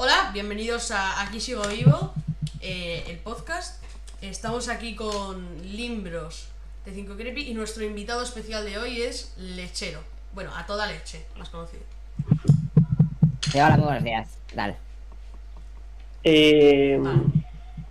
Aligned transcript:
Hola, 0.00 0.30
bienvenidos 0.32 0.92
a 0.92 1.22
Aquí 1.22 1.40
Sigo 1.40 1.62
Vivo, 1.66 2.12
eh, 2.60 3.02
el 3.08 3.16
podcast. 3.18 3.82
Estamos 4.22 4.68
aquí 4.68 4.94
con 4.94 5.44
Limbros 5.64 6.52
de 6.84 6.92
5 6.92 7.16
Creepy 7.16 7.50
y 7.50 7.54
nuestro 7.54 7.82
invitado 7.82 8.22
especial 8.22 8.64
de 8.64 8.78
hoy 8.78 9.02
es 9.02 9.34
Lechero. 9.36 9.98
Bueno, 10.34 10.52
a 10.56 10.66
toda 10.66 10.86
leche, 10.86 11.26
más 11.36 11.48
conocido. 11.48 11.82
Sí, 13.50 13.58
hola, 13.58 13.76
muy 13.76 13.86
buenos 13.86 14.04
días. 14.04 14.38
Dale. 14.54 14.76
Eh, 16.22 16.96
Vale. 17.00 17.22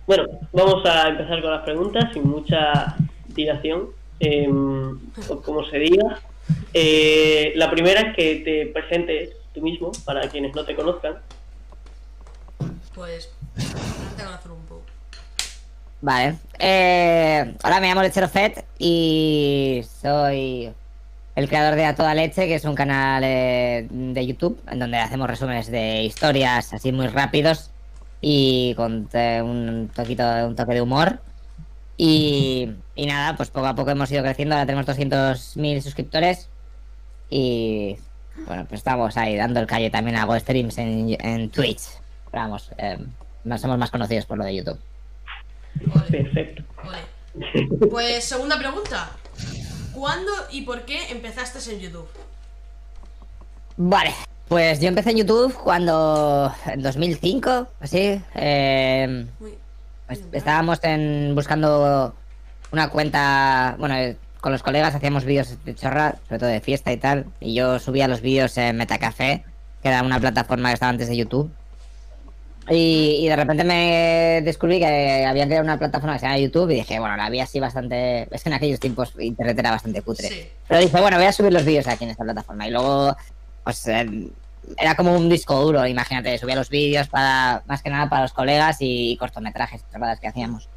bueno, 0.06 0.24
vamos 0.50 0.86
a 0.86 1.08
empezar 1.08 1.42
con 1.42 1.50
las 1.50 1.62
preguntas 1.62 2.10
sin 2.14 2.26
mucha 2.26 2.96
dilación, 3.26 3.90
eh, 4.18 4.48
o 4.48 5.42
como 5.42 5.62
se 5.66 5.78
diga. 5.78 6.22
Eh, 6.72 7.52
la 7.56 7.70
primera 7.70 8.00
es 8.00 8.16
que 8.16 8.36
te 8.36 8.66
presentes 8.72 9.36
tú 9.52 9.60
mismo, 9.60 9.92
para 10.06 10.26
quienes 10.30 10.54
no 10.54 10.64
te 10.64 10.74
conozcan. 10.74 11.18
Pues, 12.98 13.30
a 14.18 14.24
conocer 14.24 14.50
un 14.50 14.62
poco. 14.62 14.82
Vale. 16.00 16.34
Eh, 16.58 17.54
hola, 17.62 17.78
me 17.78 17.86
llamo 17.86 18.02
Lechero 18.02 18.28
Fett 18.28 18.64
y 18.76 19.84
soy 20.02 20.72
el 21.36 21.48
creador 21.48 21.76
de 21.76 21.84
A 21.84 21.94
Toda 21.94 22.12
Leche, 22.14 22.48
que 22.48 22.56
es 22.56 22.64
un 22.64 22.74
canal 22.74 23.22
eh, 23.24 23.86
de 23.88 24.26
YouTube 24.26 24.60
en 24.68 24.80
donde 24.80 24.96
hacemos 24.96 25.30
resúmenes 25.30 25.70
de 25.70 26.02
historias 26.02 26.74
así 26.74 26.90
muy 26.90 27.06
rápidos 27.06 27.70
y 28.20 28.74
con 28.74 29.08
eh, 29.12 29.42
un 29.44 29.92
toquito, 29.94 30.24
un 30.48 30.56
toque 30.56 30.74
de 30.74 30.82
humor. 30.82 31.20
Y, 31.96 32.68
y 32.96 33.06
nada, 33.06 33.36
pues 33.36 33.50
poco 33.50 33.68
a 33.68 33.76
poco 33.76 33.92
hemos 33.92 34.10
ido 34.10 34.24
creciendo. 34.24 34.56
Ahora 34.56 34.66
tenemos 34.66 34.86
200.000 34.86 35.82
suscriptores 35.82 36.48
y 37.30 37.96
bueno, 38.44 38.66
pues 38.68 38.80
estamos 38.80 39.16
ahí 39.16 39.36
dando 39.36 39.60
el 39.60 39.68
calle. 39.68 39.88
También 39.88 40.16
hago 40.16 40.36
streams 40.36 40.78
en 40.78 41.50
Twitch. 41.50 41.82
Pero 42.30 42.42
vamos, 42.44 42.70
eh, 42.78 42.98
somos 43.58 43.78
más 43.78 43.90
conocidos 43.90 44.26
por 44.26 44.38
lo 44.38 44.44
de 44.44 44.56
YouTube. 44.56 44.78
Perfecto. 46.10 46.62
ole. 46.84 47.88
Pues, 47.90 48.24
segunda 48.24 48.58
pregunta. 48.58 49.10
¿Cuándo 49.92 50.32
y 50.50 50.62
por 50.62 50.82
qué 50.82 51.10
empezaste 51.10 51.58
en 51.72 51.80
YouTube? 51.80 52.08
Vale, 53.76 54.12
pues 54.48 54.80
yo 54.80 54.88
empecé 54.88 55.10
en 55.10 55.18
YouTube 55.18 55.54
cuando 55.54 56.52
en 56.66 56.82
2005, 56.82 57.68
así. 57.80 58.20
eh, 58.34 59.26
pues 60.06 60.24
estábamos 60.32 60.82
en, 60.84 61.34
buscando 61.34 62.14
una 62.72 62.88
cuenta, 62.90 63.76
bueno, 63.78 63.94
eh, 63.94 64.16
con 64.40 64.52
los 64.52 64.62
colegas 64.62 64.94
hacíamos 64.94 65.24
vídeos 65.24 65.62
de 65.64 65.74
chorra, 65.74 66.16
sobre 66.26 66.38
todo 66.38 66.48
de 66.48 66.60
fiesta 66.60 66.92
y 66.92 66.96
tal, 66.96 67.26
y 67.40 67.54
yo 67.54 67.78
subía 67.78 68.08
los 68.08 68.20
vídeos 68.20 68.56
en 68.56 68.76
Metacafé, 68.76 69.44
que 69.82 69.88
era 69.88 70.02
una 70.02 70.18
plataforma 70.18 70.70
que 70.70 70.74
estaba 70.74 70.90
antes 70.90 71.08
de 71.08 71.16
YouTube. 71.16 71.50
Y, 72.70 73.20
y 73.20 73.28
de 73.28 73.36
repente 73.36 73.64
me 73.64 74.42
descubrí 74.44 74.78
que 74.78 75.24
había 75.26 75.46
creado 75.46 75.64
una 75.64 75.78
plataforma 75.78 76.14
que 76.14 76.20
se 76.20 76.26
llama 76.26 76.38
YouTube 76.38 76.70
y 76.70 76.74
dije, 76.76 76.98
bueno, 76.98 77.16
la 77.16 77.30
vi 77.30 77.40
así 77.40 77.60
bastante... 77.60 78.28
Es 78.30 78.42
que 78.42 78.48
en 78.50 78.54
aquellos 78.54 78.78
tiempos 78.80 79.12
internet 79.18 79.58
era 79.58 79.70
bastante 79.70 80.02
cutre. 80.02 80.28
Sí. 80.28 80.48
Pero 80.66 80.80
dije, 80.80 81.00
bueno, 81.00 81.16
voy 81.16 81.26
a 81.26 81.32
subir 81.32 81.52
los 81.52 81.64
vídeos 81.64 81.86
aquí 81.86 82.04
en 82.04 82.10
esta 82.10 82.24
plataforma. 82.24 82.66
Y 82.68 82.70
luego, 82.70 83.16
pues, 83.64 83.86
eh, 83.88 84.30
era 84.76 84.94
como 84.94 85.16
un 85.16 85.28
disco 85.28 85.58
duro, 85.62 85.86
imagínate, 85.86 86.36
subía 86.38 86.56
los 86.56 86.68
vídeos 86.68 87.08
para, 87.08 87.62
más 87.66 87.82
que 87.82 87.90
nada 87.90 88.08
para 88.08 88.22
los 88.22 88.32
colegas 88.32 88.76
y, 88.80 89.16
cortometrajes, 89.16 89.82
que 90.20 90.28
hacíamos. 90.28 90.68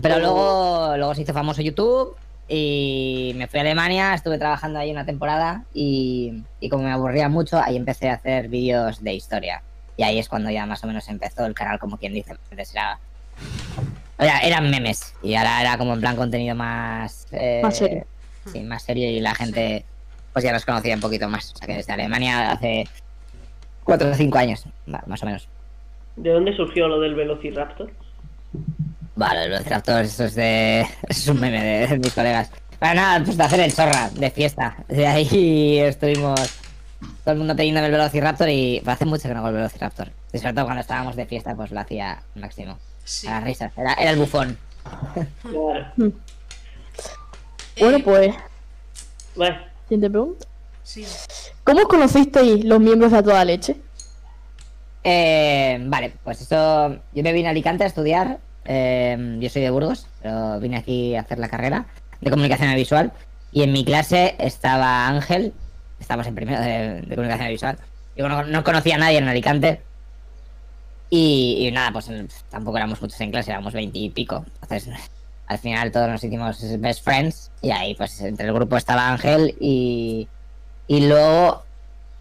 Pero 0.00 0.16
Oh. 0.16 0.18
luego, 0.20 0.96
luego 0.96 1.14
se 1.14 1.22
hizo 1.22 1.32
famoso 1.32 1.60
YouTube 1.60 2.16
y 2.46 3.32
me 3.36 3.48
fui 3.48 3.58
a 3.58 3.62
Alemania, 3.62 4.14
estuve 4.14 4.38
trabajando 4.38 4.78
ahí 4.78 4.90
una 4.90 5.04
temporada 5.04 5.64
y, 5.74 6.44
y 6.60 6.68
como 6.68 6.84
me 6.84 6.92
aburría 6.92 7.28
mucho, 7.28 7.60
ahí 7.60 7.76
empecé 7.76 8.08
a 8.10 8.14
hacer 8.14 8.48
vídeos 8.48 9.02
de 9.02 9.14
historia. 9.14 9.62
Y 9.98 10.04
ahí 10.04 10.18
es 10.18 10.28
cuando 10.30 10.48
ya 10.50 10.64
más 10.64 10.82
o 10.82 10.86
menos 10.86 11.06
empezó 11.08 11.44
el 11.44 11.52
canal, 11.54 11.78
como 11.78 11.98
quien 11.98 12.14
dice. 12.14 12.34
Antes 12.50 12.72
era, 12.72 12.98
era- 14.18 14.38
eran 14.40 14.70
memes 14.70 15.12
y 15.22 15.34
ahora 15.34 15.60
era 15.60 15.76
como 15.76 15.92
en 15.92 16.00
plan 16.00 16.16
contenido 16.16 16.54
más... 16.54 17.26
eh, 17.32 17.60
Más 17.62 17.76
serio. 17.76 18.06
Sí, 18.50 18.60
más 18.60 18.82
serio 18.82 19.10
y 19.10 19.20
la 19.20 19.34
gente 19.34 19.84
pues 20.32 20.44
ya 20.44 20.52
nos 20.52 20.64
conocía 20.64 20.94
un 20.94 21.00
poquito 21.00 21.28
más. 21.28 21.52
O 21.52 21.56
sea 21.58 21.66
que 21.66 21.74
desde 21.74 21.92
Alemania 21.92 22.52
hace 22.52 22.86
4 23.84 24.10
o 24.10 24.14
5 24.14 24.38
años, 24.38 24.64
más 24.86 25.22
o 25.22 25.26
menos. 25.26 25.48
¿De 26.16 26.30
dónde 26.30 26.54
surgió 26.56 26.88
lo 26.88 27.00
del 27.00 27.14
Velociraptor? 27.14 27.90
Vale, 29.16 29.44
el 29.44 29.50
Velociraptor, 29.50 30.02
eso 30.04 30.24
es 30.24 30.34
de. 30.36 30.80
Eso 30.82 30.90
es 31.08 31.28
un 31.28 31.40
meme 31.40 31.62
de, 31.62 31.86
de 31.88 31.98
mis 31.98 32.12
colegas. 32.14 32.50
Para 32.78 32.94
nada, 32.94 33.24
pues 33.24 33.36
de 33.36 33.42
hacer 33.42 33.60
el 33.60 33.74
chorra, 33.74 34.10
de 34.10 34.30
fiesta. 34.30 34.76
De 34.86 35.06
ahí 35.06 35.78
estuvimos 35.80 36.40
todo 37.24 37.32
el 37.32 37.38
mundo 37.38 37.54
pidiendo 37.56 37.80
el 37.80 37.90
Velociraptor 37.90 38.48
y 38.48 38.82
hace 38.86 39.04
mucho 39.04 39.28
que 39.28 39.34
no 39.34 39.40
hago 39.40 39.48
el 39.48 39.54
Velociraptor. 39.54 40.10
Y 40.32 40.38
sobre 40.38 40.52
todo 40.54 40.64
cuando 40.64 40.80
estábamos 40.80 41.16
de 41.16 41.26
fiesta, 41.26 41.54
pues 41.54 41.70
lo 41.70 41.80
hacía 41.80 42.22
máximo. 42.34 42.78
Sí. 43.04 43.26
A 43.28 43.32
las 43.32 43.44
risas. 43.44 43.72
Era, 43.76 43.94
era 43.94 44.10
el 44.10 44.18
bufón. 44.18 44.58
Claro. 45.42 45.86
Bueno, 45.96 46.12
Eh, 47.76 48.02
pues, 48.04 48.34
Vale. 49.36 49.58
siguiente 49.84 50.10
pregunta. 50.10 50.46
Sí. 50.82 51.06
¿Cómo 51.64 51.80
os 51.80 51.86
conocisteis 51.88 52.64
los 52.64 52.80
miembros 52.80 53.12
de 53.12 53.18
A 53.18 53.22
Toda 53.22 53.44
Leche? 53.44 53.76
Eh, 55.04 55.78
vale, 55.86 56.12
pues 56.24 56.40
eso. 56.40 56.96
Yo 57.12 57.22
me 57.22 57.32
vine 57.32 57.48
a 57.48 57.50
Alicante 57.50 57.84
a 57.84 57.86
estudiar. 57.86 58.38
eh, 58.64 59.36
yo 59.40 59.48
soy 59.48 59.62
de 59.62 59.70
Burgos, 59.70 60.06
pero 60.20 60.58
vine 60.60 60.76
aquí 60.76 61.14
a 61.14 61.20
hacer 61.20 61.38
la 61.38 61.48
carrera 61.48 61.86
de 62.20 62.30
comunicación 62.30 62.74
visual. 62.74 63.12
Y 63.52 63.62
en 63.62 63.72
mi 63.72 63.84
clase 63.84 64.34
estaba 64.38 65.06
Ángel. 65.08 65.54
Estamos 66.00 66.26
en 66.26 66.34
primero 66.34 66.60
de, 66.60 67.02
de 67.02 67.14
comunicación 67.14 67.48
visual. 67.48 67.78
Yo 68.16 68.28
no, 68.28 68.44
no 68.44 68.64
conocía 68.64 68.96
a 68.96 68.98
nadie 68.98 69.18
en 69.18 69.28
Alicante. 69.28 69.82
Y, 71.10 71.66
y 71.66 71.70
nada, 71.72 71.92
pues 71.92 72.08
en- 72.08 72.28
tampoco 72.50 72.76
éramos 72.76 73.00
muchos 73.00 73.20
en 73.20 73.30
clase, 73.30 73.50
éramos 73.50 73.72
veinte 73.72 73.98
y 73.98 74.10
pico. 74.10 74.44
Entonces, 74.62 74.88
al 75.46 75.58
final 75.58 75.90
todos 75.90 76.08
nos 76.08 76.22
hicimos 76.22 76.58
best 76.80 77.04
friends. 77.04 77.50
Y 77.62 77.70
ahí, 77.70 77.94
pues 77.94 78.20
entre 78.20 78.46
el 78.46 78.52
grupo 78.52 78.76
estaba 78.76 79.08
Ángel 79.08 79.56
y. 79.60 80.28
Y 80.86 81.06
luego 81.06 81.64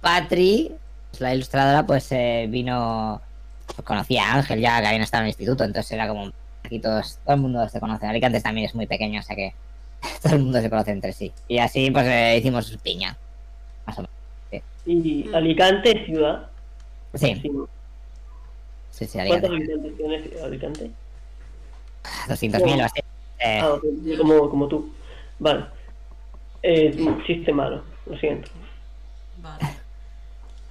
Patri, 0.02 0.72
pues, 1.12 1.22
la 1.22 1.34
ilustradora, 1.34 1.86
pues 1.86 2.12
eh, 2.12 2.48
vino. 2.50 3.22
pues, 3.68 3.86
conocía 3.86 4.32
a 4.32 4.36
Ángel 4.36 4.60
ya 4.60 4.82
que 4.82 4.88
habían 4.88 5.02
estado 5.04 5.22
en 5.22 5.26
el 5.28 5.30
instituto, 5.32 5.64
entonces 5.64 5.92
era 5.92 6.08
como. 6.08 6.32
Aquí 6.64 6.80
todos, 6.80 7.20
todo 7.24 7.36
el 7.36 7.42
mundo 7.42 7.68
se 7.70 7.80
conoce. 7.80 8.06
Alicante 8.08 8.42
también 8.42 8.66
es 8.68 8.76
muy 8.76 8.88
pequeño, 8.88 9.22
o 9.22 9.24
sea 9.24 9.36
que 9.38 9.54
todo 10.22 10.34
el 10.36 10.44
mundo 10.44 10.60
se 10.62 10.70
conoce 10.70 10.92
entre 10.92 11.14
sí. 11.14 11.32
Y 11.48 11.60
así, 11.60 11.92
pues 11.92 12.06
eh, 12.08 12.38
hicimos 12.38 12.78
piña. 12.84 13.18
Más 13.88 13.98
o 13.98 14.02
menos. 14.02 14.64
Y 14.86 15.24
Mm. 15.26 15.36
Alicante, 15.36 16.06
ciudad. 16.06 16.48
Sí, 17.16 17.36
Sí. 17.42 17.52
sí, 18.92 19.06
sí, 19.08 19.18
¿Cuántos 19.28 19.50
habitantes 19.50 19.98
tiene 19.98 20.24
Alicante? 20.44 20.92
200.000 22.28 22.82
o 22.82 22.86
así. 22.86 23.00
Eh, 23.40 23.60
Ah, 23.64 23.78
como, 24.18 24.50
como 24.50 24.68
tú. 24.68 24.92
Vale. 25.40 25.66
Eh, 26.64 26.96
chiste 27.26 27.52
malo, 27.54 27.84
lo 28.06 28.18
siento. 28.18 28.50
Vale. 29.38 29.64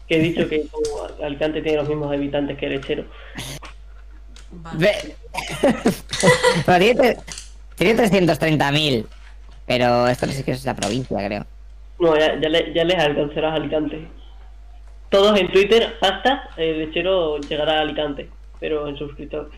Que 0.09 0.17
he 0.17 0.21
dicho 0.21 0.49
que 0.49 0.67
como 0.69 0.85
Alicante 1.25 1.63
tiene 1.63 1.79
los 1.79 1.89
mismos 1.89 2.13
habitantes 2.13 2.57
que 2.59 2.69
Lechero. 2.69 3.05
Vale. 4.51 5.17
Tiene, 6.79 7.17
tiene 7.77 7.95
330.000. 8.03 9.07
Pero 9.67 10.07
esto 10.09 10.27
no 10.27 10.33
sé 10.33 10.45
qué 10.45 10.53
es 10.53 10.65
la 10.65 10.75
provincia, 10.75 11.17
creo. 11.27 11.45
No, 11.99 12.17
ya, 12.19 12.39
ya, 12.41 12.49
le- 12.49 12.73
ya 12.75 12.85
les 12.85 12.99
alcanzarás 12.99 13.53
a 13.53 13.57
Alicante. 13.57 14.07
Todos 15.09 15.39
en 15.39 15.51
Twitter, 15.53 15.97
hashtag, 16.01 16.41
eh, 16.57 16.73
Lechero 16.87 17.39
llegará 17.39 17.79
a 17.79 17.81
Alicante, 17.83 18.29
pero 18.61 18.87
en 18.89 18.97
suscriptores. 18.97 19.53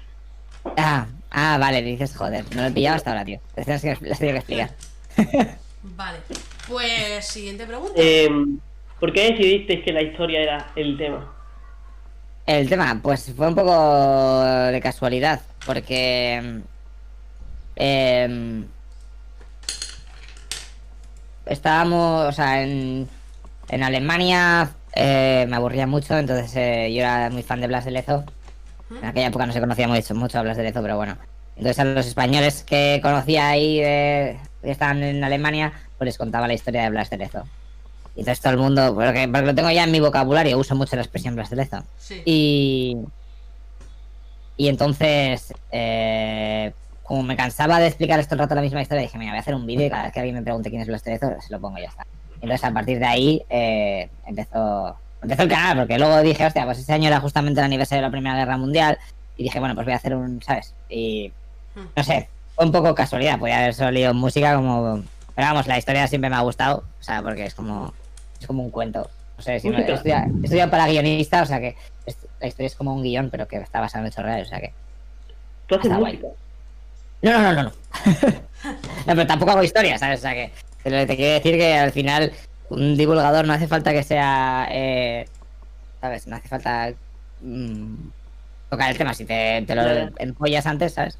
Ah, 0.76 1.06
ah, 1.30 1.56
vale, 1.58 1.82
dices, 1.82 2.14
joder, 2.16 2.44
no 2.54 2.62
lo 2.62 2.68
he 2.68 2.70
pillado 2.72 2.96
hasta 2.96 3.10
ahora, 3.10 3.24
tío. 3.24 3.40
Que, 3.54 3.64
les 3.64 3.82
tengo 4.18 4.32
que 4.32 4.36
explicar. 4.36 4.70
Vale. 5.82 6.18
Pues, 6.68 7.26
siguiente 7.26 7.64
pregunta. 7.66 7.94
Eh, 7.96 8.28
¿Por 9.00 9.12
qué 9.12 9.30
decidisteis 9.30 9.84
que 9.84 9.92
la 9.92 10.02
historia 10.02 10.40
era 10.40 10.66
el 10.76 10.96
tema? 10.98 11.32
El 12.46 12.68
tema, 12.68 12.98
pues 13.02 13.32
fue 13.36 13.46
un 13.46 13.54
poco 13.54 14.42
de 14.42 14.80
casualidad, 14.80 15.40
porque 15.64 16.60
em, 17.76 18.64
estábamos, 21.48 22.28
o 22.28 22.32
sea, 22.32 22.62
en, 22.62 23.08
en 23.68 23.82
Alemania 23.82 24.70
eh, 24.94 25.46
me 25.48 25.56
aburría 25.56 25.86
mucho, 25.86 26.16
entonces 26.16 26.54
eh, 26.56 26.92
yo 26.92 27.00
era 27.00 27.30
muy 27.30 27.42
fan 27.42 27.60
de 27.60 27.66
Blas 27.66 27.84
de 27.84 27.90
Lezo. 27.92 28.24
En 28.90 29.04
aquella 29.04 29.26
época 29.26 29.46
no 29.46 29.52
se 29.52 29.60
conocía 29.60 29.86
mucho, 29.86 30.14
mucho 30.14 30.38
a 30.38 30.42
Blas 30.42 30.56
de 30.56 30.62
Lezo, 30.62 30.80
pero 30.80 30.96
bueno. 30.96 31.16
Entonces 31.56 31.78
a 31.78 31.84
los 31.84 32.06
españoles 32.06 32.64
que 32.64 33.00
conocía 33.02 33.48
ahí 33.48 33.80
de, 33.80 34.38
que 34.62 34.70
estaban 34.70 35.02
en 35.02 35.22
Alemania, 35.22 35.72
pues 35.98 36.06
les 36.06 36.18
contaba 36.18 36.46
la 36.46 36.54
historia 36.54 36.82
de 36.82 36.90
Blas 36.90 37.10
de 37.10 37.18
Lezo. 37.18 37.42
Y 38.16 38.20
entonces 38.20 38.40
todo 38.40 38.52
el 38.54 38.58
mundo, 38.58 38.94
porque, 38.94 39.28
porque 39.28 39.46
lo 39.46 39.54
tengo 39.54 39.70
ya 39.70 39.84
en 39.84 39.92
mi 39.92 40.00
vocabulario, 40.00 40.58
uso 40.58 40.74
mucho 40.74 40.96
la 40.96 41.02
expresión 41.02 41.34
Blas 41.34 41.50
de 41.50 41.56
Lezo. 41.56 41.84
Sí. 41.98 42.22
Y. 42.24 42.96
Y 44.56 44.66
entonces, 44.66 45.54
eh, 45.70 46.72
como 47.08 47.22
me 47.22 47.36
cansaba 47.36 47.80
de 47.80 47.86
explicar 47.88 48.20
esto 48.20 48.34
el 48.34 48.38
rato 48.40 48.54
la 48.54 48.60
misma 48.60 48.82
historia, 48.82 49.02
dije, 49.02 49.16
mira, 49.18 49.32
voy 49.32 49.38
a 49.38 49.40
hacer 49.40 49.54
un 49.54 49.66
vídeo 49.66 49.86
y 49.86 49.90
cada 49.90 50.04
vez 50.04 50.12
que 50.12 50.20
alguien 50.20 50.36
me 50.36 50.42
pregunte 50.42 50.68
quién 50.68 50.82
es 50.82 50.88
Blas 50.88 51.02
Terezo, 51.02 51.32
se 51.40 51.50
lo 51.52 51.58
pongo 51.60 51.78
y 51.78 51.82
ya 51.82 51.88
está. 51.88 52.06
Entonces, 52.34 52.62
a 52.64 52.70
partir 52.72 52.98
de 52.98 53.06
ahí, 53.06 53.42
eh, 53.48 54.08
empezó 54.26 54.94
empezó 55.20 55.42
el 55.42 55.48
canal 55.48 55.78
porque 55.78 55.98
luego 55.98 56.20
dije, 56.20 56.46
hostia, 56.46 56.64
pues 56.64 56.78
ese 56.78 56.92
año 56.92 57.08
era 57.08 57.18
justamente 57.18 57.58
el 57.60 57.64
aniversario 57.64 58.02
de 58.02 58.06
la 58.08 58.12
Primera 58.12 58.36
Guerra 58.36 58.56
Mundial 58.56 58.98
y 59.36 59.42
dije, 59.44 59.58
bueno, 59.58 59.74
pues 59.74 59.84
voy 59.86 59.94
a 59.94 59.96
hacer 59.96 60.14
un, 60.14 60.40
¿sabes? 60.42 60.74
Y 60.88 61.32
no 61.96 62.04
sé, 62.04 62.28
fue 62.54 62.66
un 62.66 62.72
poco 62.72 62.94
casualidad, 62.94 63.38
podía 63.38 63.58
haber 63.58 63.74
salido 63.74 64.12
música 64.14 64.54
como... 64.54 65.02
Pero 65.34 65.48
vamos, 65.48 65.66
la 65.66 65.78
historia 65.78 66.06
siempre 66.08 66.28
me 66.30 66.36
ha 66.36 66.40
gustado, 66.40 66.84
o 67.00 67.02
sea, 67.02 67.22
porque 67.22 67.44
es 67.46 67.54
como, 67.54 67.92
es 68.40 68.46
como 68.46 68.62
un 68.62 68.70
cuento. 68.70 69.08
O 69.38 69.42
sea, 69.42 69.58
si 69.58 69.68
no, 69.68 69.78
Música. 69.78 69.94
estudiado, 69.94 70.26
he 70.42 70.44
estudiado 70.44 70.70
para 70.70 70.86
guionista, 70.88 71.42
o 71.42 71.46
sea 71.46 71.58
que 71.60 71.76
es- 72.06 72.18
la 72.40 72.46
historia 72.48 72.66
es 72.66 72.74
como 72.74 72.92
un 72.94 73.02
guion, 73.02 73.30
pero 73.30 73.46
que 73.48 73.56
está 73.56 73.80
basado 73.80 74.04
en 74.04 74.08
hechos 74.12 74.24
reales, 74.24 74.46
o 74.46 74.50
sea 74.50 74.60
que... 74.60 74.72
Tú 75.66 75.74
haces 75.76 75.86
Está 75.86 75.98
guay. 75.98 76.20
No, 77.22 77.32
no, 77.32 77.52
no, 77.52 77.52
no. 77.54 77.62
No, 77.62 77.72
no 79.06 79.14
pero 79.14 79.26
tampoco 79.26 79.52
hago 79.52 79.62
historia, 79.62 79.98
¿sabes? 79.98 80.18
O 80.20 80.22
sea 80.22 80.34
que 80.34 80.52
te, 80.82 81.16
quiero 81.16 81.34
decir 81.34 81.56
que 81.56 81.74
al 81.74 81.92
final 81.92 82.32
un 82.70 82.96
divulgador 82.96 83.46
no 83.46 83.52
hace 83.52 83.66
falta 83.68 83.92
que 83.92 84.02
sea... 84.02 84.68
eh, 84.70 85.26
¿Sabes? 86.00 86.26
No 86.28 86.36
hace 86.36 86.48
falta 86.48 86.92
mm, 87.40 87.94
tocar 88.70 88.90
el 88.92 88.98
tema. 88.98 89.14
Si 89.14 89.24
te, 89.24 89.62
te 89.66 89.74
lo 89.74 89.82
empollas 90.18 90.66
antes, 90.66 90.94
¿sabes? 90.94 91.18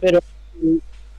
Pero 0.00 0.20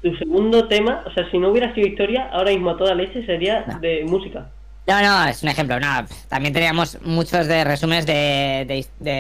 tu 0.02 0.16
segundo 0.16 0.68
tema, 0.68 1.04
o 1.06 1.14
sea, 1.14 1.30
si 1.30 1.38
no 1.38 1.50
hubiera 1.50 1.74
sido 1.74 1.88
historia, 1.88 2.30
ahora 2.32 2.52
mismo 2.52 2.70
a 2.72 2.78
toda 2.78 2.96
leche 2.96 3.26
sería 3.26 3.66
No. 3.68 3.80
de 3.80 4.04
música. 4.06 4.48
No, 4.86 5.02
no, 5.02 5.26
es 5.30 5.42
un 5.44 5.50
ejemplo. 5.50 5.80
No, 5.80 6.06
también 6.30 6.54
teníamos 6.54 6.98
muchos 7.04 7.48
de 7.48 7.64
resúmenes 7.64 8.06
de, 8.06 8.66
de, 8.68 8.86
de- 9.00 9.12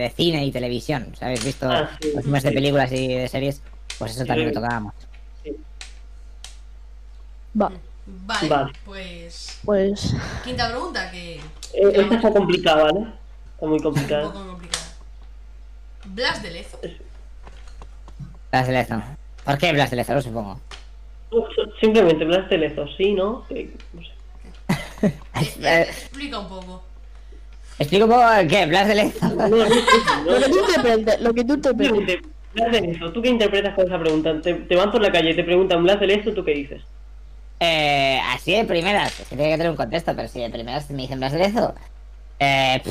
de 0.00 0.12
cine 0.16 0.44
y 0.44 0.50
televisión. 0.52 1.08
¿os 1.12 1.22
¿Habéis 1.22 1.44
visto 1.44 1.70
Ah, 1.70 1.90
sí, 2.00 2.12
resúmenes 2.16 2.42
de 2.42 2.52
películas 2.52 2.90
y 2.92 3.08
de 3.08 3.28
series? 3.28 3.62
Pues 3.98 4.12
eso 4.12 4.22
Sí, 4.22 4.26
también 4.28 4.48
lo 4.48 4.54
tocábamos. 4.54 4.94
Va, 7.60 7.70
Vale, 8.06 8.48
Vale. 8.48 8.72
pues. 8.84 9.60
pues. 9.64 10.14
Quinta 10.44 10.68
pregunta, 10.70 11.10
que. 11.10 11.36
Eh, 11.36 11.92
que 11.92 12.00
esta 12.02 12.14
está 12.16 12.32
complicada, 12.32 12.84
¿vale? 12.84 13.00
Está 13.54 13.66
muy 13.66 13.76
un 13.76 13.82
complicada. 13.82 14.22
poco 14.32 14.46
complicada. 14.46 14.84
Blas 16.04 16.42
de 16.42 16.50
Lezo. 16.50 16.78
Blas 18.50 18.66
de 18.66 18.72
Lezo. 18.72 19.02
¿Por 19.44 19.58
qué 19.58 19.72
Blas 19.72 19.90
de 19.90 19.96
Lezo? 19.96 20.14
Lo 20.14 20.20
supongo. 20.22 20.60
Simplemente 21.80 22.24
Blas 22.24 22.48
de 22.50 22.58
Lezo, 22.58 22.86
sí, 22.96 23.12
¿no? 23.14 23.46
Que- 23.48 23.74
no 23.92 24.02
sé. 24.02 24.10
Eh, 25.06 25.14
eh, 25.34 25.54
Eh, 25.60 25.82
explica 25.88 26.38
un 26.40 26.48
poco. 26.48 26.82
Explico 27.78 28.04
un 28.04 28.10
poco 28.10 28.22
qué, 28.48 28.66
Blas 28.66 28.88
de 28.88 28.94
Lezo. 28.96 29.28
No, 29.28 29.48
no, 29.48 29.56
no, 29.56 29.64
no, 29.64 30.30
Lo 30.30 30.40
que 30.40 30.48
tú 30.50 30.58
interpretes, 30.58 31.20
lo 31.20 31.34
que 31.34 31.44
tú. 31.44 31.54
Simplemente, 31.54 32.22
Blas 32.54 32.72
de 32.72 32.80
Lezo, 32.80 33.12
¿tú 33.12 33.20
qué 33.22 33.28
interpretas 33.28 33.74
con 33.74 33.86
esa 33.86 33.98
pregunta? 33.98 34.40
Te, 34.40 34.54
te 34.54 34.76
van 34.76 34.90
por 34.90 35.00
la 35.02 35.10
calle 35.12 35.30
y 35.30 35.36
te 35.36 35.44
preguntan 35.44 35.82
Blas 35.82 36.00
de 36.00 36.06
Lezo, 36.06 36.32
¿tú 36.32 36.44
qué 36.44 36.52
dices? 36.52 36.82
Eh, 37.60 38.20
así 38.30 38.52
de 38.52 38.64
primeras, 38.64 39.18
es 39.20 39.28
que 39.28 39.36
tiene 39.36 39.50
que 39.52 39.56
tener 39.56 39.70
un 39.70 39.76
contexto, 39.76 40.14
pero 40.14 40.28
si 40.28 40.40
de 40.40 40.50
primeras 40.50 40.90
me 40.90 41.02
dicen 41.02 41.18
Blas 41.18 41.32
de 41.32 41.38
Lezo, 41.38 41.74
eh, 42.38 42.82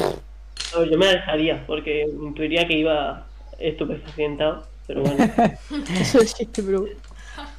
yo 0.74 0.98
me 0.98 1.08
alejaría, 1.08 1.64
porque 1.68 2.06
intuiría 2.22 2.68
que 2.68 2.78
iba 2.78 3.26
estupefacientado, 3.60 4.68
pero 4.88 5.04
bueno. 5.04 5.32
Eso 6.02 6.22
existe, 6.22 6.62
bro. 6.62 6.86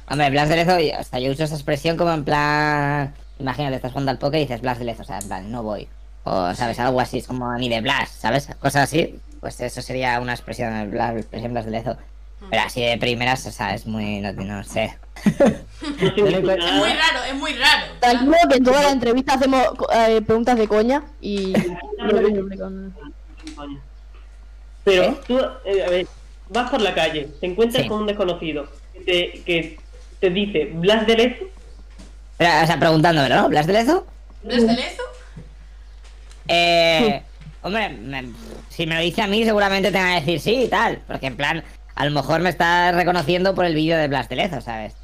hombre, 0.09 0.29
Blas 0.29 0.49
de 0.49 0.55
Lezo, 0.57 0.79
y- 0.79 0.91
o 0.91 1.03
sea, 1.03 1.19
yo 1.19 1.31
uso 1.31 1.43
esa 1.43 1.55
expresión 1.55 1.95
como 1.97 2.11
en 2.11 2.25
plan, 2.25 3.13
imagínate, 3.39 3.75
estás 3.77 3.91
jugando 3.91 4.11
al 4.11 4.17
póker 4.19 4.39
y 4.39 4.43
dices 4.43 4.61
Blas 4.61 4.79
de 4.79 4.85
Lezo, 4.85 5.03
o 5.03 5.05
sea, 5.05 5.19
en 5.19 5.27
plan, 5.27 5.51
no 5.51 5.63
voy, 5.63 5.87
o 6.23 6.53
sabes, 6.53 6.79
algo 6.79 6.99
así, 6.99 7.19
es 7.19 7.27
como 7.27 7.53
ni 7.57 7.69
de 7.69 7.81
Blas, 7.81 8.09
¿sabes? 8.09 8.47
Cosas 8.59 8.83
así, 8.83 9.19
pues 9.45 9.61
eso 9.61 9.79
sería 9.83 10.19
una 10.19 10.33
expresión, 10.33 10.89
la 10.91 11.13
expresión 11.13 11.51
Blas 11.51 11.65
de 11.65 11.71
Lezo. 11.71 11.95
Pero 12.49 12.63
así 12.63 12.81
de 12.81 12.97
primeras, 12.97 13.45
o 13.45 13.51
sea, 13.51 13.75
es 13.75 13.85
muy, 13.85 14.19
no, 14.19 14.33
no 14.33 14.63
sé. 14.63 14.97
Es 15.83 16.17
muy 16.17 16.31
raro, 16.33 17.23
es 17.29 17.35
muy 17.35 17.53
raro. 17.53 17.85
Tranquilo 17.99 18.35
que 18.49 18.57
en 18.57 18.63
toda 18.63 18.81
la 18.81 18.89
entrevista 18.89 19.35
hacemos 19.35 19.67
eh, 19.93 20.19
preguntas 20.25 20.57
de 20.57 20.67
coña 20.67 21.03
y. 21.21 21.53
Pero 24.83 25.03
¿Eh? 25.03 25.17
tú, 25.27 25.39
eh, 25.65 25.83
a 25.85 25.89
ver, 25.91 26.07
vas 26.49 26.71
por 26.71 26.81
la 26.81 26.95
calle, 26.95 27.29
te 27.39 27.45
encuentras 27.45 27.83
Sí. 27.83 27.89
con 27.89 28.01
un 28.01 28.07
desconocido 28.07 28.67
que 28.93 28.99
te, 29.01 29.43
que 29.43 29.77
te 30.21 30.29
dice 30.31 30.71
Blas 30.73 31.05
de 31.05 31.17
Lezo, 31.17 31.45
Pero, 32.39 32.63
o 32.63 32.65
sea, 32.65 32.79
preguntándomelo, 32.79 33.43
¿no? 33.43 33.49
¿Blas 33.49 33.67
de 33.67 33.73
Lezo? 33.73 34.07
Blas 34.41 34.65
de 34.65 34.73
Lezo. 34.73 35.03
Eh, 36.47 36.84
hombre, 37.65 37.89
me- 37.89 38.31
si 38.69 38.85
me 38.87 38.95
lo 38.95 39.01
dice 39.01 39.21
a 39.21 39.27
mí, 39.27 39.43
seguramente 39.43 39.91
tenga 39.91 40.09
que 40.19 40.19
decir 40.25 40.39
sí 40.39 40.63
y 40.63 40.67
tal. 40.67 40.99
Porque 41.07 41.27
en 41.27 41.35
plan, 41.35 41.63
a 41.95 42.05
lo 42.05 42.11
mejor 42.11 42.39
me 42.41 42.49
está 42.49 42.91
reconociendo 42.91 43.55
por 43.55 43.65
el 43.65 43.75
vídeo 43.75 43.97
de 43.97 44.07
Blas 44.07 44.29
de 44.29 44.35
Lezo, 44.37 44.61
¿sabes? 44.61 44.95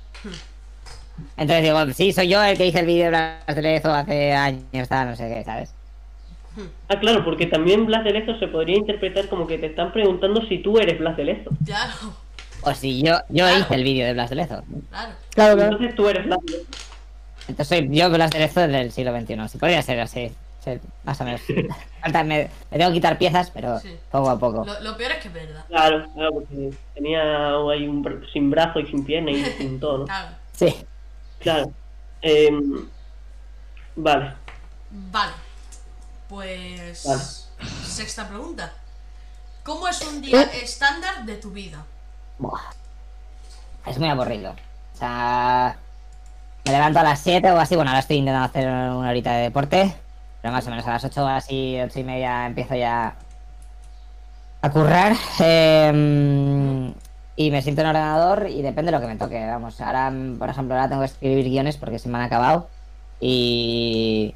Entonces 1.37 1.63
digo, 1.63 1.85
sí, 1.93 2.13
soy 2.13 2.29
yo 2.29 2.41
el 2.43 2.57
que 2.57 2.67
hice 2.67 2.79
el 2.79 2.85
vídeo 2.85 3.05
de 3.05 3.09
Blas 3.09 3.55
de 3.55 3.61
Lezo 3.61 3.93
hace 3.93 4.33
años, 4.33 4.87
tal, 4.87 5.09
no 5.09 5.15
sé 5.15 5.27
qué, 5.33 5.43
¿sabes? 5.43 5.73
Ah, 6.89 6.99
claro, 6.99 7.23
porque 7.23 7.45
también 7.47 7.85
Blas 7.85 8.03
de 8.03 8.11
Lezo 8.11 8.37
se 8.37 8.47
podría 8.47 8.75
interpretar 8.77 9.27
como 9.29 9.47
que 9.47 9.57
te 9.57 9.67
están 9.67 9.91
preguntando 9.93 10.45
si 10.47 10.57
tú 10.59 10.77
eres 10.79 10.99
Blas 10.99 11.15
de 11.17 11.23
Lezo. 11.25 11.49
Claro, 11.65 11.93
O 12.63 12.73
si 12.75 13.01
yo, 13.01 13.15
yo 13.29 13.45
Claro. 13.47 13.59
hice 13.59 13.73
el 13.75 13.83
vídeo 13.83 14.05
de 14.05 14.13
Blas 14.13 14.29
de 14.29 14.35
Lezo. 14.35 14.63
claro. 14.89 15.13
Claro, 15.33 15.55
claro. 15.55 15.71
Entonces 15.71 15.95
tú 15.95 16.07
eres 16.09 16.25
Blas 16.25 16.39
de 16.45 16.51
Lezo. 16.51 16.65
Entonces 17.47 17.67
soy 17.79 17.89
yo 17.91 18.09
Blas 18.09 18.29
de 18.31 18.39
Lezo 18.39 18.67
del 18.67 18.91
siglo 18.91 19.17
XXI. 19.19 19.47
Si 19.49 19.57
podría 19.57 19.81
ser 19.81 19.99
así, 19.99 20.31
sí, 20.63 20.79
más 21.03 21.19
o 21.21 21.23
menos. 21.25 21.41
Falta- 22.01 22.23
me, 22.23 22.49
me 22.71 22.77
tengo 22.77 22.89
que 22.89 22.95
quitar 22.95 23.17
piezas, 23.17 23.51
pero 23.51 23.79
Sí. 23.79 23.97
poco 24.11 24.29
a 24.29 24.39
poco. 24.39 24.63
Lo, 24.65 24.79
lo 24.81 24.97
peor 24.97 25.11
es 25.13 25.17
que 25.19 25.27
es 25.27 25.33
verdad. 25.33 25.65
Claro, 25.67 26.07
claro, 26.13 26.31
porque 26.33 26.73
tenía 26.95 27.21
ahí 27.57 27.87
un 27.87 28.03
br- 28.03 28.31
sin 28.31 28.49
brazo 28.49 28.79
y 28.79 28.87
sin 28.87 29.03
pierna 29.05 29.31
y 29.31 29.43
sin 29.57 29.79
todo, 29.79 29.99
¿no? 29.99 30.05
Claro. 30.05 30.29
Sí. 30.53 30.75
Claro. 31.39 31.71
Em, 32.21 32.87
vale. 33.95 34.33
Vale. 34.89 35.31
Pues. 36.29 37.05
Vale. 37.05 37.21
Sexta 37.83 38.27
pregunta. 38.27 38.73
¿Cómo 39.63 39.87
es 39.87 40.01
un 40.07 40.21
día 40.21 40.41
¿Eh? 40.43 40.49
estándar 40.63 41.23
de 41.25 41.35
tu 41.35 41.51
vida? 41.51 41.83
Buah. 42.39 42.59
Es 43.85 43.97
muy 43.99 44.09
aburrido. 44.09 44.51
O 44.51 44.97
sea, 44.97 45.77
me 46.65 46.71
levanto 46.71 46.99
a 46.99 47.03
las 47.03 47.19
7 47.19 47.51
o 47.51 47.59
así. 47.59 47.75
Bueno, 47.75 47.91
ahora 47.91 47.99
estoy 47.99 48.17
intentando 48.17 48.45
hacer 48.47 48.67
una 48.67 49.09
horita 49.09 49.33
de 49.33 49.43
deporte. 49.43 49.95
Pero 50.41 50.53
más 50.53 50.65
o 50.67 50.69
menos 50.69 50.87
a 50.87 50.91
las 50.91 51.05
8 51.05 51.23
o 51.23 51.27
así, 51.27 51.77
8 51.81 51.99
y 51.99 52.03
media 52.03 52.45
empiezo 52.47 52.75
ya 52.75 53.15
a 54.61 54.69
currar. 54.69 55.13
eh, 55.39 56.93
y 57.35 57.49
me 57.49 57.61
siento 57.61 57.81
en 57.81 57.87
el 57.87 57.95
ordenador 57.95 58.47
y 58.49 58.61
depende 58.61 58.91
de 58.91 58.97
lo 58.97 59.01
que 59.01 59.07
me 59.07 59.15
toque. 59.15 59.45
Vamos, 59.47 59.79
ahora, 59.81 60.11
por 60.37 60.49
ejemplo, 60.49 60.75
ahora 60.75 60.89
tengo 60.89 61.01
que 61.01 61.07
escribir 61.07 61.45
guiones 61.45 61.77
porque 61.77 61.97
se 61.97 62.09
me 62.09 62.17
han 62.17 62.25
acabado. 62.25 62.69
Y 63.19 64.35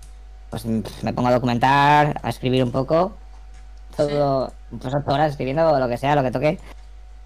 pues 0.49 0.65
me 0.65 1.13
pongo 1.13 1.29
a 1.29 1.33
documentar, 1.33 2.19
a 2.23 2.29
escribir 2.29 2.63
un 2.63 2.71
poco. 2.71 3.13
Todo, 3.95 4.51
pues 4.79 4.93
8 4.93 5.11
horas 5.11 5.31
escribiendo 5.31 5.77
lo 5.77 5.87
que 5.87 5.97
sea, 5.97 6.15
lo 6.15 6.23
que 6.23 6.31
toque. 6.31 6.59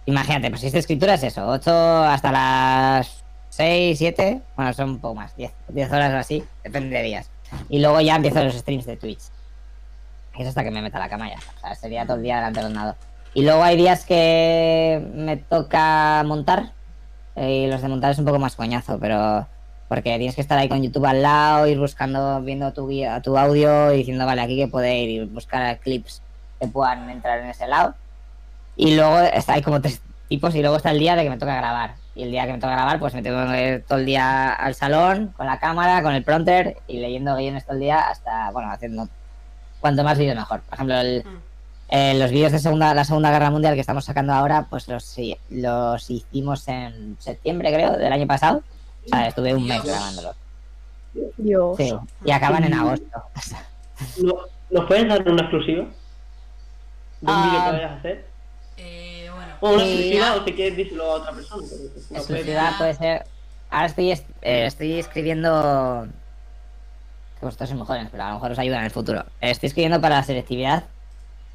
Imagínate, 0.06 0.50
pues 0.50 0.62
si 0.62 0.68
esta 0.68 0.80
escritura 0.80 1.14
es 1.14 1.24
eso, 1.24 1.48
8 1.48 2.04
hasta 2.04 2.32
las 2.32 3.24
6, 3.50 3.98
7, 3.98 4.42
bueno, 4.56 4.74
son 4.74 4.90
un 4.92 5.00
poco 5.00 5.16
más, 5.16 5.36
10, 5.36 5.52
10 5.70 5.92
horas 5.92 6.14
o 6.14 6.18
así, 6.18 6.44
depende 6.64 6.98
de 6.98 7.04
días. 7.04 7.30
Y 7.70 7.80
luego 7.80 8.02
ya 8.02 8.16
empiezo 8.16 8.44
los 8.44 8.54
streams 8.56 8.86
de 8.86 8.98
Twitch. 8.98 9.22
Que 10.36 10.44
es 10.44 10.50
hasta 10.50 10.64
que 10.64 10.72
me 10.72 10.82
meta 10.82 11.00
la 11.00 11.10
cama 11.10 11.30
ya. 11.30 11.38
O 11.58 11.60
sea, 11.60 11.76
sería 11.76 12.06
todo 12.06 12.18
el 12.18 12.24
día 12.24 12.38
delante 12.38 12.60
del 12.60 12.68
ordenador. 12.68 12.96
Y 13.34 13.44
luego 13.44 13.62
hay 13.64 13.78
días 13.78 14.06
que 14.06 15.06
me 15.14 15.38
toca 15.38 16.24
montar. 16.26 16.72
eh, 17.36 17.66
Y 17.66 17.68
los 17.68 17.82
de 17.82 17.88
montar 17.88 18.12
es 18.12 18.20
un 18.20 18.26
poco 18.26 18.40
más 18.40 18.56
coñazo, 18.56 18.98
pero. 19.00 19.48
Porque 19.88 20.18
tienes 20.18 20.36
que 20.36 20.42
estar 20.42 20.58
ahí 20.58 20.70
con 20.70 20.84
YouTube 20.84 21.06
al 21.08 21.24
lado, 21.24 21.66
ir 21.66 21.80
buscando, 21.80 22.40
viendo 22.42 22.72
tu 22.74 22.88
guía, 22.88 23.22
tu 23.24 23.36
audio 23.38 23.92
y 23.92 23.98
diciendo, 23.98 24.24
vale, 24.28 24.42
aquí 24.42 24.56
que 24.56 24.68
puede 24.68 25.00
ir 25.00 25.10
y 25.10 25.26
buscar 25.26 25.80
clips 25.80 26.22
que 26.60 26.68
puedan 26.68 27.10
entrar 27.10 27.40
en 27.40 27.48
ese 27.48 27.66
lado. 27.66 27.96
Y 28.76 28.96
luego 28.96 29.20
está, 29.20 29.54
hay 29.54 29.64
como 29.64 29.82
tres 29.82 30.00
tipos 30.28 30.54
y 30.54 30.62
luego 30.62 30.76
está 30.78 30.92
el 30.92 31.00
día 31.00 31.16
de 31.16 31.24
que 31.24 31.30
me 31.32 31.38
toca 31.40 31.56
grabar. 31.56 31.96
Y 32.20 32.24
el 32.24 32.32
día 32.32 32.46
que 32.46 32.52
me 32.52 32.60
toca 32.60 32.74
grabar, 32.74 33.00
pues 33.00 33.14
me 33.14 33.22
tengo 33.22 33.50
que 33.50 33.68
ir 33.76 33.84
todo 33.88 33.98
el 33.98 34.06
día 34.06 34.50
al 34.52 34.76
salón, 34.76 35.34
con 35.38 35.46
la 35.46 35.58
cámara, 35.58 36.04
con 36.04 36.14
el 36.14 36.22
prompter 36.22 36.76
y 36.86 37.00
leyendo 37.00 37.34
guiones 37.38 37.64
todo 37.64 37.76
el 37.76 37.80
día 37.80 38.10
hasta, 38.10 38.52
bueno, 38.52 38.70
haciendo 38.70 39.08
cuanto 39.80 40.04
más 40.04 40.18
vídeos 40.18 40.36
mejor. 40.36 40.60
Por 40.62 40.74
ejemplo, 40.74 40.96
el, 41.00 41.24
Mm. 41.24 41.38
eh, 41.92 42.14
los 42.16 42.30
vídeos 42.32 42.52
de 42.52 42.60
segunda, 42.60 42.94
la 42.94 43.06
Segunda 43.06 43.32
Guerra 43.32 43.52
Mundial 43.52 43.74
que 43.76 43.80
estamos 43.80 44.04
sacando 44.04 44.34
ahora, 44.34 44.68
pues 44.70 44.90
los, 44.90 45.06
sí, 45.06 45.38
los 45.50 46.10
hicimos 46.10 46.68
en 46.68 47.16
septiembre, 47.22 47.72
creo, 47.74 47.94
del 47.96 48.12
año 48.12 48.28
pasado. 48.28 48.64
O 49.06 49.08
sea, 49.08 49.28
estuve 49.30 49.56
un 49.56 49.66
mes 49.66 49.82
grabándolos. 49.82 50.36
Dios. 51.38 51.78
Sí, 51.78 51.94
y 52.26 52.32
acaban 52.32 52.66
en 52.66 52.74
agosto. 52.74 53.24
¿No- 54.22 54.36
¿Nos 54.72 54.86
puedes 54.88 55.08
dar 55.08 55.22
una 55.26 55.42
exclusiva? 55.44 55.84
¿De 55.84 55.90
un 57.22 57.30
Ah. 57.30 57.46
vídeo 57.50 57.64
que 57.64 57.72
vayas 57.72 57.92
a 57.92 57.96
hacer? 57.96 58.29
O 59.62 59.70
una 59.74 59.84
Sí. 59.84 59.90
exclusiva 59.92 60.36
o 60.36 60.46
si 60.46 60.54
quieres 60.54 60.78
díselo 60.78 61.04
a 61.04 61.16
otra 61.16 61.32
persona. 61.34 61.64
pero 61.70 61.84
no 62.12 62.18
Exclusividad 62.18 62.78
puede 62.78 62.94
ser. 62.96 63.26
Ahora 63.70 63.86
estoy, 63.88 64.12
es- 64.12 64.24
eh, 64.42 64.66
estoy 64.66 65.00
escribiendo. 65.00 66.08
que 67.40 67.46
Vosotros 67.46 67.70
sois 67.70 67.80
mejores, 67.80 68.08
pero 68.12 68.24
a 68.24 68.28
lo 68.30 68.34
mejor 68.36 68.52
os 68.52 68.60
ayuda 68.60 68.80
en 68.80 68.84
el 68.86 68.92
futuro. 68.92 69.24
Estoy 69.40 69.68
escribiendo 69.68 70.02
para 70.02 70.16
la 70.18 70.24
selectividad 70.24 70.84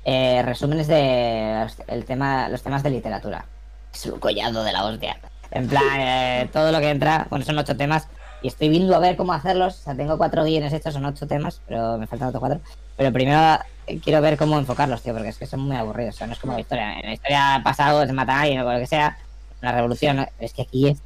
eh, 0.06 0.42
resúmenes 0.42 0.86
de 0.86 1.60
los, 1.62 1.76
el 1.88 2.04
tema, 2.04 2.48
los 2.48 2.62
temas 2.62 2.82
de 2.82 2.90
literatura. 2.90 3.46
Es 3.92 4.04
un 4.06 4.18
collado 4.18 4.62
de 4.64 4.72
la 4.72 4.84
hostia. 4.84 5.18
En 5.50 5.68
plan, 5.68 5.82
eh, 6.00 6.48
todo 6.52 6.72
lo 6.72 6.80
que 6.80 6.90
entra, 6.90 7.26
bueno, 7.30 7.44
son 7.44 7.58
ocho 7.58 7.76
temas 7.76 8.08
y 8.44 8.48
estoy 8.48 8.68
viendo 8.68 8.94
a 8.94 8.98
ver 8.98 9.16
cómo 9.16 9.32
hacerlos. 9.32 9.80
O 9.80 9.82
sea, 9.84 9.94
tengo 9.94 10.18
cuatro 10.18 10.44
guiones 10.44 10.70
hechos, 10.72 10.92
son 10.92 11.04
ocho 11.06 11.26
temas, 11.26 11.62
pero 11.66 11.96
me 11.96 12.06
faltan 12.06 12.28
otros 12.28 12.40
cuatro. 12.40 12.60
Pero 12.96 13.10
primero 13.10 13.58
eh, 13.86 13.98
quiero 14.00 14.20
ver 14.20 14.36
cómo 14.36 14.58
enfocarlos, 14.58 15.00
tío, 15.02 15.14
porque 15.14 15.30
es 15.30 15.38
que 15.38 15.46
son 15.46 15.60
muy 15.60 15.74
aburridos. 15.76 16.14
O 16.16 16.18
sea, 16.18 16.26
no 16.26 16.34
es 16.34 16.38
como 16.38 16.52
la 16.52 16.60
historia. 16.60 16.92
En 17.00 17.06
la 17.06 17.12
historia 17.14 17.60
pasado 17.64 18.04
se 18.06 18.12
mata 18.12 18.36
a 18.36 18.42
alguien 18.42 18.60
o 18.60 18.70
lo 18.70 18.78
que 18.78 18.86
sea, 18.86 19.16
la 19.62 19.72
revolución. 19.72 20.16
¿no? 20.16 20.26
Es 20.38 20.52
que 20.52 20.60
aquí 20.62 20.88
es 20.88 20.98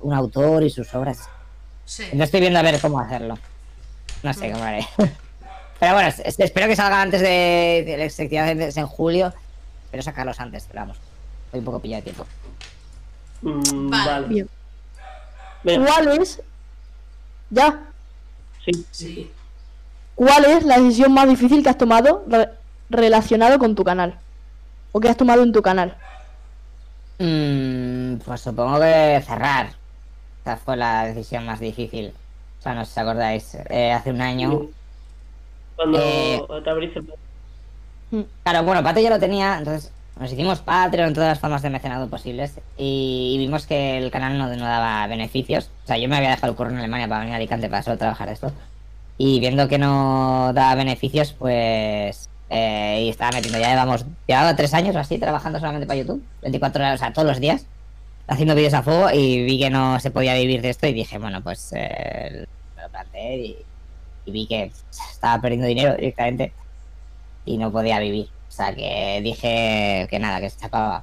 un 0.00 0.12
autor 0.12 0.62
y 0.62 0.68
sus 0.68 0.94
obras. 0.94 1.20
Sí. 1.86 2.02
Entonces 2.02 2.26
estoy 2.26 2.40
viendo 2.40 2.58
a 2.58 2.62
ver 2.62 2.78
cómo 2.80 3.00
hacerlo. 3.00 3.38
No 4.22 4.34
sé 4.34 4.52
cómo 4.52 4.62
haré. 4.64 4.86
Pero 5.80 5.94
bueno, 5.94 6.08
es- 6.10 6.38
espero 6.38 6.66
que 6.68 6.76
salga 6.76 7.00
antes 7.00 7.20
de, 7.22 7.82
de 7.86 7.96
la 7.96 8.04
efectividad 8.04 8.48
es 8.50 8.76
en 8.76 8.86
julio. 8.86 9.32
Espero 9.86 10.02
sacarlos 10.02 10.38
antes, 10.40 10.66
pero 10.68 10.80
vamos. 10.82 10.98
Estoy 11.46 11.60
un 11.60 11.64
poco 11.66 11.80
pillado 11.80 12.02
de 12.02 12.12
tiempo. 12.12 12.26
Mm, 13.42 13.88
Vale. 13.90 14.46
vale. 15.64 15.86
¿Cuál 15.86 16.20
es? 16.20 16.40
Ya. 17.54 17.80
sí. 18.64 18.72
Sí. 18.90 19.30
¿Cuál 20.16 20.44
es 20.44 20.64
la 20.64 20.78
decisión 20.78 21.12
más 21.12 21.28
difícil 21.28 21.62
que 21.62 21.68
has 21.70 21.78
tomado 21.78 22.24
re- 22.28 22.50
relacionado 22.88 23.58
con 23.58 23.74
tu 23.74 23.82
canal? 23.84 24.18
¿O 24.92 25.00
que 25.00 25.08
has 25.08 25.16
tomado 25.16 25.42
en 25.42 25.52
tu 25.52 25.60
canal? 25.60 25.96
Mm, 27.18 28.16
pues 28.24 28.40
supongo 28.40 28.78
que 28.80 29.22
cerrar. 29.26 29.70
Esa 30.42 30.56
fue 30.56 30.76
la 30.76 31.06
decisión 31.06 31.46
más 31.46 31.58
difícil. 31.60 32.12
O 32.60 32.62
sea, 32.62 32.74
no 32.74 32.84
sé 32.84 32.92
si 32.94 33.00
os 33.00 33.06
acordáis. 33.06 33.54
eh, 33.70 33.92
hace 33.92 34.10
un 34.10 34.20
año. 34.20 34.62
Cuando 35.76 35.98
Eh, 36.00 36.40
te 36.62 36.70
abriste 36.70 37.00
el... 37.00 38.26
Claro, 38.44 38.62
bueno, 38.62 38.82
Patreon 38.82 39.04
ya 39.04 39.10
lo 39.10 39.20
tenía, 39.20 39.58
entonces 39.58 39.90
nos 40.18 40.32
hicimos 40.32 40.60
Patreon, 40.60 41.12
todas 41.12 41.30
las 41.30 41.40
formas 41.40 41.62
de 41.62 41.70
mecenado 41.70 42.08
posibles, 42.08 42.60
y, 42.76 43.36
vimos 43.38 43.66
que 43.66 43.98
el 43.98 44.10
canal 44.10 44.38
no, 44.38 44.46
no 44.48 44.64
daba 44.64 45.06
beneficios. 45.08 45.70
O 45.84 45.86
sea, 45.86 45.98
yo 45.98 46.08
me 46.08 46.16
había 46.16 46.30
dejado 46.30 46.52
el 46.52 46.56
curro 46.56 46.70
en 46.70 46.78
Alemania 46.78 47.08
para 47.08 47.20
venir 47.20 47.34
a 47.34 47.36
Alicante 47.36 47.68
para 47.68 47.82
solo 47.82 47.98
trabajar 47.98 48.28
esto. 48.28 48.52
Y 49.18 49.40
viendo 49.40 49.68
que 49.68 49.78
no 49.78 50.52
daba 50.54 50.74
beneficios, 50.76 51.32
pues... 51.32 52.28
eh, 52.50 53.02
y 53.06 53.08
estaba 53.08 53.32
metiendo, 53.32 53.58
ya 53.58 53.70
llevamos, 53.70 54.06
llevaba 54.26 54.56
tres 54.56 54.74
años 54.74 54.96
así 54.96 55.18
trabajando 55.18 55.58
solamente 55.58 55.86
para 55.86 55.98
YouTube, 55.98 56.22
24 56.42 56.82
horas, 56.82 56.94
o 56.96 56.98
sea, 56.98 57.12
todos 57.12 57.26
los 57.28 57.40
días, 57.40 57.66
haciendo 58.28 58.54
vídeos 58.54 58.74
a 58.74 58.82
fuego, 58.82 59.10
y 59.12 59.44
vi 59.44 59.58
que 59.58 59.70
no 59.70 59.98
se 60.00 60.10
podía 60.10 60.34
vivir 60.34 60.62
de 60.62 60.70
esto, 60.70 60.86
y 60.86 60.92
dije, 60.92 61.18
bueno, 61.18 61.42
pues 61.42 61.72
eh, 61.76 62.46
lo 62.80 62.88
planteé 62.90 63.36
y, 63.38 63.56
y 64.26 64.32
vi 64.32 64.46
que 64.46 64.70
estaba 65.10 65.40
perdiendo 65.40 65.66
dinero 65.66 65.94
directamente 65.96 66.52
y 67.44 67.58
no 67.58 67.70
podía 67.70 67.98
vivir. 67.98 68.28
O 68.54 68.56
sea 68.56 68.72
que 68.72 69.20
dije 69.20 70.06
que 70.08 70.18
nada, 70.20 70.40
que 70.40 70.48
se 70.48 70.64
acababa. 70.64 71.02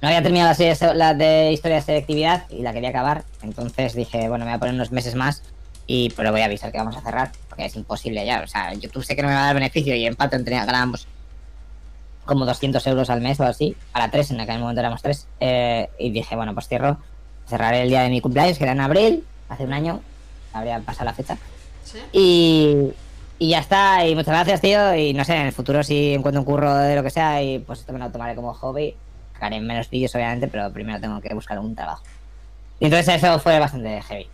No 0.00 0.08
había 0.08 0.22
terminado 0.22 0.48
la, 0.48 0.54
serie, 0.54 0.94
la 0.94 1.12
de 1.12 1.52
historia 1.52 1.76
de 1.76 1.82
selectividad 1.82 2.48
y 2.48 2.62
la 2.62 2.72
quería 2.72 2.88
acabar. 2.88 3.24
Entonces 3.42 3.94
dije, 3.94 4.26
bueno, 4.30 4.46
me 4.46 4.52
voy 4.52 4.56
a 4.56 4.58
poner 4.58 4.74
unos 4.74 4.90
meses 4.90 5.14
más 5.14 5.42
y 5.86 6.08
pero 6.16 6.32
voy 6.32 6.40
a 6.40 6.46
avisar 6.46 6.72
que 6.72 6.78
vamos 6.78 6.96
a 6.96 7.02
cerrar 7.02 7.30
porque 7.46 7.66
es 7.66 7.76
imposible 7.76 8.24
ya. 8.24 8.40
O 8.40 8.46
sea, 8.46 8.72
YouTube 8.72 9.04
sé 9.04 9.14
que 9.14 9.20
no 9.20 9.28
me 9.28 9.34
va 9.34 9.42
a 9.42 9.46
dar 9.48 9.54
beneficio 9.54 9.94
y 9.94 10.06
en 10.06 10.16
Patreon 10.16 10.44
ganábamos 10.44 11.06
como 12.24 12.46
200 12.46 12.86
euros 12.86 13.10
al 13.10 13.20
mes 13.20 13.38
o 13.38 13.44
así. 13.44 13.76
Para 13.92 14.10
tres, 14.10 14.30
en 14.30 14.40
aquel 14.40 14.58
momento 14.58 14.80
éramos 14.80 15.02
tres. 15.02 15.26
Eh, 15.40 15.90
y 15.98 16.10
dije, 16.10 16.34
bueno, 16.36 16.54
pues 16.54 16.68
cierro. 16.68 16.96
Cerraré 17.46 17.82
el 17.82 17.90
día 17.90 18.00
de 18.00 18.08
mi 18.08 18.22
cumpleaños, 18.22 18.56
que 18.56 18.64
era 18.64 18.72
en 18.72 18.80
abril, 18.80 19.24
hace 19.50 19.64
un 19.64 19.74
año. 19.74 20.00
Habría 20.54 20.80
pasado 20.80 21.04
la 21.04 21.12
fecha. 21.12 21.36
Sí. 21.84 21.98
Y, 22.14 22.92
y 23.38 23.50
ya 23.50 23.58
está, 23.58 24.06
y 24.06 24.14
muchas 24.14 24.34
gracias, 24.34 24.60
tío. 24.60 24.94
Y 24.94 25.14
no 25.14 25.24
sé, 25.24 25.34
en 25.34 25.46
el 25.46 25.52
futuro 25.52 25.82
si 25.82 26.14
encuentro 26.14 26.40
un 26.40 26.46
curro 26.46 26.74
de 26.76 26.96
lo 26.96 27.02
que 27.02 27.10
sea, 27.10 27.42
y 27.42 27.58
pues 27.58 27.80
esto 27.80 27.92
me 27.92 27.98
lo 27.98 28.10
tomaré 28.10 28.34
como 28.34 28.54
hobby. 28.54 28.94
Haré 29.40 29.60
menos 29.60 29.90
vídeos, 29.90 30.14
obviamente, 30.14 30.46
pero 30.46 30.72
primero 30.72 31.00
tengo 31.00 31.20
que 31.20 31.34
buscar 31.34 31.58
un 31.58 31.74
trabajo. 31.74 32.04
Y 32.78 32.84
entonces 32.84 33.16
eso 33.16 33.40
fue 33.40 33.58
bastante 33.58 34.00
heavy. 34.02 34.28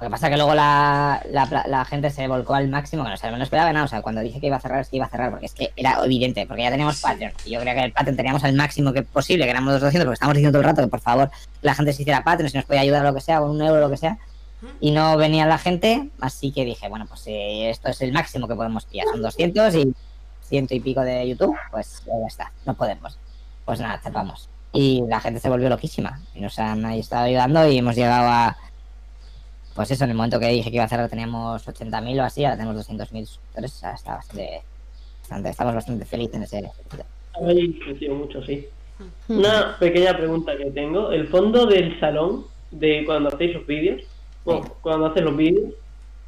Lo 0.00 0.06
que 0.06 0.10
pasa 0.10 0.26
es 0.26 0.30
que 0.32 0.36
luego 0.36 0.54
la, 0.54 1.22
la, 1.30 1.64
la 1.66 1.84
gente 1.84 2.10
se 2.10 2.26
volcó 2.26 2.54
al 2.54 2.68
máximo, 2.68 3.04
que 3.04 3.10
no, 3.10 3.16
sé, 3.16 3.30
no 3.30 3.42
esperaba 3.42 3.72
nada. 3.72 3.84
O 3.84 3.88
sea, 3.88 4.02
cuando 4.02 4.20
dije 4.20 4.40
que 4.40 4.48
iba 4.48 4.56
a 4.56 4.60
cerrar, 4.60 4.80
es 4.80 4.88
que 4.88 4.96
iba 4.96 5.06
a 5.06 5.08
cerrar, 5.08 5.30
porque 5.30 5.46
es 5.46 5.54
que 5.54 5.72
era 5.76 6.04
evidente, 6.04 6.46
porque 6.46 6.64
ya 6.64 6.70
teníamos 6.70 7.00
Patreon. 7.00 7.32
Y 7.44 7.50
yo 7.50 7.60
creía 7.60 7.76
que 7.76 7.84
el 7.84 7.92
Patreon 7.92 8.16
teníamos 8.16 8.42
al 8.42 8.52
máximo 8.54 8.92
que 8.92 9.02
posible, 9.02 9.44
que 9.44 9.50
éramos 9.52 9.72
los 9.72 9.82
200, 9.82 10.04
porque 10.04 10.14
estábamos 10.14 10.36
diciendo 10.36 10.58
todo 10.58 10.62
el 10.62 10.66
rato 10.66 10.82
que 10.82 10.88
por 10.88 11.00
favor 11.00 11.30
la 11.62 11.74
gente 11.76 11.92
se 11.92 12.02
hiciera 12.02 12.24
Patreon, 12.24 12.50
si 12.50 12.56
nos 12.56 12.66
podía 12.66 12.80
ayudar 12.80 13.02
o 13.02 13.08
lo 13.08 13.14
que 13.14 13.20
sea, 13.20 13.38
con 13.38 13.50
un 13.50 13.62
euro 13.62 13.76
o 13.76 13.80
lo 13.80 13.90
que 13.90 13.96
sea 13.96 14.18
y 14.80 14.90
no 14.90 15.16
venía 15.16 15.46
la 15.46 15.58
gente, 15.58 16.10
así 16.20 16.52
que 16.52 16.64
dije, 16.64 16.88
bueno, 16.88 17.06
pues 17.06 17.20
si 17.20 17.64
esto 17.64 17.88
es 17.88 18.00
el 18.02 18.12
máximo 18.12 18.48
que 18.48 18.54
podemos 18.54 18.84
pillar, 18.86 19.06
son 19.10 19.22
200 19.22 19.74
y 19.74 19.94
ciento 20.42 20.74
y 20.74 20.80
pico 20.80 21.02
de 21.02 21.28
YouTube, 21.28 21.56
pues 21.70 22.02
ya 22.06 22.12
está, 22.26 22.52
no 22.64 22.74
podemos. 22.74 23.18
Pues 23.64 23.80
nada, 23.80 23.98
cerramos. 23.98 24.48
Y 24.72 25.02
la 25.08 25.20
gente 25.20 25.40
se 25.40 25.48
volvió 25.48 25.68
loquísima 25.68 26.20
y 26.34 26.40
nos 26.40 26.58
han 26.58 26.84
ahí 26.84 27.00
estado 27.00 27.24
ayudando 27.24 27.68
y 27.68 27.78
hemos 27.78 27.96
llegado 27.96 28.28
a, 28.28 28.56
pues 29.74 29.90
eso, 29.90 30.04
en 30.04 30.10
el 30.10 30.16
momento 30.16 30.38
que 30.40 30.48
dije 30.48 30.70
que 30.70 30.76
iba 30.76 30.84
a 30.84 30.88
cerrar 30.88 31.08
teníamos 31.08 31.66
80.000 31.66 32.20
o 32.20 32.24
así, 32.24 32.44
ahora 32.44 32.56
tenemos 32.56 32.88
200.000 32.88 33.26
suscriptores, 33.26 33.74
o 33.74 33.78
sea, 33.78 33.92
está 33.92 34.14
bastante, 34.16 34.62
bastante, 35.20 35.50
estamos 35.50 35.74
bastante 35.74 36.04
felices 36.04 36.36
en 36.36 36.42
ese. 36.42 36.70
Habéis 37.34 37.78
crecido 37.84 38.14
mucho, 38.14 38.42
sí. 38.44 38.66
Una 39.28 39.76
pequeña 39.78 40.16
pregunta 40.16 40.56
que 40.56 40.70
tengo. 40.70 41.10
El 41.10 41.28
fondo 41.28 41.66
del 41.66 41.98
salón 42.00 42.46
de 42.70 43.04
cuando 43.04 43.28
hacéis 43.28 43.54
los 43.54 43.66
vídeos, 43.66 44.02
bueno, 44.46 44.62
Sí. 44.64 44.72
cuando 44.80 45.06
haces 45.06 45.22
los 45.22 45.36
vídeos, 45.36 45.74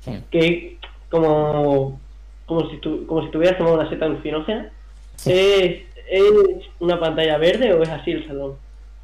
Sí. 0.00 0.22
que 0.30 0.78
como 1.10 1.98
como 2.46 2.68
si 2.70 2.76
tu, 2.78 3.06
como 3.06 3.22
si 3.24 3.30
tuvieras 3.30 3.58
tomado 3.58 3.76
una 3.78 3.88
seta 3.90 4.04
alucinógena, 4.06 4.70
Sí. 5.16 5.32
¿es, 5.32 5.82
¿es 6.10 6.22
una 6.80 6.98
pantalla 7.00 7.36
verde 7.38 7.72
o 7.74 7.82
es 7.82 7.88
así 7.90 8.12
el 8.12 8.26
salón? 8.26 8.56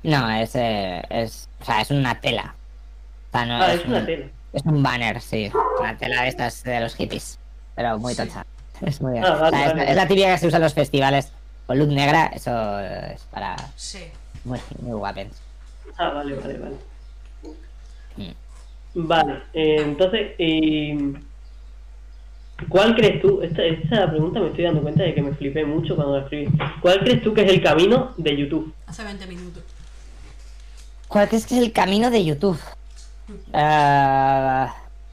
No, 0.03 0.31
es, 0.31 0.55
eh, 0.55 1.03
es, 1.11 1.49
o 1.61 1.65
sea, 1.65 1.81
es 1.83 1.91
una 1.91 2.21
tela. 2.21 2.55
O 3.29 3.33
sea, 3.33 3.47
no 3.47 3.55
Ah, 3.63 3.73
es, 3.75 3.81
es 3.81 3.87
una 3.87 3.99
un- 4.01 4.07
tela. 4.07 4.27
Es 4.53 4.63
un 4.65 4.83
banner, 4.83 5.21
sí. 5.21 5.51
Una 5.81 5.97
tela 5.99 6.23
de 6.23 6.29
estas 6.29 6.63
de 6.63 6.81
los 6.81 6.95
hippies. 6.95 7.39
Pero 7.75 7.99
muy 7.99 8.15
tocha. 8.15 8.45
Es 8.81 9.01
muy. 9.03 9.19
Ah, 9.19 9.35
vale, 9.35 9.57
O 9.57 9.61
sea, 9.61 9.67
es, 9.69 9.75
vale. 9.75 9.91
es 9.91 9.97
la 9.97 10.09
típica 10.09 10.33
que 10.33 10.39
se 10.39 10.47
usa 10.49 10.57
en 10.57 10.63
los 10.63 10.75
festivales 10.75 11.33
con 11.67 11.79
luz 11.79 11.89
negra. 11.89 12.27
Eso 12.35 12.81
es 12.81 13.23
para 13.25 13.57
Sí. 13.77 14.05
muy, 14.45 14.59
muy 14.81 14.93
guapos. 14.97 15.27
Ah, 15.99 16.09
vale, 16.11 16.35
vale, 16.35 16.59
vale. 16.59 16.77
Mm. 18.17 18.31
Vale, 18.95 19.43
eh, 19.53 19.77
entonces, 19.81 20.33
eh, 20.39 21.15
¿cuál 22.69 22.95
crees 22.95 23.21
tú? 23.21 23.43
Esta, 23.43 23.65
esta 23.65 24.09
pregunta 24.11 24.39
me 24.41 24.49
estoy 24.49 24.65
dando 24.65 24.83
cuenta 24.83 25.03
de 25.03 25.15
que 25.15 25.23
me 25.23 25.35
flipé 25.35 25.65
mucho 25.65 25.97
cuando 25.97 26.17
la 26.17 26.23
escribí. 26.23 26.49
¿Cuál 26.81 27.01
crees 27.01 27.23
tú 27.23 27.35
que 27.35 27.43
es 27.45 27.53
el 27.53 27.63
camino 27.63 28.13
de 28.17 28.37
YouTube? 28.37 28.73
Hace 28.87 29.03
20 29.05 29.27
minutos. 29.27 29.63
¿Cuál 31.09 31.29
crees 31.29 31.47
que 31.47 31.57
es 31.57 31.63
el 31.63 31.73
camino 31.73 32.11
de 32.11 32.25
YouTube? 32.25 32.59
Eh, 33.53 34.67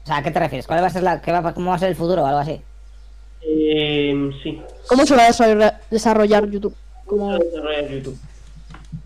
o 0.04 0.06
sea, 0.06 0.16
¿a 0.16 0.22
qué 0.22 0.30
te 0.30 0.38
refieres? 0.38 0.66
¿Cuál 0.66 0.82
va 0.82 0.86
a 0.86 0.90
ser 0.90 1.02
la, 1.02 1.20
qué 1.20 1.32
va, 1.32 1.52
¿Cómo 1.54 1.70
va 1.70 1.76
a 1.76 1.78
ser 1.80 1.88
el 1.90 1.96
futuro 1.96 2.22
o 2.22 2.26
algo 2.26 2.38
así? 2.40 2.60
Eh, 3.44 4.30
sí, 4.42 4.60
¿Cómo 4.88 5.04
se 5.04 5.16
va 5.16 5.24
a 5.24 5.28
desarrolla- 5.28 5.80
desarrollar 5.90 6.48
YouTube? 6.48 6.76
Como... 7.04 7.36
desarrollar 7.38 7.88
YouTube. 7.90 8.18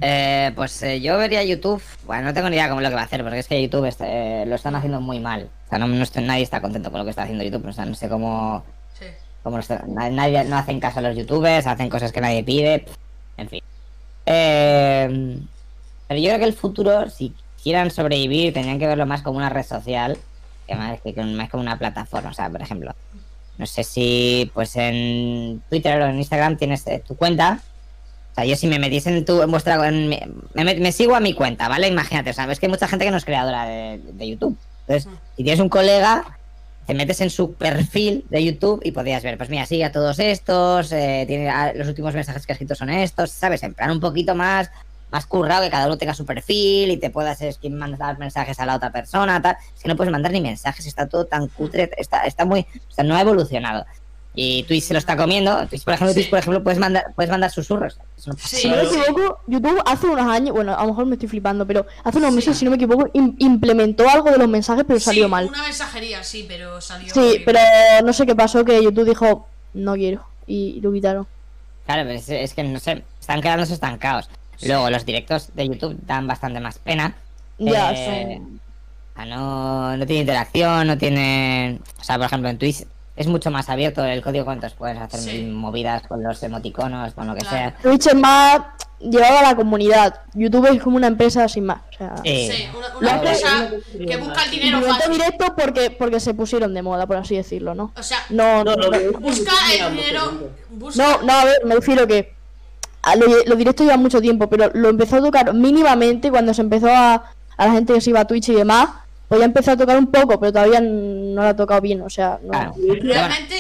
Eh, 0.00 0.52
pues 0.55 0.83
eh, 0.83 1.00
yo 1.00 1.16
vería 1.16 1.43
YouTube. 1.45 1.83
Bueno, 2.07 2.25
no 2.25 2.35
tengo 2.35 2.49
ni 2.50 2.57
idea 2.57 2.69
cómo 2.69 2.81
es 2.81 2.85
lo 2.85 2.90
que 2.90 2.97
va 2.97 3.02
a 3.02 3.05
hacer, 3.05 3.23
porque 3.23 3.38
es 3.38 3.49
que 3.49 3.62
YouTube 3.62 3.87
está- 3.87 4.07
eh, 4.09 4.45
lo 4.47 4.55
están 4.57 4.75
haciendo 4.75 5.00
muy 5.00 5.21
mal. 5.21 5.49
O 5.66 5.69
sea, 5.71 5.78
no, 5.78 5.87
no 5.87 6.02
estoy- 6.02 6.25
nadie 6.25 6.43
está 6.43 6.61
contento 6.61 6.90
con 6.90 6.99
lo 6.99 7.05
que 7.05 7.11
está 7.11 7.23
haciendo 7.23 7.45
YouTube. 7.45 7.66
O 7.66 7.73
sea, 7.73 7.85
no 7.87 7.95
sé 7.95 8.09
cómo. 8.09 8.64
Sí. 8.99 9.07
cómo 9.43 9.59
está- 9.61 9.85
na- 9.87 10.11
nadie, 10.11 10.43
no 10.45 10.57
hacen 10.57 10.81
caso 10.81 10.99
a 10.99 11.02
los 11.02 11.16
youtubers, 11.16 11.66
hacen 11.66 11.88
cosas 11.88 12.11
que 12.12 12.21
nadie 12.21 12.43
pide. 12.43 12.85
En 13.37 13.49
fin. 13.49 13.62
Eh, 14.26 15.38
pero 16.09 16.21
yo 16.21 16.26
creo 16.28 16.38
que 16.40 16.45
el 16.47 16.52
futuro, 16.52 17.09
si 17.11 17.33
quieran 17.62 17.90
sobrevivir, 17.90 18.52
tendrían 18.52 18.78
que 18.78 18.87
verlo 18.87 19.07
más 19.07 19.23
como 19.23 19.38
una 19.38 19.49
red 19.49 19.64
social 19.64 20.19
que 20.66 20.75
más, 20.75 21.00
que 21.00 21.12
más 21.23 21.49
como 21.49 21.62
una 21.62 21.78
plataforma. 21.78 22.31
O 22.31 22.35
sea, 22.35 22.50
por 22.50 22.61
ejemplo, 22.61 22.93
no 23.59 23.66
sé 23.66 23.85
si 23.85 24.50
pues 24.52 24.75
en 24.76 25.62
Twitter 25.69 26.00
o 26.02 26.07
en 26.07 26.19
Instagram 26.19 26.57
tienes 26.57 26.85
tu 27.07 27.16
cuenta. 27.16 27.61
O 28.37 28.38
sea, 28.40 28.45
yo 28.45 28.55
si 28.57 28.66
me 28.66 28.78
metiese 28.78 29.16
en 29.16 29.25
tu 29.25 29.40
en 29.40 29.50
vuestra 29.50 29.88
en 29.88 30.09
me, 30.09 30.28
me 30.55 30.93
sigo 30.93 31.16
a 31.16 31.21
mi 31.21 31.33
cuenta, 31.33 31.69
¿vale? 31.69 31.88
Imagínate, 31.88 32.31
o 32.31 32.33
sea, 32.35 32.45
ves 32.45 32.61
que 32.61 32.66
hay 32.66 32.71
mucha 32.71 32.87
gente 32.87 33.07
que 33.07 33.11
no 33.11 33.16
es 33.16 33.25
creadora 33.25 33.64
de, 33.64 33.99
de 34.12 34.28
YouTube. 34.28 34.59
Entonces, 34.87 35.11
si 35.37 35.43
tienes 35.43 35.61
un 35.61 35.71
colega, 35.71 36.37
te 36.87 36.95
metes 36.95 37.21
en 37.21 37.31
su 37.31 37.55
perfil 37.55 38.25
de 38.31 38.45
YouTube 38.45 38.81
y 38.85 38.93
podrías 38.93 39.23
ver, 39.23 39.37
pues 39.38 39.49
mira, 39.49 39.64
sigue 39.64 39.85
a 39.85 39.90
todos 39.90 40.19
estos, 40.19 40.93
eh, 40.93 41.25
tiene 41.26 41.49
ah, 41.49 41.73
los 41.75 41.88
últimos 41.88 42.14
mensajes 42.14 42.47
que 42.47 42.52
ha 42.52 42.55
escrito 42.55 42.75
son 42.75 42.90
estos, 42.90 43.31
¿sabes? 43.31 43.62
En 43.62 43.75
plan 43.75 43.90
un 43.90 44.00
poquito 44.00 44.35
más, 44.35 44.71
más 45.11 45.26
currado, 45.26 45.64
que 45.64 45.71
cada 45.71 45.87
uno 45.87 45.99
tenga 45.99 46.14
su 46.14 46.25
perfil 46.25 46.90
y 46.90 46.97
te 46.99 47.11
puedas 47.11 47.40
es 47.40 47.59
mandar 47.71 48.19
mensajes 48.19 48.61
a 48.61 48.66
la 48.66 48.76
otra 48.76 48.93
persona, 48.93 49.40
tal. 49.43 49.57
Es 49.75 49.83
que 49.83 49.88
no 49.88 49.97
puedes 49.97 50.12
mandar 50.12 50.31
ni 50.31 50.40
mensajes, 50.40 50.87
está 50.87 51.09
todo 51.09 51.25
tan 51.25 51.49
cutre, 51.49 51.90
está, 51.97 52.25
está 52.25 52.45
muy, 52.45 52.61
o 52.61 52.93
sea, 52.93 53.02
no 53.02 53.16
ha 53.16 53.21
evolucionado. 53.21 53.87
Y 54.38 54.64
Twitch 54.64 54.85
se 54.85 54.93
lo 54.93 54.99
está 54.99 55.16
comiendo. 55.16 55.66
Twitch, 55.66 55.83
por 55.83 55.95
ejemplo, 55.95 56.12
Sí. 56.12 56.21
Twitch, 56.21 56.31
por 56.31 56.38
ejemplo, 56.38 56.62
puedes 56.62 56.78
mandar, 56.78 57.07
puedes 57.16 57.31
mandar 57.31 57.50
susurros. 57.50 57.99
No. 58.26 58.35
Sí. 58.38 58.57
Si 58.57 58.69
no 58.69 58.76
me 58.76 58.83
equivoco, 58.83 59.40
YouTube 59.47 59.83
hace 59.87 60.07
unos 60.07 60.26
años, 60.31 60.55
bueno, 60.55 60.76
a 60.76 60.83
lo 60.83 60.88
mejor 60.90 61.07
me 61.07 61.14
estoy 61.14 61.28
flipando, 61.28 61.66
pero 61.66 61.87
hace 62.05 62.19
unos 62.19 62.31
Sí. 62.31 62.37
meses, 62.37 62.59
si 62.59 62.64
no 62.66 62.71
me 62.71 62.76
equivoco, 62.76 63.07
im- 63.14 63.35
implementó 63.38 64.07
algo 64.09 64.31
de 64.31 64.37
los 64.38 64.47
mensajes, 64.49 64.85
pero 64.87 65.00
salió 65.00 65.25
Sí, 65.25 65.31
mal. 65.31 65.47
Una 65.47 65.62
mensajería, 65.62 66.23
sí, 66.23 66.45
pero 66.47 66.81
salió. 66.83 67.12
Sí, 67.14 67.19
horrible. 67.19 67.43
pero 67.47 68.07
no 68.07 68.12
sé 68.12 68.26
qué 68.26 68.37
pasó, 68.37 68.62
que 68.64 68.83
YouTube 68.85 69.09
dijo, 69.09 69.49
no 69.73 69.95
quiero, 69.95 70.23
y 70.47 70.81
lo 70.83 70.93
quitaron. 70.93 71.26
Claro, 71.87 72.02
pero 72.02 72.19
es, 72.19 72.28
es 72.28 72.52
que 72.52 72.62
no 72.62 72.78
sé, 72.78 73.05
están 73.19 73.40
quedándose 73.40 73.73
estancados. 73.73 74.28
Luego, 74.62 74.90
los 74.90 75.07
directos 75.07 75.49
de 75.55 75.66
YouTube 75.69 75.97
dan 76.07 76.26
bastante 76.26 76.61
más 76.61 76.78
pena. 76.78 77.14
Ya, 77.59 77.93
Eh, 77.93 78.40
sea, 79.16 79.25
no, 79.25 79.97
no 79.97 80.07
tiene 80.07 80.21
interacción, 80.21 80.87
no 80.87 80.99
tiene... 80.99 81.78
O 82.00 82.05
sea, 82.05 82.16
por 82.16 82.26
ejemplo, 82.26 82.50
en 82.50 82.59
Twitch 82.59 82.85
es 83.17 83.27
mucho 83.27 83.51
más 83.51 83.69
abierto 83.71 84.05
el 84.05 84.21
código, 84.23 84.53
entonces 84.53 84.77
puedes 84.79 84.99
hacer 84.99 85.21
Sí. 85.21 85.43
movidas 85.47 86.03
con 86.07 86.23
los 86.23 86.43
emoticonos, 86.43 87.15
con 87.15 87.27
lo 87.27 87.35
que 87.35 87.41
Claro. 87.41 87.57
sea. 87.57 87.75
Twitch 87.83 88.07
es 88.09 88.15
más 88.15 88.61
llevado 89.01 89.39
a 89.39 89.43
la 89.43 89.57
comunidad. 89.57 90.21
YouTube 90.35 90.67
es 90.67 90.83
como 90.83 90.97
una 90.97 91.07
empresa 91.07 91.49
sin 91.49 91.65
más. 91.65 91.79
O 91.95 91.97
sea, 91.97 92.15
Sí. 92.23 92.51
Sí, 92.53 92.69
una, 92.77 92.89
Lo 92.89 92.99
una 92.99 93.11
empresa 93.13 93.71
que 94.07 94.17
busca 94.19 94.45
el 94.45 94.51
dinero 94.51 94.83
fácil. 94.83 95.13
directo 95.13 95.55
porque, 95.57 95.91
porque 95.91 96.21
se 96.21 96.35
pusieron 96.35 96.75
de 96.75 96.83
moda, 96.83 97.07
por 97.07 97.17
así 97.17 97.37
decirlo, 97.37 97.75
¿no? 97.75 97.93
O 97.97 98.03
sea, 98.03 98.19
No, 98.29 98.63
No, 98.65 98.77
no, 98.77 98.83
lo 98.85 98.91
de- 98.91 99.11
busca 99.11 99.53
el 99.73 99.97
dinero. 99.97 100.51
Busca, 100.71 101.03
no, 101.03 101.23
no, 101.23 101.33
a 101.33 101.45
ver, 101.47 101.65
me 101.65 101.75
refiero 101.75 102.07
que 102.07 102.35
a 103.03 103.17
lo- 103.17 103.45
los 103.47 103.57
directos 103.59 103.87
llevan 103.87 104.03
mucho 104.03 104.21
tiempo, 104.21 104.49
pero 104.49 104.71
lo 104.75 104.89
empezó 104.91 105.17
a 105.17 105.21
tocar 105.23 105.55
mínimamente 105.55 106.31
cuando 106.31 106.53
se 106.53 106.61
empezó 106.63 106.89
a, 106.89 107.15
a 107.57 107.67
la 107.67 107.73
gente 107.73 107.95
que 107.95 108.01
se 108.01 108.11
iba 108.11 108.21
a 108.21 108.25
Twitch 108.27 108.49
y 108.51 108.55
demás. 108.55 108.89
Pues 109.28 109.40
ya 109.40 109.47
empezó 109.47 109.73
a 109.73 109.76
tocar 109.76 109.99
un 109.99 110.06
poco, 110.06 110.38
pero 110.38 110.52
todavía 110.52 110.80
no 110.80 111.42
lo 111.42 111.49
ha 111.49 111.56
tocado 111.56 111.80
bien, 111.80 112.00
o 112.00 112.11
sea, 112.11 112.38
no. 112.42 112.50
Claro. 112.50 112.75
Realmente, 113.02 113.54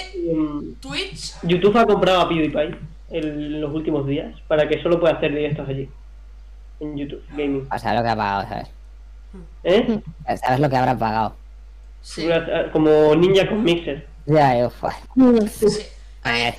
Twitch. 0.80 1.34
YouTube 1.42 1.76
ha 1.76 1.86
comprado 1.86 2.20
a 2.20 2.28
PewDiePie 2.28 2.76
en 3.10 3.60
los 3.60 3.74
últimos 3.74 4.06
días 4.06 4.34
para 4.46 4.68
que 4.68 4.80
solo 4.82 5.00
pueda 5.00 5.14
hacer 5.14 5.34
directos 5.34 5.68
allí. 5.68 5.88
En 6.78 6.96
YouTube 6.96 7.22
Gaming. 7.30 7.66
O 7.72 7.78
sea, 7.78 7.94
lo 7.94 8.02
que 8.02 8.08
ha 8.08 8.16
pagado, 8.16 8.48
¿sabes? 8.48 8.68
¿Eh? 9.64 10.00
Sabes 10.40 10.60
lo 10.60 10.70
que 10.70 10.76
habrá 10.76 10.96
pagado. 10.96 11.34
Sí, 12.00 12.28
Como 12.72 13.14
ninja 13.16 13.48
con 13.48 13.64
Mixer. 13.64 14.06
Ya, 14.26 14.58
yo, 14.58 14.70
fue. 14.70 14.90
Mm. 15.14 15.46
sí. 15.48 15.82
A 16.22 16.32
ver, 16.32 16.54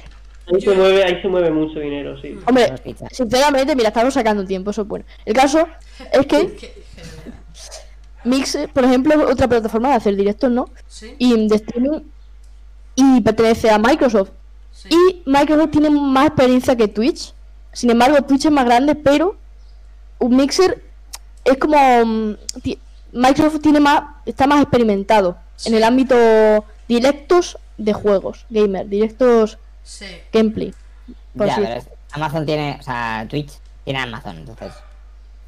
Ahí 0.53 0.61
se 0.61 0.73
mueve, 0.73 1.03
ahí 1.03 1.21
se 1.21 1.27
mueve 1.27 1.51
mucho 1.51 1.79
dinero, 1.79 2.19
sí. 2.21 2.39
Hombre, 2.45 2.73
sinceramente, 3.11 3.75
mira, 3.75 3.89
estamos 3.89 4.13
sacando 4.13 4.45
tiempo, 4.45 4.71
eso 4.71 4.83
es 4.83 4.87
bueno. 4.87 5.05
El 5.25 5.33
caso 5.33 5.67
es 6.11 6.25
que 6.25 6.73
Mixer, 8.23 8.69
por 8.69 8.83
ejemplo, 8.83 9.13
es 9.13 9.31
otra 9.31 9.47
plataforma 9.47 9.89
de 9.89 9.95
hacer 9.95 10.15
directos, 10.15 10.51
¿no? 10.51 10.69
Sí, 10.87 11.15
Y 11.17 11.47
de 11.47 11.55
streaming 11.55 11.99
y 12.95 13.21
pertenece 13.21 13.69
a 13.69 13.77
Microsoft. 13.77 14.31
sí. 14.71 14.89
Y 14.91 15.23
Microsoft 15.29 15.71
tiene 15.71 15.89
más 15.89 16.27
experiencia 16.27 16.75
que 16.75 16.87
Twitch. 16.87 17.33
Sin 17.73 17.91
embargo, 17.91 18.21
Twitch 18.23 18.45
es 18.45 18.51
más 18.51 18.65
grande, 18.65 18.95
pero 18.95 19.37
un 20.19 20.35
Mixer 20.35 20.83
es 21.45 21.57
como 21.57 21.77
mm, 22.05 22.35
Microsoft 23.13 23.61
tiene 23.61 23.79
más 23.79 24.03
está 24.25 24.47
más 24.47 24.61
experimentado 24.61 25.37
en 25.65 25.75
el 25.75 25.83
ámbito 25.83 26.15
directos 26.87 27.57
de 27.77 27.93
juegos, 27.93 28.45
gamer, 28.49 28.87
directos 28.87 29.57
sí. 29.83 30.05
gameplay. 30.33 30.73
por 31.35 31.47
Ya, 31.47 31.55
pero 31.55 31.81
Amazon 32.11 32.45
tiene, 32.45 32.77
o 32.79 32.83
sea, 32.83 33.25
Twitch 33.29 33.53
tiene 33.83 33.99
Amazon, 33.99 34.37
entonces. 34.37 34.73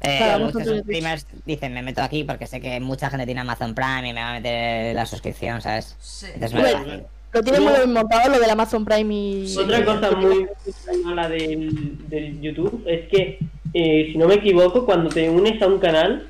Eh, 0.02 0.18
Claro, 0.18 0.48
streamers 0.50 1.26
dicen, 1.44 1.74
me 1.74 1.82
meto 1.82 2.02
aquí 2.02 2.24
porque 2.24 2.46
sé 2.46 2.60
que 2.60 2.80
mucha 2.80 3.10
gente 3.10 3.26
tiene 3.26 3.42
Amazon 3.42 3.74
Prime 3.74 4.08
y 4.08 4.12
me 4.14 4.20
va 4.20 4.30
a 4.30 4.32
meter 4.34 4.94
la 4.94 5.04
suscripción, 5.04 5.60
¿sabes? 5.60 5.96
Sí. 6.00 6.26
Entonces 6.34 6.54
me. 6.54 7.04
Lo 7.32 7.42
tiene 7.44 7.60
muy 7.60 7.72
bien 7.74 7.92
montado 7.92 8.28
lo 8.30 8.40
del 8.40 8.50
Amazon 8.50 8.84
Prime 8.84 9.14
y. 9.14 9.56
Otra 9.56 9.84
cosa 9.84 10.10
muy 10.12 10.46
mala 11.04 11.28
del, 11.28 12.08
del 12.08 12.40
YouTube 12.40 12.82
es 12.86 13.08
que, 13.08 13.38
eh, 13.74 14.08
si 14.10 14.18
no 14.18 14.26
me 14.26 14.34
equivoco, 14.34 14.84
cuando 14.84 15.10
te 15.10 15.30
unes 15.30 15.60
a 15.62 15.66
un 15.66 15.78
canal, 15.78 16.26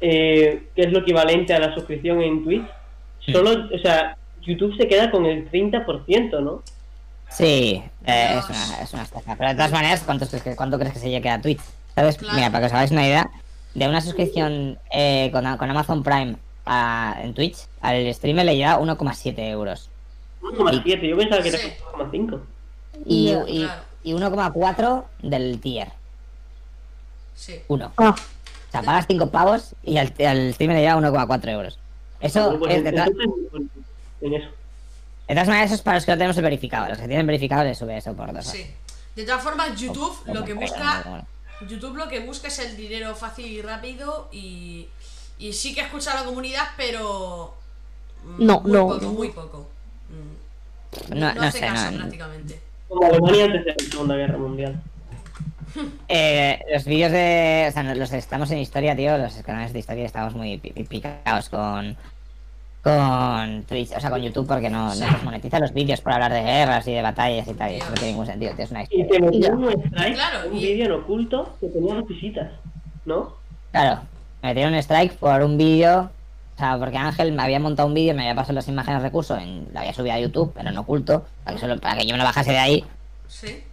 eh, 0.00 0.64
que 0.74 0.82
es 0.82 0.92
lo 0.92 1.00
equivalente 1.00 1.54
a 1.54 1.60
la 1.60 1.74
suscripción 1.74 2.20
en 2.20 2.42
Twitch, 2.42 2.66
solo, 3.30 3.68
o 3.72 3.78
sea, 3.78 4.16
YouTube 4.42 4.76
se 4.76 4.88
queda 4.88 5.10
con 5.10 5.24
el 5.24 5.48
30%, 5.50 6.42
¿no? 6.42 6.62
Sí, 7.30 7.82
eh, 8.06 8.38
es, 8.38 8.48
una, 8.48 8.82
es 8.82 8.92
una 8.92 9.02
estafa. 9.02 9.36
Pero 9.36 9.50
de 9.50 9.54
todas 9.54 9.72
maneras, 9.72 10.02
¿cuánto 10.04 10.26
cuánto 10.56 10.78
crees 10.78 10.94
que 10.94 11.00
se 11.00 11.10
llegue 11.10 11.30
a 11.30 11.40
Twitch? 11.40 11.60
¿Sabes? 11.94 12.16
Claro. 12.16 12.34
Mira, 12.34 12.48
para 12.50 12.60
que 12.60 12.66
os 12.66 12.72
hagáis 12.72 12.90
una 12.90 13.06
idea, 13.06 13.30
de 13.74 13.88
una 13.88 14.00
suscripción 14.00 14.78
eh, 14.90 15.30
con, 15.32 15.44
con 15.56 15.70
Amazon 15.70 16.02
Prime 16.02 16.36
a- 16.66 17.16
en 17.22 17.34
Twitch, 17.34 17.58
al 17.80 18.12
streamer 18.14 18.44
le 18.46 18.56
llega 18.56 18.78
1,7 18.78 19.34
euros. 19.50 19.90
1,7, 20.42 21.08
yo 21.08 21.16
pensaba 21.16 21.42
que 21.42 21.48
era 21.48 21.58
Sí. 21.58 21.72
1,5. 21.96 22.40
Y, 23.06 23.30
y, 23.48 23.64
claro. 23.64 23.82
y 24.02 24.12
1,4 24.12 25.04
del 25.22 25.60
tier. 25.60 25.88
Sí. 27.34 27.60
1. 27.68 27.92
Ah, 27.96 28.14
O 28.14 28.72
sea, 28.72 28.82
pagas 28.82 29.06
5 29.06 29.30
pavos 29.30 29.74
y 29.82 29.98
al, 29.98 30.12
al 30.26 30.52
streamer 30.54 30.76
le 30.76 30.82
llega 30.82 30.96
1,4 30.96 31.48
euros. 31.50 31.78
Eso 32.20 32.56
Pues 32.58 32.76
es 32.76 32.84
de, 32.84 32.92
todas- 32.92 33.08
entonces, 33.08 33.70
en 34.22 34.34
eso. 34.34 34.46
de 35.28 35.34
todas 35.34 35.48
maneras, 35.48 35.66
eso 35.66 35.74
es 35.74 35.82
para 35.82 35.96
los 35.96 36.04
que 36.04 36.12
no 36.12 36.16
tenemos 36.18 36.36
el 36.36 36.42
verificado. 36.42 36.88
Los 36.88 36.98
que 36.98 37.06
tienen 37.08 37.26
verificado 37.26 37.64
les 37.64 37.76
sube 37.78 37.96
eso 37.96 38.14
por 38.14 38.32
dos. 38.32 38.46
Sí. 38.46 38.66
De 39.16 39.24
todas 39.24 39.42
formas, 39.42 39.78
YouTube 39.80 40.16
lo 40.26 40.44
que 40.44 40.54
busca. 40.54 41.24
YouTube 41.68 41.96
lo 41.96 42.08
que 42.08 42.20
busca 42.20 42.48
es 42.48 42.58
el 42.58 42.76
dinero 42.76 43.14
fácil 43.14 43.46
y 43.46 43.62
rápido 43.62 44.28
y. 44.32 44.86
Y 45.38 45.52
sí 45.52 45.74
que 45.74 45.80
escucha 45.80 46.12
a 46.12 46.20
la 46.20 46.24
comunidad, 46.24 46.68
pero. 46.76 47.54
mm, 48.24 48.44
No, 48.46 48.60
muy 48.60 48.72
no, 48.72 48.86
Poco, 48.88 49.00
no. 49.00 49.12
muy 49.12 49.28
poco. 49.30 49.68
Mm, 50.10 51.14
No, 51.18 51.26
no 51.28 51.34
no 51.34 51.42
hace 51.42 51.58
sé, 51.58 51.66
caso 51.66 51.90
no, 51.90 51.98
prácticamente. 51.98 52.60
Como 52.88 53.06
Alemania 53.06 53.44
antes 53.46 53.64
de 53.64 53.74
la 53.78 53.90
Segunda 53.90 54.16
Guerra 54.16 54.38
Mundial. 54.38 54.82
Eh, 56.08 56.60
los 56.72 56.84
vídeos 56.84 57.10
de. 57.10 57.66
O 57.68 57.72
sea, 57.72 57.82
los 57.94 58.12
estamos 58.12 58.48
en 58.52 58.58
historia, 58.58 58.94
tío, 58.94 59.18
los 59.18 59.34
canales 59.42 59.72
de 59.72 59.80
historia 59.80 60.04
estamos 60.06 60.34
muy 60.34 60.56
pi- 60.58 60.70
pi- 60.72 60.84
picados 60.84 61.48
con. 61.48 61.96
Con 62.84 63.62
Twitch, 63.62 63.92
o 63.96 64.00
sea, 64.00 64.10
con 64.10 64.20
YouTube, 64.20 64.46
porque 64.46 64.68
no, 64.68 64.94
no 64.94 65.10
nos 65.10 65.22
monetiza 65.24 65.58
los 65.58 65.72
vídeos 65.72 66.02
por 66.02 66.12
hablar 66.12 66.30
de 66.32 66.42
guerras 66.42 66.86
y 66.86 66.92
de 66.92 67.00
batallas 67.00 67.48
y 67.48 67.54
tal. 67.54 67.72
Y 67.72 67.76
eso 67.76 67.86
no 67.88 67.94
tiene 67.94 68.08
ningún 68.10 68.26
sentido, 68.26 68.52
tío, 68.54 68.64
es 68.64 68.70
una 68.70 68.84
Y 68.90 69.08
te 69.08 69.20
metió 69.20 69.54
un 69.54 69.70
strike, 69.72 70.14
Claro, 70.14 70.48
un 70.50 70.56
y- 70.56 70.60
vídeo 70.60 70.84
en 70.84 70.92
oculto 70.92 71.56
que 71.60 71.68
tenía 71.68 71.94
las 71.94 72.06
visitas, 72.06 72.50
¿no? 73.06 73.32
Claro, 73.72 74.02
me 74.42 74.50
metieron 74.50 74.74
un 74.74 74.78
strike 74.80 75.14
por 75.14 75.42
un 75.42 75.56
vídeo. 75.56 76.10
O 76.56 76.58
sea, 76.58 76.78
porque 76.78 76.98
Ángel 76.98 77.32
me 77.32 77.42
había 77.42 77.58
montado 77.58 77.88
un 77.88 77.94
vídeo, 77.94 78.14
me 78.14 78.22
había 78.22 78.34
pasado 78.34 78.52
las 78.52 78.68
imágenes 78.68 79.00
recursos, 79.02 79.38
en, 79.42 79.66
lo 79.72 79.80
había 79.80 79.92
subido 79.94 80.14
a 80.14 80.20
YouTube, 80.20 80.52
pero 80.54 80.68
en 80.68 80.76
oculto, 80.76 81.24
para 81.42 81.56
que, 81.56 81.60
solo, 81.60 81.80
para 81.80 81.96
que 81.98 82.06
yo 82.06 82.12
me 82.12 82.18
lo 82.18 82.24
bajase 82.24 82.52
de 82.52 82.58
ahí. 82.58 82.84
Sí. 83.26 83.64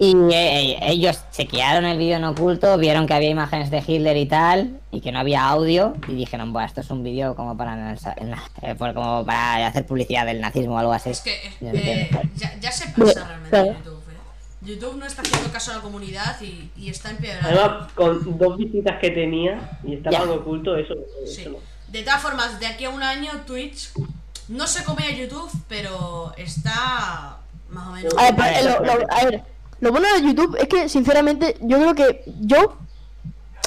Y 0.00 0.14
eh, 0.32 0.78
ellos 0.82 1.18
chequearon 1.32 1.84
el 1.84 1.98
vídeo 1.98 2.16
en 2.16 2.24
oculto, 2.24 2.76
vieron 2.78 3.06
que 3.08 3.14
había 3.14 3.30
imágenes 3.30 3.70
de 3.70 3.82
Hitler 3.84 4.16
y 4.16 4.26
tal, 4.26 4.78
y 4.92 5.00
que 5.00 5.10
no 5.10 5.18
había 5.18 5.48
audio, 5.48 5.94
y 6.06 6.12
dijeron, 6.14 6.52
bueno, 6.52 6.66
esto 6.68 6.82
es 6.82 6.90
un 6.90 7.02
vídeo 7.02 7.34
como 7.34 7.56
para 7.56 7.94
eh, 7.94 8.74
por- 8.76 8.94
como 8.94 9.24
para 9.26 9.66
hacer 9.66 9.84
publicidad 9.86 10.24
del 10.26 10.40
nazismo 10.40 10.74
o 10.74 10.78
algo 10.78 10.92
así. 10.92 11.10
Es 11.10 11.20
que 11.20 11.34
eh, 11.34 11.52
Ya 11.60 11.70
eh, 11.72 12.00
entiendo. 12.10 12.20
ya, 12.36 12.58
ya 12.60 12.70
se 12.72 12.88
pasa 12.90 13.24
realmente 13.26 13.50
claro. 13.50 13.66
YouTube. 13.72 14.02
eh. 14.10 14.16
YouTube 14.62 14.96
no 14.98 15.06
está 15.06 15.22
haciendo 15.22 15.50
caso 15.52 15.72
a 15.72 15.76
la 15.76 15.80
comunidad 15.80 16.40
y, 16.42 16.70
y 16.76 16.90
está 16.90 17.10
empeorando. 17.10 17.48
Además, 17.48 17.92
con 17.94 18.38
dos 18.38 18.56
visitas 18.56 19.00
que 19.00 19.10
tenía 19.10 19.78
y 19.82 19.94
estaba 19.94 20.18
en 20.24 20.30
oculto, 20.30 20.76
eso, 20.76 20.94
Sí. 21.26 21.40
eso 21.42 21.50
no. 21.50 21.58
De 21.88 22.02
todas 22.02 22.20
formas, 22.22 22.60
de 22.60 22.66
aquí 22.66 22.84
a 22.84 22.90
un 22.90 23.02
año 23.02 23.30
Twitch 23.46 23.90
no 24.48 24.66
se 24.68 24.84
come 24.84 25.04
a 25.06 25.10
YouTube, 25.10 25.50
pero 25.68 26.32
está 26.36 27.38
más 27.70 27.88
o 27.88 27.92
menos. 27.92 28.14
A 28.16 28.30
ver, 28.30 28.34
pero, 28.36 28.48
eh, 28.58 28.62
lo, 28.62 28.84
lo- 28.84 29.06
a 29.12 29.24
ver, 29.24 29.42
lo 29.80 29.90
bueno 29.92 30.06
de 30.14 30.22
YouTube 30.22 30.56
es 30.60 30.68
que, 30.68 30.88
sinceramente, 30.88 31.56
yo 31.60 31.78
creo 31.78 31.94
que 31.94 32.22
yo, 32.40 32.76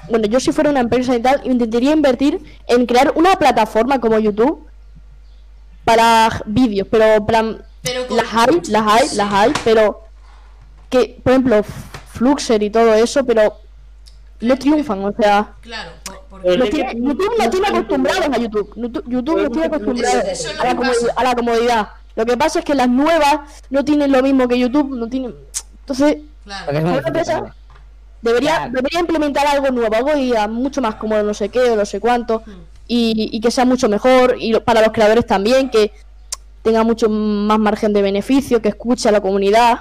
bueno, 0.10 0.28
yo 0.28 0.40
si 0.40 0.52
fuera 0.52 0.70
una 0.70 0.80
empresa 0.82 1.16
y 1.16 1.22
tal, 1.22 1.42
intentaría 1.46 1.92
invertir 1.94 2.40
en 2.68 2.86
crear 2.86 3.14
una 3.16 3.36
plataforma 3.36 4.00
como 4.00 4.20
YouTube 4.20 4.68
para 5.84 6.42
vídeos, 6.46 6.88
pero 6.90 7.26
para, 7.26 7.58
Pero 7.82 8.06
las 8.16 8.28
hay, 8.34 8.62
las 8.70 8.88
hay, 8.88 9.10
las 9.16 9.34
hay, 9.34 9.54
pero 9.64 10.02
que, 10.90 11.20
por 11.24 11.32
ejemplo, 11.34 11.64
Fluxer 12.14 12.62
y 12.62 12.70
todo 12.70 12.94
eso, 12.94 13.24
pero 13.26 13.58
no 14.42 14.58
triunfan, 14.58 15.04
o 15.06 15.14
sea, 15.14 15.54
Claro, 15.62 15.92
porque 16.30 16.58
no 16.58 16.66
tiene- 16.66 16.94
YouTube 16.96 17.34
no 17.38 17.50
tiene 17.50 17.68
acostumbrados 17.68 18.26
a 18.32 18.38
YouTube, 18.38 18.74
YouTube 18.76 19.04
YouTube 19.08 19.42
no 19.44 19.50
tiene 19.50 19.68
acostumbrados 19.68 20.24
a 21.16 21.24
la 21.24 21.36
comodidad. 21.36 21.90
Lo 22.16 22.26
que 22.26 22.36
pasa 22.36 22.60
es 22.60 22.66
que 22.66 22.76
las 22.76 22.90
nuevas 22.90 23.40
no 23.70 23.86
tienen 23.86 24.12
lo 24.12 24.22
mismo 24.22 24.48
que 24.48 24.60
YouTube, 24.60 24.96
no 24.98 25.08
tienen, 25.08 25.34
entonces 25.82 26.18
claro. 26.44 26.72
¿Una 26.80 26.98
empresa? 26.98 27.56
Debería, 28.22 28.56
Claro. 28.58 28.72
debería 28.74 29.00
implementar 29.00 29.48
algo 29.48 29.70
nuevo, 29.72 29.96
algo 29.96 30.16
y 30.16 30.36
a 30.36 30.48
mucho 30.48 30.80
más 30.82 30.96
como 30.96 31.18
no 31.24 31.34
sé 31.34 31.50
qué 31.50 31.72
o 31.72 31.76
no 31.76 31.86
sé 31.86 32.00
cuánto, 32.00 32.44
Hmm. 32.46 32.52
y, 32.88 33.30
y 33.36 33.42
que 33.42 33.50
sea 33.50 33.66
mucho 33.66 33.90
mejor, 33.90 34.36
y 34.40 34.52
lo- 34.52 34.64
para 34.64 34.82
los 34.82 34.92
creadores 34.92 35.26
también, 35.26 35.70
que 35.72 35.92
tenga 36.62 36.84
mucho 36.84 37.10
más 37.10 37.58
margen 37.58 37.94
de 37.94 38.02
beneficio, 38.04 38.62
que 38.62 38.70
escuche 38.70 39.10
a 39.10 39.12
la 39.12 39.22
comunidad. 39.22 39.80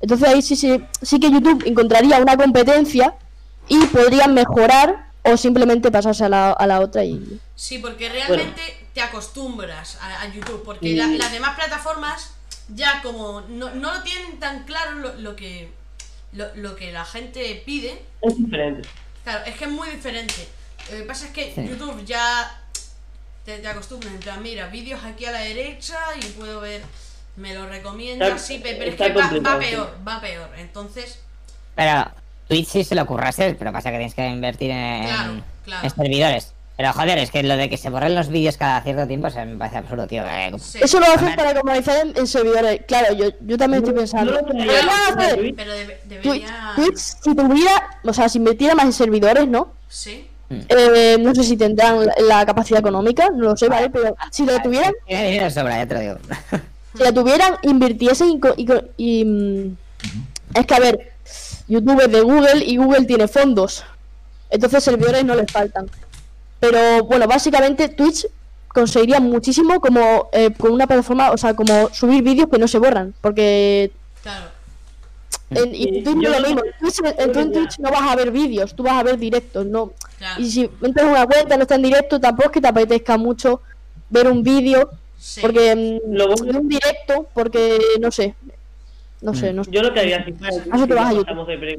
Entonces 0.00 0.28
ahí 0.28 0.40
sí, 0.42 0.54
sí, 0.56 0.80
sí 1.02 1.18
que 1.18 1.30
YouTube 1.30 1.64
encontraría 1.66 2.18
una 2.18 2.36
competencia 2.36 3.14
y 3.68 3.84
podrían 3.86 4.34
mejorar 4.34 5.06
o 5.24 5.36
simplemente 5.36 5.90
pasarse 5.90 6.24
a 6.24 6.28
la, 6.28 6.52
a 6.52 6.66
la 6.68 6.80
otra 6.80 7.02
y... 7.04 7.40
Sí, 7.56 7.78
porque 7.78 8.08
realmente 8.08 8.62
te 8.94 9.00
acostumbras 9.02 9.98
a, 10.00 10.22
a 10.22 10.32
YouTube, 10.32 10.62
porque 10.64 10.94
la- 10.94 11.06
las 11.08 11.32
demás 11.32 11.56
plataformas 11.56 12.34
ya 12.74 13.00
como 13.02 13.40
no, 13.42 13.70
no 13.74 13.94
lo 13.94 14.02
tienen 14.02 14.38
tan 14.38 14.64
claro 14.64 14.92
lo, 14.96 15.14
lo 15.14 15.36
que 15.36 15.70
lo, 16.32 16.46
lo 16.56 16.76
que 16.76 16.92
la 16.92 17.04
gente 17.04 17.60
pide, 17.66 18.02
Es 18.22 18.36
diferente. 18.36 18.88
claro, 19.24 19.44
es 19.46 19.56
que 19.56 19.64
es 19.64 19.70
muy 19.70 19.88
diferente. 19.90 20.46
Lo 20.90 20.96
que 20.98 21.02
pasa 21.04 21.26
es 21.26 21.32
que 21.32 21.52
Sí. 21.54 21.66
YouTube 21.68 22.04
ya 22.04 22.60
te, 23.44 23.58
te 23.58 23.68
acostumbras, 23.68 24.12
en 24.14 24.20
plan, 24.20 24.42
mira, 24.42 24.66
vídeos 24.68 25.02
aquí 25.04 25.24
a 25.24 25.32
la 25.32 25.40
derecha 25.40 25.96
y 26.20 26.24
puedo 26.32 26.60
ver, 26.60 26.82
me 27.36 27.54
lo 27.54 27.66
recomienda, 27.66 28.26
Está- 28.28 28.38
sí, 28.38 28.60
pero 28.62 28.84
es 28.84 28.94
que 28.96 29.12
va, 29.12 29.22
va 29.40 29.60
sí. 29.60 29.70
peor, 29.70 29.96
va 30.06 30.20
peor. 30.20 30.50
Entonces, 30.56 31.18
Pero 31.74 32.10
Twitch 32.48 32.68
sí 32.68 32.84
se 32.84 32.94
le 32.94 33.00
ocurre 33.02 33.28
hacer, 33.28 33.56
pero 33.56 33.72
pasa 33.72 33.90
que 33.90 33.96
tienes 33.96 34.14
que 34.14 34.26
invertir 34.26 34.70
en, 34.70 35.02
Claro, 35.04 35.42
claro. 35.64 35.84
en 35.86 35.94
servidores. 35.94 36.52
Pero 36.76 36.92
joder, 36.94 37.18
es 37.18 37.30
que 37.30 37.42
lo 37.42 37.56
de 37.58 37.68
que 37.68 37.76
se 37.76 37.90
borren 37.90 38.14
los 38.14 38.28
vídeos 38.28 38.56
cada 38.56 38.80
cierto 38.82 39.06
tiempo 39.06 39.26
o 39.26 39.30
sea, 39.30 39.44
me 39.44 39.56
parece 39.56 39.76
absurdo, 39.78 40.06
tío. 40.06 40.22
Eh, 40.24 40.50
Sí. 40.58 40.78
Eso 40.82 40.98
lo 40.98 41.06
hacen 41.06 41.36
para 41.36 41.54
comunizar 41.60 42.06
en, 42.06 42.16
en 42.16 42.26
servidores. 42.26 42.80
Claro, 42.88 43.14
yo, 43.14 43.26
yo 43.40 43.58
también 43.58 43.82
estoy 43.82 43.98
pensando. 43.98 44.32
no 44.32 44.46
Pero 44.46 44.62
de 44.64 45.36
Twitch. 45.36 45.56
Pero 45.56 45.72
debe- 45.74 45.98
Twitch, 46.08 46.22
debería. 46.24 46.72
Twitch, 46.76 46.96
si 46.96 47.34
tuviera, 47.34 47.98
o 48.02 48.12
sea, 48.14 48.28
si 48.30 48.38
invirtiera 48.38 48.74
más 48.74 48.86
en 48.86 48.92
servidores, 48.94 49.46
¿no? 49.46 49.72
Sí. 49.88 50.26
Eh, 50.68 51.16
no 51.20 51.32
sé 51.34 51.44
si 51.44 51.56
tendrán 51.56 52.06
la, 52.06 52.14
la 52.26 52.46
capacidad 52.46 52.80
económica, 52.80 53.28
no 53.30 53.44
lo 53.50 53.56
sé, 53.56 53.68
¿vale? 53.68 53.88
Pero 53.90 54.16
si 54.32 54.44
lo 54.46 54.58
tuvieran, 54.60 54.92
Tiene 55.06 55.30
dinero 55.32 55.50
sobra, 55.50 55.76
ya 55.76 55.86
te 55.86 55.94
lo 55.94 56.00
digo. 56.00 56.14
si 56.96 57.02
la 57.04 57.12
tuvieran, 57.12 57.54
invirtiesen 57.62 58.40
y, 58.56 58.66
y, 58.96 59.24
mm, 59.24 59.76
es 60.54 60.66
que 60.66 60.74
a 60.74 60.80
ver, 60.80 61.12
YouTube 61.68 62.00
es 62.00 62.10
de 62.10 62.20
Google 62.22 62.64
y 62.64 62.78
Google 62.78 63.04
tiene 63.04 63.28
fondos. 63.28 63.84
Entonces 64.48 64.82
servidores 64.82 65.24
no 65.24 65.36
les 65.36 65.52
faltan. 65.52 65.88
Pero 66.60 67.04
bueno, 67.04 67.26
básicamente 67.26 67.88
Twitch 67.88 68.26
conseguiría 68.68 69.18
muchísimo 69.18 69.80
como 69.80 70.28
eh, 70.32 70.50
con 70.56 70.72
una 70.72 70.86
plataforma, 70.86 71.30
o 71.32 71.36
sea, 71.36 71.54
como 71.54 71.88
subir 71.92 72.22
vídeos 72.22 72.48
que 72.50 72.58
no 72.58 72.68
se 72.68 72.78
borran. 72.78 73.14
Porque 73.20 73.90
Claro. 74.22 74.46
en, 75.50 75.74
y 75.74 75.84
Sí, 75.84 76.02
Twitch 76.04 76.16
no 76.16 76.22
yo- 76.22 76.34
es 76.34 76.40
lo 76.40 76.46
mismo. 76.46 76.62
Twitch- 76.80 77.14
en, 77.18 77.32
tú 77.32 77.38
en 77.40 77.52
Twitch 77.52 77.78
no 77.78 77.90
vas 77.90 78.02
a 78.02 78.14
ver 78.16 78.30
vídeos, 78.30 78.74
tú 78.76 78.82
vas 78.82 78.92
a 78.94 79.02
ver 79.02 79.18
directos, 79.18 79.64
no. 79.66 79.92
Claro. 80.18 80.40
Y 80.40 80.50
si 80.50 80.70
entras 80.82 81.06
en 81.06 81.12
una 81.12 81.26
cuenta, 81.26 81.56
no 81.56 81.62
está 81.62 81.74
en 81.76 81.82
directo, 81.82 82.20
tampoco 82.20 82.48
es 82.50 82.52
que 82.52 82.60
te 82.60 82.68
apetezca 82.68 83.16
mucho 83.16 83.60
ver 84.10 84.28
un 84.28 84.42
vídeo. 84.42 84.90
Sí. 85.18 85.40
Porque 85.40 85.74
mm, 85.74 86.12
Lo 86.14 86.28
bueno- 86.28 86.52
de 86.52 86.58
un 86.58 86.68
directo, 86.68 87.26
porque 87.34 87.78
no 88.00 88.10
sé. 88.10 88.34
No 89.22 89.34
sé, 89.34 89.52
no 89.52 89.64
sé. 89.64 89.70
Yo 89.70 89.82
lo 89.82 89.92
que 89.92 90.00
haría 90.00 90.24
si 90.24 90.32
fuera 90.32 90.54
Eso 90.56 90.62
si 90.82 90.86
te 90.88 90.94
vas 90.94 91.04
a 91.06 91.08
ya 91.08 91.10
YouTube. 91.12 91.24
pasamos 91.26 91.46
de 91.48 91.58
pre- 91.58 91.78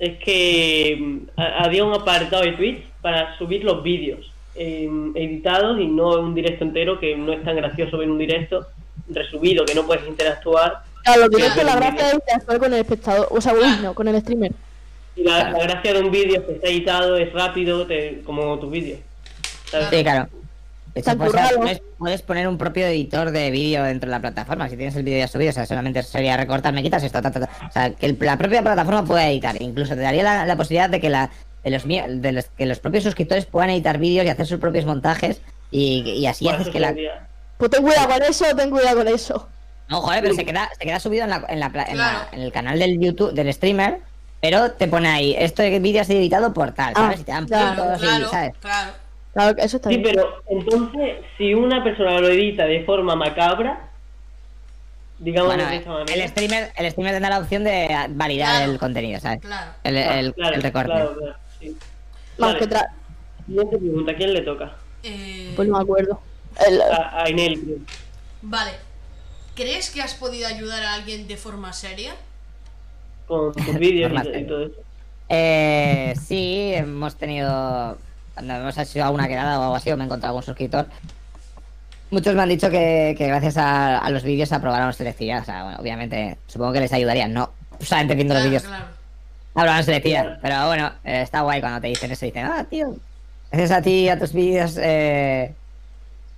es 0.00 0.18
que 0.24 0.96
mm, 1.00 1.40
ha- 1.40 1.64
había 1.64 1.84
un 1.84 1.92
apartado 1.92 2.42
de 2.42 2.52
Twitch 2.52 2.84
para 3.02 3.36
subir 3.38 3.64
los 3.64 3.82
vídeos 3.82 4.30
eh, 4.54 4.88
editados 5.14 5.78
y 5.80 5.86
no 5.86 6.18
un 6.20 6.34
directo 6.34 6.64
entero, 6.64 6.98
que 6.98 7.16
no 7.16 7.32
es 7.32 7.42
tan 7.44 7.56
gracioso 7.56 7.98
ver 7.98 8.10
un 8.10 8.18
directo 8.18 8.66
resubido, 9.08 9.64
que 9.64 9.74
no 9.74 9.86
puedes 9.86 10.06
interactuar. 10.06 10.82
Claro, 11.04 11.22
lo 11.22 11.28
directo, 11.28 11.60
Claro. 11.60 11.68
la 11.80 11.86
gracia 11.86 12.08
es 12.08 12.14
interactuar 12.14 12.58
con 12.58 12.74
el 12.74 12.80
espectador, 12.80 13.28
o 13.30 13.40
sea, 13.40 13.54
uy, 13.54 13.82
no, 13.82 13.94
con 13.94 14.08
el 14.08 14.20
streamer. 14.20 14.52
Y 15.16 15.22
la, 15.24 15.40
Claro. 15.40 15.58
la 15.58 15.64
gracia 15.64 15.94
de 15.94 16.00
un 16.00 16.10
vídeo 16.10 16.40
es 16.40 16.46
que 16.46 16.52
está 16.52 16.68
editado, 16.68 17.16
es 17.16 17.32
rápido, 17.32 17.86
te- 17.86 18.22
como 18.24 18.58
tus 18.58 18.70
vídeos. 18.70 18.98
Sí, 19.90 20.02
claro. 20.02 20.28
Hecho, 20.92 21.04
Tan 21.04 21.18
puedes, 21.18 21.32
currado. 21.32 21.56
puedes- 21.58 21.82
puedes 21.98 22.22
poner 22.22 22.48
un 22.48 22.58
propio 22.58 22.84
editor 22.88 23.30
de 23.30 23.50
vídeo 23.52 23.84
dentro 23.84 24.08
de 24.08 24.16
la 24.16 24.20
plataforma. 24.20 24.68
Si 24.68 24.76
tienes 24.76 24.96
el 24.96 25.04
vídeo 25.04 25.18
ya 25.20 25.28
subido, 25.28 25.50
o 25.50 25.52
sea, 25.52 25.64
solamente 25.64 26.02
sería 26.02 26.36
recortar, 26.36 26.72
me 26.74 26.82
quitas 26.82 27.04
esto, 27.04 27.22
ta, 27.22 27.30
ta, 27.30 27.38
ta. 27.40 27.48
O 27.68 27.70
sea, 27.72 27.90
que 27.94 28.06
el- 28.06 28.18
la 28.20 28.36
propia 28.36 28.60
plataforma 28.62 29.04
pueda 29.04 29.28
editar. 29.30 29.54
Incluso 29.62 29.94
te 29.94 30.00
daría 30.00 30.24
la, 30.24 30.46
la 30.46 30.56
posibilidad 30.56 30.90
de 30.90 31.00
que 31.00 31.08
la 31.08 31.30
de 31.64 31.70
los, 31.70 31.84
de 31.86 32.32
los- 32.32 32.46
que 32.46 32.66
los 32.66 32.78
propios 32.80 33.04
suscriptores 33.04 33.46
puedan 33.46 33.70
editar 33.70 33.98
vídeos 33.98 34.24
y 34.26 34.28
hacer 34.28 34.46
sus 34.46 34.58
propios 34.60 34.84
montajes. 34.86 35.40
Y, 35.70 36.00
y 36.02 36.26
así 36.26 36.44
Bueno, 36.44 36.60
haces 36.60 36.72
que 36.72 36.80
la. 36.80 36.94
Pues 37.58 37.70
ten 37.70 37.82
cuidado 37.82 38.08
con 38.08 38.22
eso, 38.22 38.44
ten 38.56 38.70
cuidado 38.70 38.96
con 38.96 39.08
eso. 39.08 39.48
No, 39.88 40.00
joder, 40.02 40.22
pero 40.22 40.34
se 40.34 40.44
queda, 40.44 40.68
se 40.78 40.84
queda 40.84 41.00
subido 41.00 41.24
en, 41.24 41.30
la, 41.30 41.44
en, 41.48 41.60
la 41.60 41.70
pla- 41.70 41.86
en, 41.88 41.98
la- 41.98 42.28
en 42.32 42.40
el 42.40 42.52
canal 42.52 42.78
del 42.78 42.98
YouTube, 43.00 43.32
del 43.32 43.52
streamer. 43.52 43.98
Pero 44.40 44.70
te 44.72 44.88
pone 44.88 45.06
ahí, 45.08 45.36
este 45.38 45.78
vídeo 45.80 46.00
ha 46.00 46.04
sido 46.04 46.18
editado 46.18 46.54
por 46.54 46.72
tal, 46.72 46.94
Ah, 46.96 47.02
¿sabes? 47.02 47.20
Y 47.20 47.24
te 47.24 47.32
dan 47.32 47.46
claro, 47.46 47.82
puntos 47.82 47.98
y, 48.02 48.06
Claro, 48.06 48.28
¿sabes? 48.30 48.52
claro. 48.60 48.92
Claro, 49.34 49.54
que 49.56 49.62
eso 49.62 49.76
está 49.76 49.90
Sí, 49.90 49.96
bien. 49.98 50.08
pero 50.14 50.42
entonces, 50.48 51.16
si 51.36 51.52
una 51.54 51.84
persona 51.84 52.18
lo 52.20 52.28
edita 52.28 52.64
de 52.64 52.82
forma 52.84 53.14
macabra, 53.16 53.90
digamos 55.18 55.54
Bueno, 55.54 55.68
de 55.70 55.76
esta 55.76 56.02
el 56.14 56.28
streamer, 56.28 56.72
el 56.74 56.90
streamer 56.90 57.12
tendrá 57.14 57.30
la 57.30 57.38
opción 57.38 57.64
de 57.64 57.88
validar 58.10 58.56
Claro. 58.56 58.72
el 58.72 58.78
contenido, 58.78 59.20
¿sabes? 59.20 59.40
Claro. 59.40 59.72
El, 59.84 59.96
Ah, 59.98 60.20
el, 60.20 60.34
claro, 60.34 60.54
el 60.56 60.62
recorte. 60.62 60.92
Claro, 61.60 61.74
claro, 61.76 61.76
sí. 61.76 61.76
Más 62.38 62.52
Vale, 62.54 62.58
que 62.58 62.68
tra- 62.68 62.88
Siguiente 63.46 63.78
pregunta, 63.78 64.12
¿a 64.12 64.14
quién 64.16 64.32
le 64.34 64.40
toca? 64.42 64.76
Eh, 65.02 65.52
Pues 65.56 65.68
no 65.68 65.76
me 65.78 65.82
acuerdo. 65.82 66.20
El- 66.68 66.80
A, 66.82 67.22
a 67.22 67.30
Inel. 67.30 67.78
Vale. 68.42 68.72
¿Crees 69.56 69.90
que 69.90 70.00
has 70.02 70.14
podido 70.14 70.46
ayudar 70.46 70.82
a 70.82 70.94
alguien 70.94 71.26
de 71.26 71.36
forma 71.36 71.72
seria? 71.72 72.14
Con 73.26 73.52
tus 73.52 73.78
vídeos 73.78 74.12
y, 74.12 74.38
y 74.38 74.44
todo 74.44 74.64
eso. 74.66 74.74
Eh, 75.28 76.14
sí, 76.20 76.72
hemos 76.74 77.16
tenido. 77.16 77.96
Cuando 78.34 78.54
hemos 78.54 78.78
hecho 78.78 79.04
alguna 79.04 79.28
quedada 79.28 79.58
o 79.58 79.62
algo 79.64 79.76
así, 79.76 79.90
o 79.90 79.96
me 79.96 80.04
he 80.04 80.06
encontrado 80.06 80.30
algún 80.32 80.42
suscriptor. 80.42 80.86
Muchos 82.10 82.34
me 82.34 82.42
han 82.42 82.48
dicho 82.48 82.70
que, 82.70 83.14
que 83.16 83.26
gracias 83.28 83.56
a, 83.56 83.98
a 83.98 84.10
los 84.10 84.22
vídeos 84.24 84.50
aprobaron 84.52 84.92
selectividad. 84.92 85.42
O 85.42 85.44
sea, 85.44 85.62
bueno, 85.64 85.78
obviamente, 85.80 86.38
supongo 86.46 86.72
que 86.72 86.80
les 86.80 86.92
ayudaría, 86.92 87.28
no 87.28 87.52
solamente 87.80 88.14
viendo 88.16 88.34
los 88.34 88.42
Claro, 88.42 88.50
vídeos 88.50 88.62
claro. 88.64 88.84
Aprobaron 89.60 89.84
selectividad. 89.84 90.38
Pero 90.42 90.66
bueno, 90.66 90.92
eh, 91.04 91.22
está 91.22 91.40
guay 91.42 91.60
cuando 91.60 91.80
te 91.80 91.88
dicen 91.88 92.10
eso. 92.10 92.26
Dicen, 92.26 92.44
ah, 92.46 92.64
tío, 92.68 92.96
gracias 93.50 93.70
a 93.78 93.82
ti, 93.82 94.08
a 94.08 94.18
tus 94.18 94.32
vídeos, 94.32 94.76
eh, 94.80 95.54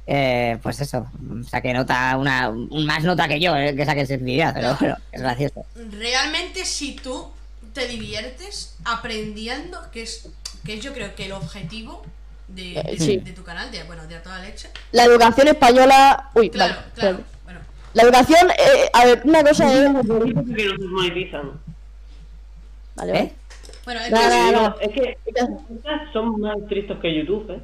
eh, 0.07 0.59
pues 0.63 0.81
eso, 0.81 1.07
saqué 1.49 1.73
nota, 1.73 2.17
una, 2.19 2.49
un- 2.51 2.85
más 2.87 3.05
nota 3.05 3.29
que 3.29 3.39
yo, 3.41 3.57
eh, 3.57 3.75
que 3.77 3.85
saqué 3.85 4.05
selectividad. 4.07 4.53
Pero 4.55 4.77
bueno, 4.79 4.97
es 5.13 5.21
gracioso. 5.21 5.65
Realmente 5.93 6.65
si 6.65 6.95
tú 6.97 7.29
te 7.73 7.87
diviertes 7.89 8.75
aprendiendo, 8.85 9.79
que 9.93 10.03
es, 10.03 10.29
que 10.65 10.75
es 10.75 10.81
yo 10.85 10.93
creo 10.93 11.15
que 11.15 11.27
el 11.27 11.33
objetivo 11.33 12.03
de, 12.49 12.79
Eh, 12.79 12.83
de- 12.83 12.99
sí. 12.99 13.17
de 13.19 13.33
tu 13.33 13.43
canal, 13.45 13.71
de, 13.71 13.83
bueno, 13.85 14.07
de 14.07 14.17
a 14.17 14.23
toda 14.23 14.41
leche. 14.41 14.69
La 14.91 15.05
educación 15.05 15.49
española. 15.49 16.31
Uy, 16.35 16.51
Claro, 16.51 16.75
vale. 16.75 16.87
claro. 16.95 17.21
Bueno, 17.45 17.61
La 17.95 18.03
educación, 18.03 18.51
eh, 18.51 18.91
a 18.93 19.05
ver, 19.07 19.23
una 19.25 19.43
cosa 19.43 19.73
es. 19.73 19.91
que. 19.91 21.72
Vale, 22.95 23.13
vale. 23.13 23.25
¿Eh? 23.25 23.33
bueno 23.85 24.01
caso- 24.01 24.11
nada, 24.13 24.47
Digo, 24.47 24.61
nada. 24.63 24.77
Es 24.81 24.89
que 24.93 25.19
estas 25.27 25.49
son 26.13 26.41
más 26.41 26.57
tristos 26.69 26.99
que 27.01 27.15
YouTube, 27.15 27.51
¿eh? 27.51 27.61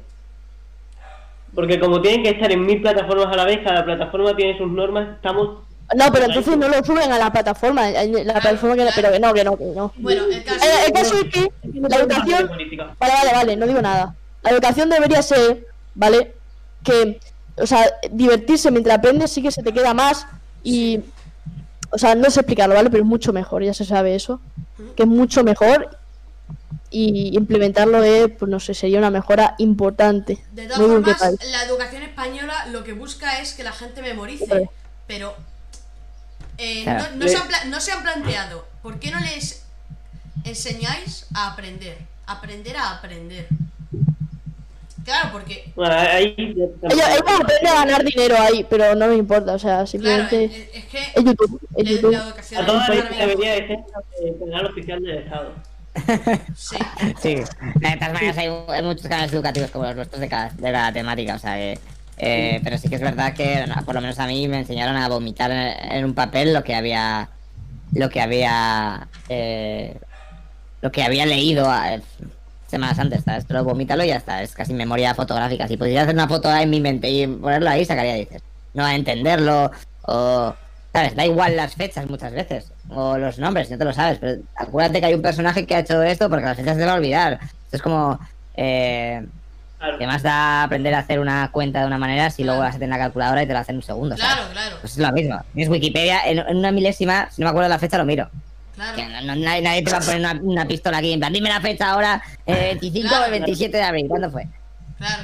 Porque 1.55 1.79
como 1.79 2.01
tienen 2.01 2.23
que 2.23 2.29
estar 2.29 2.51
en 2.51 2.65
mil 2.65 2.81
plataformas 2.81 3.27
a 3.33 3.35
la 3.35 3.45
vez, 3.45 3.59
cada 3.63 3.83
plataforma 3.83 4.35
tiene 4.35 4.57
sus 4.57 4.69
normas, 4.71 5.15
estamos... 5.15 5.59
No, 5.95 6.05
pero 6.11 6.25
entonces 6.25 6.55
no 6.55 6.67
lo 6.67 6.83
suben 6.83 7.11
a 7.11 7.17
la 7.17 7.31
plataforma. 7.31 7.89
en 7.89 8.27
La 8.27 8.33
plataforma 8.39 8.75
que 8.75 8.83
no, 8.85 8.91
pero 8.95 9.11
que 9.11 9.19
no, 9.19 9.33
que 9.33 9.43
no, 9.43 9.57
que 9.57 9.65
no. 9.65 9.91
Bueno, 9.97 10.25
el 10.25 10.43
caso, 10.43 10.59
Eh, 10.63 10.85
el 10.85 10.93
caso 10.93 11.15
es 11.15 11.23
que 11.33 11.51
la 11.63 11.95
educación. 11.97 12.47
Vale, 12.99 13.13
vale, 13.13 13.31
vale, 13.33 13.55
no 13.57 13.65
digo 13.65 13.81
nada. 13.81 14.13
La 14.43 14.51
educación 14.51 14.87
debería 14.91 15.23
ser, 15.23 15.65
¿vale? 15.95 16.35
Que, 16.83 17.19
o 17.57 17.65
sea, 17.65 17.91
divertirse 18.11 18.69
mientras 18.69 18.99
aprendes 18.99 19.31
sí 19.31 19.41
que 19.41 19.49
se 19.51 19.63
te 19.63 19.73
queda 19.73 19.95
más 19.95 20.27
y. 20.63 20.99
O 21.91 21.97
sea, 21.97 22.15
no 22.15 22.29
sé 22.29 22.41
explicarlo, 22.41 22.75
¿vale? 22.75 22.89
Pero 22.89 23.03
es 23.03 23.09
mucho 23.09 23.33
mejor, 23.33 23.63
ya 23.63 23.73
se 23.73 23.85
sabe 23.85 24.15
eso. 24.15 24.39
Que 24.95 25.03
es 25.03 25.09
mucho 25.09 25.43
mejor 25.43 25.97
y 26.91 27.35
implementarlo 27.35 28.03
es, 28.03 28.29
pues 28.31 28.49
no 28.49 28.59
sé, 28.59 28.73
sería 28.73 28.97
una 28.99 29.11
mejora 29.11 29.55
importante. 29.59 30.43
de 30.53 30.67
todas 30.67 30.79
formas, 30.79 31.21
la 31.51 31.63
educación 31.63 32.03
española 32.03 32.65
lo 32.67 32.83
que 32.83 32.93
busca 32.93 33.39
es 33.41 33.53
que 33.53 33.63
la 33.63 33.71
gente 33.71 34.01
memorice, 34.01 34.69
pero 35.07 35.35
eh, 36.57 36.83
Claro. 36.83 37.05
no, 37.15 37.25
no 37.25 37.27
se 37.27 37.37
han 37.37 37.69
no 37.69 37.79
se 37.79 37.91
han 37.91 38.03
planteado, 38.03 38.65
¿por 38.81 38.99
qué 38.99 39.11
no 39.11 39.19
les 39.19 39.63
enseñáis 40.43 41.25
a 41.33 41.51
aprender? 41.51 41.97
Aprender 42.25 42.77
a 42.77 42.91
aprender. 42.97 43.47
Claro, 45.09 45.29
porque 45.31 45.71
Bueno, 45.75 45.95
ahí... 45.95 46.35
Ellos, 46.37 46.69
aprenden 47.27 47.67
a 47.67 47.73
ganar 47.73 48.03
dinero 48.03 48.35
ahí, 48.37 48.63
pero 48.69 48.93
no 48.93 49.07
me 49.07 49.15
importa, 49.15 49.53
o 49.53 49.59
sea, 49.59 49.71
Claro, 49.71 49.87
simplemente 49.87 50.45
es, 50.45 50.53
es 50.71 50.85
que 50.85 50.99
es 50.99 51.23
YouTube, 51.25 51.59
es 51.75 51.83
la, 51.83 51.91
YouTube. 51.91 52.11
la 52.11 52.27
educación 52.27 52.65
A 52.69 53.25
debería 53.25 53.53
de 53.53 53.67
ser 53.67 53.79
el 54.23 54.39
canal 54.39 54.65
oficial 54.67 55.01
del 55.01 55.17
Estado. 55.17 55.51
Sí, 56.55 56.77
Sí, 57.23 57.35
de 57.35 57.97
todas 57.97 58.13
maneras 58.13 58.37
hay, 58.37 58.49
hay 58.67 58.83
muchos 58.83 59.07
canales 59.07 59.33
educativos 59.33 59.71
como 59.71 59.85
los 59.85 59.95
nuestros 59.95 60.21
de 60.21 60.29
cada, 60.29 60.49
de 60.49 60.71
cada 60.71 60.93
temática, 60.93 61.33
o 61.33 61.39
sea 61.39 61.55
que... 61.55 61.79
eh, 62.19 62.61
pero 62.63 62.77
sí 62.77 62.87
que 62.87 62.95
es 62.95 63.01
verdad 63.01 63.33
que 63.33 63.65
no, 63.65 63.83
por 63.85 63.95
lo 63.95 64.01
menos 64.01 64.19
a 64.19 64.27
mí 64.27 64.47
me 64.47 64.59
enseñaron 64.59 64.95
a 64.95 65.09
vomitar 65.09 65.49
en, 65.49 65.91
en 65.91 66.05
un 66.05 66.13
papel 66.13 66.53
lo 66.53 66.63
que 66.63 66.75
había 66.75 67.29
lo 67.93 68.09
que 68.09 68.21
había 68.21 69.07
eh, 69.27 69.97
lo 70.81 70.91
que 70.91 71.01
había 71.01 71.25
leído 71.25 71.67
eh, 71.73 71.99
semanas 72.69 72.99
antes, 72.99 73.23
¿sabes? 73.23 73.45
Pero 73.47 73.63
vomítalo 73.63 74.03
y 74.03 74.07
ya 74.07 74.17
está, 74.17 74.41
es 74.41 74.53
casi 74.53 74.73
memoria 74.73 75.13
fotográfica. 75.15 75.67
Si 75.67 75.77
pudiera 75.77 76.03
hacer 76.03 76.15
una 76.15 76.27
foto 76.27 76.53
en 76.55 76.69
mi 76.69 76.79
mente 76.79 77.09
y 77.09 77.27
ponerlo 77.27 77.69
ahí, 77.69 77.85
sacaría 77.85 78.13
dices. 78.15 78.41
No 78.73 78.85
a 78.85 78.95
entenderlo 78.95 79.71
o... 80.03 80.53
¿Sabes? 80.91 81.15
Da 81.15 81.23
igual 81.25 81.55
las 81.55 81.75
fechas 81.75 82.09
muchas 82.09 82.31
veces. 82.33 82.71
O 82.89 83.17
los 83.17 83.37
nombres, 83.37 83.67
si 83.67 83.73
no 83.73 83.77
te 83.79 83.85
lo 83.85 83.93
sabes. 83.93 84.17
Pero 84.19 84.41
acuérdate 84.55 84.99
que 84.99 85.05
hay 85.05 85.13
un 85.13 85.21
personaje 85.21 85.65
que 85.65 85.75
ha 85.75 85.79
hecho 85.79 86.01
esto 86.01 86.29
porque 86.29 86.45
las 86.45 86.57
fechas 86.57 86.73
se 86.73 86.79
te 86.79 86.85
va 86.85 86.93
a 86.93 86.95
olvidar. 86.95 87.39
Esto 87.65 87.75
es 87.77 87.81
como... 87.81 88.19
Eh, 88.55 89.23
Claro. 89.79 89.97
¿Qué 89.97 90.07
más 90.07 90.21
da 90.21 90.63
aprender 90.63 90.93
a 90.93 90.99
hacer 90.99 91.21
una 91.21 91.49
cuenta 91.53 91.79
de 91.79 91.87
una 91.87 91.97
manera 91.97 92.29
si 92.29 92.43
luego 92.43 92.61
la 92.61 92.67
haces 92.67 92.81
en 92.81 92.89
la 92.89 92.97
calculadora 92.97 93.43
y 93.43 93.47
te 93.47 93.53
la 93.53 93.61
hacen 93.61 93.75
en 93.75 93.77
un 93.77 93.83
segundo? 93.83 94.17
¿sabes? 94.17 94.35
claro, 94.35 94.51
claro, 94.51 94.75
Pues 94.81 94.91
es 94.91 94.97
lo 94.99 95.09
mismo. 95.13 95.41
Tienes 95.53 95.69
Wikipedia, 95.71 96.19
en, 96.25 96.39
en 96.39 96.57
una 96.57 96.73
milésima, 96.73 97.29
si 97.31 97.41
no 97.41 97.45
me 97.45 97.51
acuerdo 97.51 97.69
la 97.69 97.79
fecha, 97.79 97.97
lo 97.97 98.03
miro. 98.03 98.29
Claro. 98.79 98.95
Que 98.97 99.05
no- 99.07 99.21
no- 99.21 99.35
nadie, 99.35 99.61
nadie 99.61 99.83
te 99.83 99.91
va 99.91 99.97
a 99.97 100.01
poner 100.01 100.19
una, 100.19 100.33
una 100.41 100.67
pistola 100.67 100.97
aquí 100.97 101.11
en 101.13 101.19
plan, 101.19 101.33
dime 101.33 101.49
la 101.49 101.61
fecha 101.61 101.91
ahora, 101.91 102.21
eh, 102.45 102.77
25 102.79 103.05
o 103.07 103.09
Claro. 103.09 103.25
el 103.25 103.31
27 103.31 103.77
de 103.77 103.83
abril, 103.83 104.07
¿cuándo 104.07 104.31
fue? 104.31 104.47
Claro. 104.97 105.23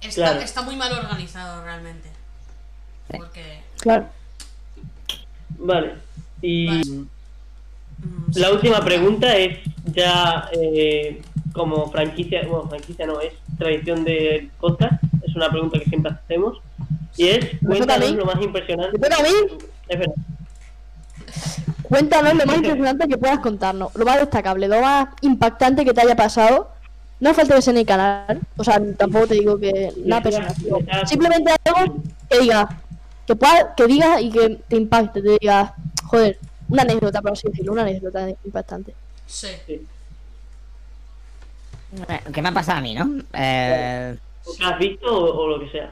Está, 0.00 0.14
Claro. 0.14 0.40
está 0.40 0.62
muy 0.62 0.76
mal 0.76 0.92
organizado 0.92 1.64
realmente. 1.64 2.08
Sí. 3.10 3.16
Porque. 3.18 3.60
Claro. 3.80 4.06
Vale. 5.58 5.94
Y 6.40 6.66
Vale. 6.66 6.84
mm, 6.84 7.06
la 8.36 8.52
última 8.52 8.84
pregunta 8.84 9.36
es 9.36 9.58
ya 9.86 10.48
eh, 10.52 11.20
como 11.52 11.90
franquicia, 11.90 12.42
bueno, 12.46 12.68
franquicia 12.68 13.06
no, 13.06 13.20
es 13.20 13.32
tradición 13.58 14.04
del 14.04 14.50
podcast, 14.60 15.02
es 15.26 15.34
una 15.34 15.50
pregunta 15.50 15.78
que 15.80 15.86
siempre 15.86 16.12
hacemos. 16.12 16.58
Y 17.16 17.28
es, 17.28 17.46
cuéntanos 17.66 18.12
lo 18.12 18.24
más 18.24 18.40
impresionante. 18.40 18.96
¿Me 18.98 19.08
toca 19.08 19.20
a 19.20 19.24
mí? 19.24 19.30
Es 19.88 19.98
verdad. 19.98 20.14
Cuéntanos 21.88 22.34
lo 22.34 22.44
más 22.46 22.56
impresionante 22.56 23.08
que 23.08 23.16
puedas 23.18 23.38
contarnos, 23.38 23.94
lo 23.94 24.04
más 24.04 24.18
destacable, 24.18 24.68
lo 24.68 24.80
más 24.80 25.08
impactante 25.22 25.84
que 25.84 25.94
te 25.94 26.00
haya 26.02 26.14
pasado. 26.16 26.70
No 27.20 27.34
falta 27.34 27.56
que 27.56 27.62
sea 27.62 27.72
en 27.72 27.78
el 27.78 27.86
canal, 27.86 28.40
o 28.56 28.62
sea, 28.62 28.80
tampoco 28.96 29.26
te 29.26 29.34
digo 29.34 29.58
que 29.58 29.92
nada 30.04 30.22
personal. 30.22 30.54
Simplemente 31.06 31.52
algo 31.64 31.96
que 32.30 32.38
diga, 32.40 32.68
que 33.26 33.34
pueda, 33.34 33.74
que 33.74 33.86
diga 33.86 34.20
y 34.20 34.30
que 34.30 34.60
te 34.68 34.76
impacte, 34.76 35.20
te 35.22 35.36
diga, 35.40 35.74
joder, 36.04 36.38
una 36.68 36.82
anécdota, 36.82 37.20
por 37.20 37.32
así 37.32 37.48
decirlo, 37.48 37.72
una 37.72 37.82
anécdota 37.82 38.28
impactante. 38.44 38.94
Sí. 39.26 39.48
Sí. 39.66 39.86
¿Qué 42.32 42.42
me 42.42 42.48
ha 42.50 42.52
pasado 42.52 42.78
a 42.78 42.82
mí, 42.82 42.94
no? 42.94 43.10
Eh, 43.32 44.16
O 44.46 44.54
que 44.56 44.64
has 44.64 44.78
visto 44.78 45.06
o, 45.06 45.42
o 45.42 45.48
lo 45.48 45.60
que 45.60 45.70
sea. 45.70 45.90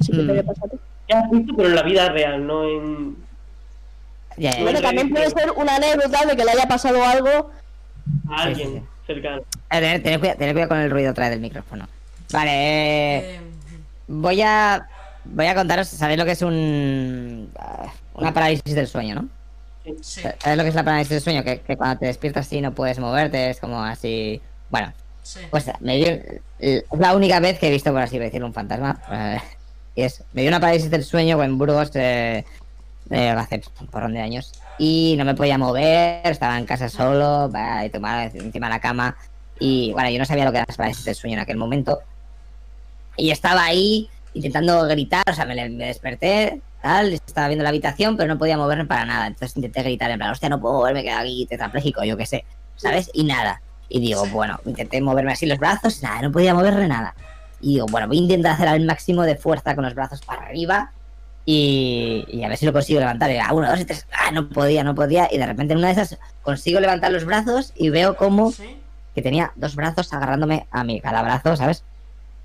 Sí 0.00 0.12
que 0.12 0.18
Mm. 0.22 0.26
te 0.26 0.32
haya 0.32 0.42
pasado. 0.44 0.70
Que 1.08 1.14
has 1.14 1.30
visto, 1.30 1.54
pero 1.56 1.68
en 1.70 1.74
la 1.74 1.82
vida 1.82 2.08
real, 2.10 2.46
no 2.46 2.64
en. 2.68 3.16
Ya, 4.36 4.50
ya, 4.52 4.62
Bueno, 4.62 4.78
ya. 4.80 4.86
también 4.86 5.10
puede 5.10 5.30
ser 5.30 5.50
una 5.52 5.76
anécdota 5.76 6.24
de 6.26 6.36
que 6.36 6.44
le 6.44 6.50
haya 6.50 6.66
pasado 6.68 7.02
algo. 7.04 7.50
a 8.30 8.42
alguien 8.42 8.68
sí, 8.68 8.78
sí. 8.78 8.82
cercano. 9.06 9.42
Tener, 9.70 10.02
tener 10.02 10.20
cuidado, 10.54 10.68
con 10.68 10.78
el 10.78 10.90
ruido 10.90 11.14
vez 11.14 11.30
del 11.30 11.40
micrófono. 11.40 11.88
Vale, 12.32 12.50
eh, 13.18 13.40
voy 14.08 14.42
a 14.42 14.86
voy 15.24 15.46
a 15.46 15.54
contaros, 15.54 15.88
¿sabéis 15.88 16.18
lo 16.18 16.24
que 16.24 16.32
es 16.32 16.42
un 16.42 17.50
ah, 17.58 17.92
una 18.14 18.32
parálisis 18.34 18.74
del 18.74 18.86
sueño, 18.88 19.14
no? 19.14 19.28
sí. 20.00 20.22
¿Sabes 20.38 20.56
lo 20.56 20.62
que 20.62 20.68
es 20.70 20.74
la 20.74 20.84
parálisis 20.84 21.10
del 21.10 21.20
sueño? 21.20 21.44
Que, 21.44 21.60
que 21.60 21.76
cuando 21.76 21.98
te 21.98 22.06
despiertas 22.06 22.46
así 22.46 22.60
no 22.60 22.72
puedes 22.74 22.98
moverte, 22.98 23.50
es 23.50 23.60
como 23.60 23.82
así. 23.82 24.40
Bueno, 24.70 24.92
Sí. 25.22 25.38
pues 25.50 25.70
me 25.80 25.96
dio. 25.98 26.08
Es 26.58 26.82
la 26.98 27.14
única 27.14 27.38
vez 27.38 27.56
que 27.58 27.68
he 27.68 27.70
visto, 27.70 27.92
por 27.92 28.02
así 28.02 28.18
decirlo, 28.18 28.46
un 28.48 28.54
fantasma. 28.54 29.00
y 29.94 30.02
es. 30.02 30.24
Me 30.32 30.42
dio 30.42 30.48
una 30.50 30.58
parálisis 30.60 30.90
del 30.90 31.04
sueño 31.04 31.40
en 31.42 31.58
Burgos 31.58 31.90
eh, 31.94 32.44
eh, 33.10 33.30
hace 33.30 33.62
un 33.80 33.86
porrón 33.86 34.14
de 34.14 34.20
años. 34.20 34.52
Y 34.78 35.14
no 35.18 35.24
me 35.24 35.34
podía 35.34 35.58
mover, 35.58 36.26
estaba 36.26 36.58
en 36.58 36.64
casa 36.64 36.88
solo, 36.88 37.50
y 37.84 37.90
tomaba 37.90 38.24
encima 38.24 38.66
de 38.66 38.72
la 38.72 38.80
cama. 38.80 39.16
Y 39.58 39.92
bueno, 39.92 40.10
yo 40.10 40.18
no 40.18 40.24
sabía 40.24 40.44
lo 40.44 40.52
que 40.52 40.58
era 40.58 40.66
parálisis 40.66 41.04
del 41.04 41.14
sueño 41.14 41.34
en 41.34 41.40
aquel 41.40 41.56
momento. 41.56 42.00
Y 43.16 43.30
estaba 43.30 43.64
ahí 43.64 44.08
intentando 44.34 44.86
gritar, 44.88 45.24
o 45.28 45.34
sea, 45.34 45.44
me, 45.44 45.54
me 45.68 45.86
desperté, 45.86 46.60
tal, 46.80 47.12
estaba 47.12 47.48
viendo 47.48 47.62
la 47.62 47.68
habitación, 47.68 48.16
pero 48.16 48.28
no 48.28 48.38
podía 48.38 48.56
moverme 48.56 48.86
para 48.86 49.04
nada. 49.04 49.26
Entonces 49.26 49.56
intenté 49.56 49.82
gritar 49.82 50.10
en 50.10 50.18
plan, 50.18 50.30
hostia, 50.30 50.48
no 50.48 50.60
puedo 50.60 50.74
moverme, 50.74 51.02
queda 51.02 51.20
aquí 51.20 51.46
tetrapléjico, 51.46 52.02
yo 52.04 52.16
qué 52.16 52.26
sé, 52.26 52.44
¿sabes? 52.76 53.10
Y 53.12 53.24
nada. 53.24 53.62
Y 53.88 54.00
digo, 54.00 54.24
bueno, 54.26 54.58
intenté 54.64 55.00
moverme 55.00 55.32
así 55.32 55.46
los 55.46 55.58
brazos, 55.58 56.02
nada, 56.02 56.22
no 56.22 56.32
podía 56.32 56.54
moverle 56.54 56.88
nada. 56.88 57.14
Y 57.60 57.74
digo, 57.74 57.86
bueno, 57.86 58.08
voy 58.08 58.18
a 58.18 58.20
intentar 58.20 58.52
hacer 58.52 58.68
al 58.68 58.84
máximo 58.84 59.22
de 59.22 59.36
fuerza 59.36 59.74
con 59.74 59.84
los 59.84 59.94
brazos 59.94 60.22
para 60.22 60.46
arriba 60.46 60.92
y, 61.44 62.24
y 62.28 62.44
a 62.44 62.48
ver 62.48 62.56
si 62.56 62.66
lo 62.66 62.72
consigo 62.72 63.00
levantar. 63.00 63.30
Ah, 63.42 63.52
uno, 63.52 63.68
dos 63.68 63.80
y 63.80 63.84
tres, 63.84 64.06
ah, 64.12 64.30
no 64.30 64.48
podía, 64.48 64.84
no 64.84 64.94
podía. 64.94 65.28
Y 65.32 65.38
de 65.38 65.46
repente 65.46 65.72
en 65.72 65.78
una 65.78 65.88
de 65.88 65.94
esas 65.94 66.18
consigo 66.42 66.80
levantar 66.80 67.10
los 67.12 67.24
brazos 67.24 67.72
y 67.76 67.90
veo 67.90 68.16
como 68.16 68.52
Sí. 68.52 68.76
que 69.14 69.22
tenía 69.22 69.52
dos 69.56 69.74
brazos 69.74 70.12
agarrándome 70.12 70.66
a 70.70 70.84
mi 70.84 71.00
cada 71.00 71.22
brazo, 71.22 71.56
¿sabes? 71.56 71.82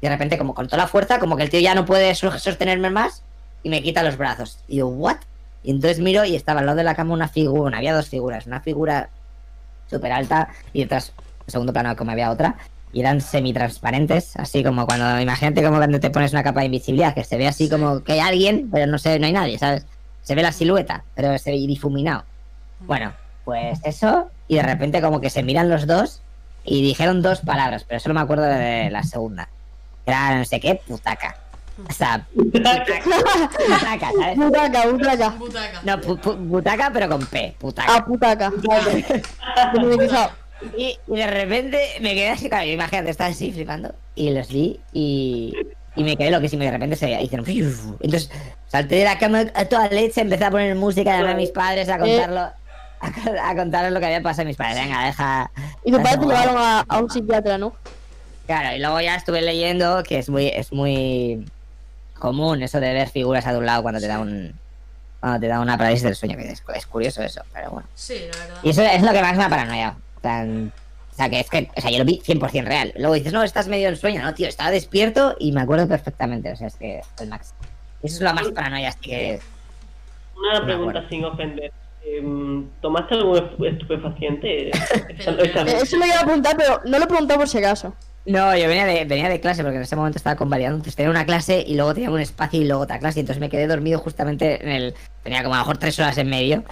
Y 0.01 0.05
de 0.05 0.09
repente, 0.09 0.37
como 0.37 0.53
con 0.53 0.67
toda 0.67 0.77
la 0.83 0.87
fuerza, 0.87 1.19
como 1.19 1.35
que 1.37 1.43
el 1.43 1.49
tío 1.49 1.59
ya 1.59 1.73
no 1.75 1.85
puede 1.85 2.13
so- 2.15 2.37
sostenerme 2.37 2.89
más 2.89 3.23
y 3.63 3.69
me 3.69 3.81
quita 3.81 4.03
los 4.03 4.17
brazos. 4.17 4.59
Y 4.67 4.75
digo, 4.75 4.89
¿what? 4.89 5.17
Y 5.63 5.71
entonces 5.71 5.99
miro 5.99 6.23
y 6.23 6.35
estaba 6.35 6.59
al 6.59 6.65
lado 6.67 6.77
de 6.77 6.83
la 6.83 6.95
cama 6.95 7.13
una 7.13 7.27
figura, 7.27 7.77
había 7.77 7.93
dos 7.95 8.07
figuras, 8.09 8.45
una 8.45 8.61
figura 8.61 9.09
súper 9.89 10.11
alta 10.11 10.49
y 10.73 10.81
detrás, 10.81 11.13
en 11.47 11.51
segundo 11.51 11.73
plano, 11.73 11.95
como 11.95 12.11
había 12.11 12.29
otra. 12.31 12.55
Y 12.93 13.01
eran 13.01 13.19
semitransparentes, 13.21 14.35
así 14.37 14.63
como 14.63 14.85
cuando, 14.85 15.19
imagínate 15.19 15.61
como 15.63 15.77
cuando 15.77 15.99
te 15.99 16.09
pones 16.09 16.31
una 16.31 16.43
capa 16.43 16.61
de 16.61 16.67
invisibilidad, 16.67 17.13
que 17.13 17.23
se 17.23 17.37
ve 17.37 17.47
así 17.47 17.65
Sí. 17.65 17.69
como 17.69 18.03
que 18.03 18.13
hay 18.13 18.19
alguien, 18.19 18.69
pero 18.71 18.87
no 18.87 18.97
se, 18.97 19.19
no 19.19 19.25
hay 19.25 19.33
nadie, 19.33 19.57
¿sabes? 19.59 19.85
Se 20.23 20.35
ve 20.35 20.41
la 20.41 20.51
silueta, 20.51 21.03
pero 21.15 21.37
se 21.37 21.51
ve 21.51 21.57
difuminado. 21.57 22.23
Bueno, 22.81 23.13
pues 23.45 23.79
eso, 23.83 24.29
y 24.47 24.55
de 24.55 24.63
repente 24.63 25.01
como 25.01 25.19
que 25.21 25.29
se 25.29 25.43
miran 25.43 25.69
los 25.69 25.85
dos 25.87 26.21
y 26.63 26.81
dijeron 26.81 27.21
dos 27.21 27.39
palabras, 27.41 27.83
pero 27.87 27.99
solo 27.99 28.15
me 28.15 28.21
acuerdo 28.21 28.43
de 28.43 28.89
la 28.89 29.03
segunda. 29.03 29.47
Era 30.05 30.37
no 30.37 30.45
sé 30.45 30.59
qué, 30.59 30.75
putaca. 30.87 31.35
O 31.89 31.93
sea, 31.93 32.25
putaca, 32.33 32.85
putaca, 33.03 34.11
¿sabes? 34.19 34.37
Butaca, 34.37 34.87
butaca. 34.87 35.29
Butaca. 35.29 35.81
No, 35.83 35.97
pu- 36.01 36.19
pu- 36.19 36.37
butaca, 36.37 36.89
pero 36.91 37.07
con 37.09 37.25
P, 37.25 37.55
putaca. 37.59 37.95
Ah, 37.97 38.05
putaca. 38.05 38.51
Y, 40.77 40.97
y 41.07 41.15
de 41.15 41.27
repente 41.27 41.79
me 42.01 42.15
quedé 42.15 42.29
así, 42.29 42.49
claro, 42.49 42.65
yo 42.65 42.73
imagínate, 42.73 43.09
estaba 43.11 43.29
así 43.29 43.51
flipando. 43.51 43.93
Y 44.15 44.31
los 44.31 44.47
vi 44.49 44.79
y, 44.91 45.53
y 45.95 46.03
me 46.03 46.17
quedé 46.17 46.31
loquísimo. 46.31 46.63
Y 46.63 46.65
de 46.65 46.71
repente 46.71 46.95
se 46.95 47.21
hicieron. 47.21 47.45
Entonces 47.99 48.31
salté 48.67 48.95
de 48.95 49.03
la 49.03 49.17
cama 49.19 49.45
a 49.53 49.65
toda 49.65 49.87
leche, 49.89 50.21
empecé 50.21 50.45
a 50.45 50.51
poner 50.51 50.75
música, 50.75 51.13
a 51.13 51.17
llamar 51.17 51.33
a 51.33 51.37
mis 51.37 51.51
padres, 51.51 51.89
a 51.89 51.99
contarlo. 51.99 52.39
A, 52.39 52.53
a 53.43 53.55
contarles 53.55 53.91
lo 53.91 53.99
que 53.99 54.07
había 54.07 54.23
pasado 54.23 54.43
a 54.43 54.45
mis 54.45 54.57
padres. 54.57 54.83
Venga, 54.83 55.05
deja. 55.05 55.51
Y 55.85 55.91
tus 55.91 55.99
padres 56.01 56.19
te 56.19 56.23
jugar". 56.25 56.39
llevaron 56.47 56.63
a, 56.63 56.79
a 56.87 56.99
un 56.99 57.09
psiquiatra, 57.09 57.57
¿no? 57.59 57.73
Claro, 58.47 58.75
y 58.75 58.79
luego 58.79 58.99
ya 59.01 59.15
estuve 59.15 59.41
leyendo 59.41 60.01
que 60.03 60.17
es 60.17 60.29
muy, 60.29 60.47
es 60.47 60.71
muy 60.73 61.45
común 62.17 62.63
eso 62.63 62.79
de 62.79 62.93
ver 62.93 63.09
figuras 63.09 63.45
a 63.45 63.51
de 63.51 63.59
un 63.59 63.65
lado 63.67 63.83
cuando 63.83 63.99
te 63.99 64.07
da 64.07 64.19
un. 64.19 64.53
Cuando 65.19 65.39
te 65.39 65.47
da 65.47 65.59
una 65.59 65.77
parálisis 65.77 66.03
del 66.03 66.15
sueño, 66.15 66.37
que 66.37 66.51
es, 66.51 66.63
es 66.75 66.85
curioso 66.85 67.21
eso, 67.21 67.41
pero 67.53 67.71
bueno. 67.71 67.87
Sí, 67.93 68.15
la 68.31 68.37
verdad. 68.39 68.59
Y 68.63 68.69
eso 68.69 68.81
es 68.83 69.01
lo 69.01 69.11
que 69.11 69.21
más 69.21 69.35
me 69.35 69.43
ha 69.43 69.49
paranoia. 69.49 69.95
O 70.17 70.21
sea, 70.21 70.43
en- 70.43 70.71
o 71.11 71.15
sea, 71.17 71.29
que 71.29 71.39
es 71.39 71.49
que, 71.49 71.69
o 71.75 71.81
sea, 71.81 71.89
yo 71.89 71.97
lo 71.97 72.05
vi 72.05 72.21
100% 72.23 72.65
real. 72.65 72.93
Luego 72.97 73.15
dices, 73.15 73.33
no, 73.33 73.41
estás 73.43 73.67
medio 73.67 73.89
en 73.89 73.95
sueño. 73.95 74.21
No, 74.21 74.33
tío, 74.35 74.47
estaba 74.47 74.69
despierto 74.69 75.35
y 75.39 75.51
me 75.51 75.61
acuerdo 75.61 75.87
perfectamente. 75.87 76.51
O 76.51 76.55
sea, 76.55 76.67
es 76.67 76.75
que 76.75 77.01
el 77.19 77.27
max. 77.29 77.53
Eso 78.03 78.15
es 78.17 78.21
lo 78.21 78.33
más 78.33 78.47
paranoia, 78.49 78.89
así 78.89 78.99
que. 78.99 79.39
Una 80.37 80.63
pregunta 80.63 80.99
acuerdo. 80.99 81.09
sin 81.09 81.25
ofender. 81.25 81.71
Em, 82.05 82.67
¿Tomaste 82.81 83.15
algún 83.15 83.35
estu- 83.37 83.67
estupefaciente? 83.67 84.69
Eso 85.17 85.31
lo 85.97 86.05
iba 86.05 86.19
a 86.19 86.23
preguntar, 86.23 86.55
pero 86.55 86.81
no 86.85 86.99
lo 86.99 87.03
he 87.03 87.07
preguntado 87.07 87.39
por 87.39 87.49
si 87.49 87.57
acaso. 87.57 87.93
No, 88.25 88.55
yo 88.55 88.67
venía 88.67 88.85
de, 88.85 89.05
venía 89.05 89.27
de 89.29 89.39
clase 89.39 89.63
porque 89.63 89.77
en 89.77 89.83
ese 89.83 89.95
momento 89.95 90.17
estaba 90.17 90.35
convalidando. 90.35 90.75
Entonces 90.77 90.95
tenía 90.95 91.09
una 91.09 91.25
clase 91.25 91.63
y 91.65 91.75
luego 91.75 91.93
tenía 91.93 92.11
un 92.11 92.19
espacio 92.19 92.61
y 92.61 92.65
luego 92.65 92.83
otra 92.83 92.99
clase. 92.99 93.19
Y 93.19 93.21
entonces 93.21 93.39
me 93.41 93.49
quedé 93.49 93.67
dormido 93.67 93.99
justamente 93.99 94.61
en 94.63 94.69
el. 94.69 94.93
Tenía 95.23 95.41
como 95.43 95.55
a 95.55 95.57
lo 95.57 95.63
mejor 95.63 95.77
tres 95.77 95.97
horas 95.99 96.17
en 96.17 96.29
medio. 96.29 96.63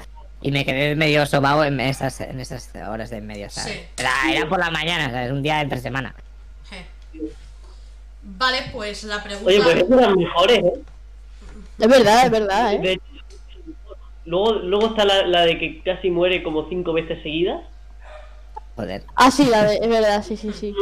Y 0.42 0.52
me 0.52 0.64
quedé 0.66 0.96
medio 0.96 1.26
sobao 1.26 1.64
en 1.64 1.80
esas, 1.80 2.22
en 2.22 2.40
esas 2.40 2.70
horas 2.88 3.10
de 3.10 3.18
en 3.18 3.26
medio, 3.28 3.50
¿sabes? 3.50 3.74
Sí. 3.74 3.80
Era, 3.98 4.12
era 4.32 4.48
por 4.50 4.60
la 4.60 4.70
mañana, 4.70 5.10
¿sabes? 5.10 5.32
Un 5.32 5.42
día 5.42 5.62
entre 5.62 5.80
semana. 5.80 6.14
Vale, 8.22 8.58
pues 8.74 9.04
la 9.04 9.24
pregunta. 9.24 9.50
Oye, 9.50 9.62
pues 9.62 9.76
eran 10.00 10.16
mejores, 10.16 10.58
¿eh? 10.60 10.74
Es 11.80 11.88
verdad, 11.88 12.26
es 12.26 12.32
verdad, 12.32 12.74
¿eh? 12.74 12.80
De 12.80 12.92
hecho, 12.94 13.02
luego, 14.26 14.54
luego 14.54 14.88
está 14.88 15.06
la, 15.06 15.26
la 15.28 15.46
de 15.46 15.60
que 15.60 15.82
casi 15.84 16.10
muere 16.10 16.42
como 16.44 16.68
cinco 16.70 16.94
veces 16.94 17.22
seguidas. 17.22 17.62
Joder. 18.76 19.04
Ah, 19.16 19.32
sí, 19.32 19.46
la 19.46 19.64
de, 19.66 19.76
es 19.76 19.88
verdad, 19.88 20.24
sí, 20.24 20.36
sí, 20.38 20.52
sí. 20.54 20.74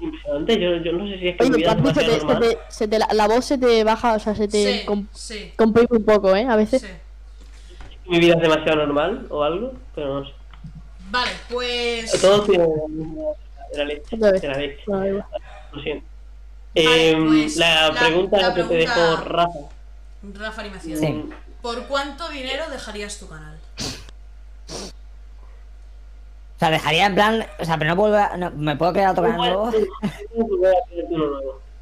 Impresionante, 0.00 0.60
Yo, 0.60 0.76
yo 0.76 0.92
no 0.92 1.08
sé 1.08 1.18
si 1.18 1.28
es 1.28 1.36
que 1.36 1.44
mi 1.44 1.50
Oye, 1.50 1.56
vida 1.58 1.72
es 1.72 1.76
Patri, 1.76 1.94
se 1.94 2.00
te, 2.00 2.06
demasiado 2.06 2.18
se 2.20 2.26
normal. 2.26 2.58
te- 2.68 2.72
se 2.74 2.88
te 2.88 2.98
la, 2.98 3.08
la 3.12 3.28
voz 3.28 3.44
se 3.44 3.58
te 3.58 3.84
baja, 3.84 4.12
o 4.14 4.18
sea, 4.18 4.34
se 4.34 4.46
te 4.48 4.62
Sí, 4.80 4.82
com- 4.86 5.06
sí, 5.12 5.50
comprime 5.56 5.88
un 5.90 6.04
poco, 6.04 6.36
¿eh? 6.36 6.46
A 6.48 6.56
veces. 6.56 6.86
Mi 8.10 8.18
vida 8.18 8.34
es 8.34 8.40
demasiado 8.40 8.76
normal 8.86 9.26
o 9.30 9.42
algo, 9.42 9.72
pero 9.94 10.20
no 10.20 10.26
sé. 10.26 10.32
Vale, 11.10 11.30
pues. 11.48 12.20
Todos 12.20 12.46
tienen 12.46 12.68
la 12.76 12.88
misma 12.88 13.22
de 13.72 13.78
la 13.78 13.84
leche. 13.84 14.16
De 14.16 14.48
la 14.48 14.58
leche. 14.58 14.82
Lo 14.86 15.82
siento. 15.82 16.06
Vale, 16.74 17.10
Em, 17.10 17.26
pues, 17.28 17.56
la, 17.56 17.88
la- 17.88 18.00
pregunta 18.00 18.36
la 18.36 18.54
que 18.54 18.62
te 18.62 18.68
pregunta- 18.68 18.94
dejó 19.10 19.24
Rafa. 19.24 19.58
Rafa 20.34 20.60
Animación. 20.60 20.98
Sí. 20.98 21.30
¿Por 21.62 21.84
cuánto 21.86 22.28
dinero 22.28 22.64
dejarías 22.70 23.18
tu 23.18 23.28
canal? 23.28 23.58
O 26.56 26.58
sea, 26.58 26.70
dejaría 26.70 27.06
en 27.06 27.14
plan. 27.14 27.46
O 27.58 27.64
sea, 27.64 27.78
pero 27.78 27.90
no 27.90 27.96
vuelvo 27.96 28.16
a. 28.16 28.36
no- 28.36 28.50
¿Me 28.52 28.76
puedo 28.76 28.92
crear 28.92 29.10
otro 29.12 29.22
canal 29.24 29.38
nuevo? 29.38 29.62
O 29.64 29.72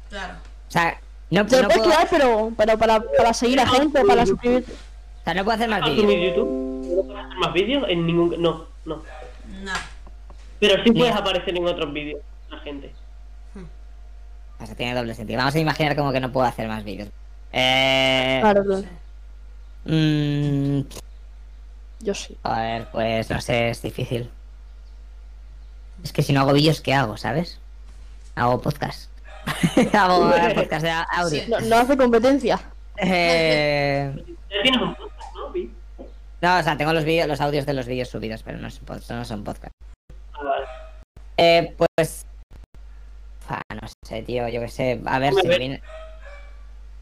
Claro. 0.09 0.33
sea, 0.69 0.99
no, 1.29 1.43
no 1.43 1.47
puedes 1.47 1.65
puedo, 1.67 1.83
crear, 1.83 2.07
pero, 2.09 2.51
pero 2.57 2.77
para, 2.77 3.01
para 3.01 3.33
seguir 3.33 3.59
a 3.59 3.67
gente, 3.67 4.03
para 4.05 4.25
suscribirte. 4.25 4.73
Sea, 5.31 5.33
no 5.35 5.43
puedo 5.43 5.55
hacer 5.55 5.69
más 5.69 5.81
¿Asumir 5.81 6.05
vídeos. 6.07 6.35
YouTube? 6.35 6.95
¿No 6.95 7.03
puedes 7.03 7.25
hacer 7.25 7.37
más 7.37 7.53
vídeos? 7.53 7.83
En 7.87 8.05
ningún... 8.05 8.41
No, 8.41 8.65
no. 8.85 9.01
Nada. 9.63 9.79
Pero 10.59 10.83
sí 10.83 10.91
puedes 10.91 11.15
aparecer 11.15 11.55
en 11.55 11.65
otros 11.65 11.93
vídeos, 11.93 12.21
la 12.49 12.59
gente. 12.59 12.91
O 14.61 14.65
sea, 14.65 14.75
tiene 14.75 14.93
doble 14.93 15.15
sentido. 15.15 15.37
Vamos 15.37 15.55
a 15.55 15.59
imaginar 15.59 15.95
como 15.95 16.11
que 16.11 16.19
no 16.19 16.31
puedo 16.33 16.45
hacer 16.45 16.67
más 16.67 16.83
vídeos. 16.83 17.07
Eh. 17.53 18.39
Claro, 18.41 18.63
claro. 18.65 18.83
mm, 19.85 20.81
Yo 22.01 22.13
sí. 22.13 22.37
a 22.43 22.61
ver, 22.61 22.87
pues 22.91 23.29
no 23.29 23.39
sé, 23.39 23.69
es 23.69 23.81
difícil. 23.81 24.29
Es 26.03 26.11
que 26.11 26.21
si 26.23 26.33
no 26.33 26.41
hago 26.41 26.51
vídeos, 26.53 26.81
¿qué 26.81 26.93
hago, 26.93 27.15
sabes? 27.15 27.59
Hago 28.35 28.61
podcast. 28.61 29.09
hago 29.93 30.29
podcast 30.55 30.83
de 30.83 30.91
audio. 30.91 31.43
Sí. 31.43 31.49
No, 31.49 31.59
no 31.61 31.77
hace 31.77 31.95
competencia. 31.95 32.59
Eh, 33.01 34.13
tienes 34.63 34.81
un 34.81 34.95
podcast, 34.95 35.35
¿no? 35.35 35.49
Vi. 35.51 35.71
no, 36.41 36.57
o 36.59 36.63
sea, 36.63 36.77
tengo 36.77 36.93
los 36.93 37.03
vídeos, 37.05 37.27
los 37.27 37.41
audios 37.41 37.65
de 37.65 37.73
los 37.73 37.85
vídeos 37.87 38.09
subidos, 38.09 38.43
pero 38.43 38.57
no 38.57 38.69
son, 38.69 38.85
no 39.09 39.25
son 39.25 39.43
podcast. 39.43 39.73
Ah, 40.33 40.43
vale. 40.43 40.65
Eh, 41.37 41.73
pues. 41.77 42.25
no 43.49 43.87
sé, 44.05 44.21
tío, 44.23 44.47
yo 44.49 44.59
qué 44.61 44.67
sé. 44.67 45.01
A 45.05 45.19
ver 45.19 45.29
Hombre, 45.29 45.41
si 45.43 45.47
me 45.47 45.57
viene. 45.57 45.81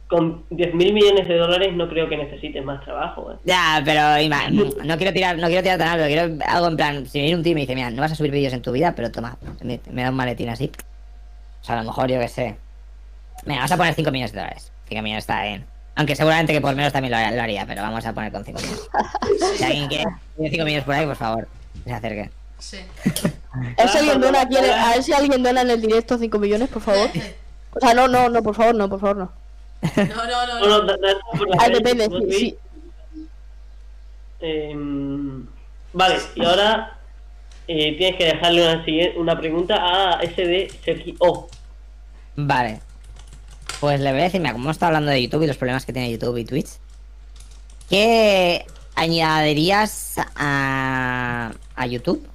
Con 0.08 0.48
10.000 0.52 0.94
millones 0.94 1.28
de 1.28 1.36
dólares 1.36 1.74
no 1.76 1.90
creo 1.90 2.08
que 2.08 2.16
necesites 2.16 2.64
más 2.64 2.82
trabajo. 2.86 3.34
¿eh? 3.34 3.36
Ya, 3.44 3.82
pero 3.84 4.00
ima- 4.22 4.50
no 4.86 4.96
quiero 4.98 5.12
tirar, 5.12 5.38
no 5.38 5.48
quiero 5.48 5.62
tirar 5.64 5.78
tan 5.78 5.90
alto, 5.90 6.06
quiero 6.06 6.34
algo 6.48 6.68
en 6.68 6.78
plan, 6.78 7.06
si 7.06 7.20
viene 7.20 7.36
un 7.36 7.44
tío 7.44 7.52
y 7.52 7.56
me 7.56 7.62
dice, 7.62 7.76
mira, 7.76 7.90
no 7.90 8.02
vas 8.02 8.14
a 8.14 8.16
subir 8.16 8.32
vídeos 8.32 8.54
en 8.54 8.62
tu 8.62 8.72
vida, 8.72 8.94
pero 8.96 9.12
toma, 9.12 9.38
me, 9.62 9.82
me 9.92 10.04
da 10.04 10.10
un 10.10 10.16
maletín 10.16 10.48
así. 10.48 10.72
O 11.62 11.64
sea, 11.66 11.76
a 11.76 11.80
lo 11.80 11.90
mejor 11.90 12.10
yo 12.10 12.20
qué 12.22 12.30
sé. 12.30 12.56
Venga, 13.46 13.60
vamos 13.60 13.72
a 13.74 13.78
poner 13.78 13.94
5 13.96 14.12
millones 14.12 14.32
de 14.32 14.40
dólares. 14.40 14.72
5 14.88 15.04
millones 15.04 15.24
está 15.24 15.44
bien. 15.44 15.66
Aunque 15.98 16.16
seguramente 16.16 16.54
que 16.54 16.62
por 16.62 16.76
menos 16.76 16.94
también 16.94 17.12
lo, 17.12 17.18
haría- 17.18 17.32
lo 17.36 17.42
haría, 17.42 17.66
pero 17.66 17.82
vamos 17.82 18.06
a 18.06 18.14
poner 18.14 18.32
con 18.32 18.46
5 18.46 18.60
millones. 18.62 18.82
Si 19.58 19.64
alguien 19.64 19.88
quiere 19.88 20.06
5 20.38 20.64
millones 20.64 20.84
por 20.86 20.94
ahí, 20.94 21.06
por 21.06 21.16
favor, 21.16 21.48
se 21.84 21.92
acerque. 21.94 22.30
Sí. 22.60 22.78
A 23.52 23.84
ver 23.84 23.90
si 23.90 23.98
alguien 23.98 24.22
dona, 24.22 24.48
quiere- 24.48 24.72
a 24.74 24.90
ver 24.92 25.04
si 25.04 25.14
alguien 25.14 25.44
dona 25.44 25.62
en 25.62 25.72
el 25.72 25.82
directo 25.82 26.18
5 26.18 26.38
millones, 26.40 26.70
por 26.70 26.82
favor. 26.82 27.10
O 27.74 27.80
sea, 27.80 27.94
no, 27.94 28.08
no, 28.08 28.30
no, 28.30 28.42
por 28.44 28.56
favor, 28.56 28.76
no, 28.76 28.88
por 28.90 29.00
favor, 29.00 29.18
no. 29.18 29.32
No, 29.96 30.16
no, 30.26 30.60
no. 30.68 30.84
No, 30.84 30.94
Ah, 31.60 31.70
depende, 31.70 32.08
¿no 32.10 32.20
sí. 32.32 32.56
Em, 34.40 35.46
vale, 35.94 36.18
y 36.36 36.46
ahora 36.46 36.98
eh, 37.68 37.96
tienes 37.98 38.18
que 38.18 38.26
dejarle 38.26 38.62
una, 38.62 38.86
siguiente- 38.86 39.18
una 39.20 39.38
pregunta 39.38 39.76
a 39.80 40.22
SD 40.24 40.70
Sergi 40.86 41.16
O. 41.20 41.48
Vale. 42.36 42.80
Pues 43.80 44.00
le 44.00 44.12
voy 44.12 44.22
a 44.22 44.24
decir, 44.26 44.40
mira, 44.42 44.54
como 44.54 44.66
hemos 44.66 44.76
estado 44.76 44.88
hablando 44.90 45.12
de 45.12 45.22
YouTube 45.22 45.44
y 45.44 45.48
los 45.48 45.58
problemas 45.58 45.86
que 45.86 45.94
tiene 45.94 46.12
YouTube 46.12 46.38
y 46.38 46.46
Twitch, 46.46 46.70
¿qué 47.90 48.66
añadirías 48.96 50.16
a, 50.36 51.52
a 51.76 51.86
YouTube? 51.86 52.28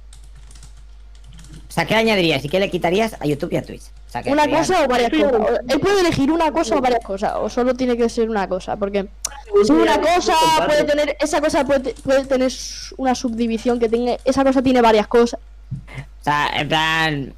O 1.67 1.71
sea, 1.73 1.85
¿qué 1.85 1.95
añadirías 1.95 2.43
y 2.45 2.49
qué 2.49 2.59
le 2.59 2.69
quitarías 2.69 3.15
a 3.19 3.25
YouTube 3.25 3.51
y 3.53 3.57
a 3.57 3.63
Twitch? 3.63 3.81
O 4.07 4.11
sea, 4.13 4.21
que 4.23 4.31
Una 4.31 4.43
serían- 4.43 4.59
cosa 4.61 4.83
o 4.83 4.87
varias 4.87 5.09
cosas. 5.09 5.59
Él 5.67 5.79
puede 5.79 5.99
elegir 6.01 6.31
una 6.31 6.51
cosa 6.51 6.75
o 6.77 6.81
varias 6.81 7.03
cosas, 7.03 7.33
o 7.35 7.49
solo 7.49 7.73
tiene 7.73 7.97
que 7.97 8.07
ser 8.09 8.29
una 8.29 8.47
cosa, 8.47 8.77
porque 8.77 9.07
si 9.65 9.71
una 9.71 9.99
cosa 9.99 10.33
puede 10.67 10.83
tener, 10.83 11.17
esa 11.19 11.41
cosa 11.41 11.65
puede, 11.65 11.93
puede 11.95 12.23
tener 12.25 12.51
una 12.97 13.15
subdivisión 13.15 13.79
que 13.79 13.89
tenga, 13.89 14.15
esa 14.23 14.43
cosa 14.43 14.61
tiene 14.61 14.81
varias 14.81 15.07
cosas. 15.07 15.39
O 16.21 16.23
sea, 16.23 16.47
en 16.53 16.67
plan, 16.69 17.33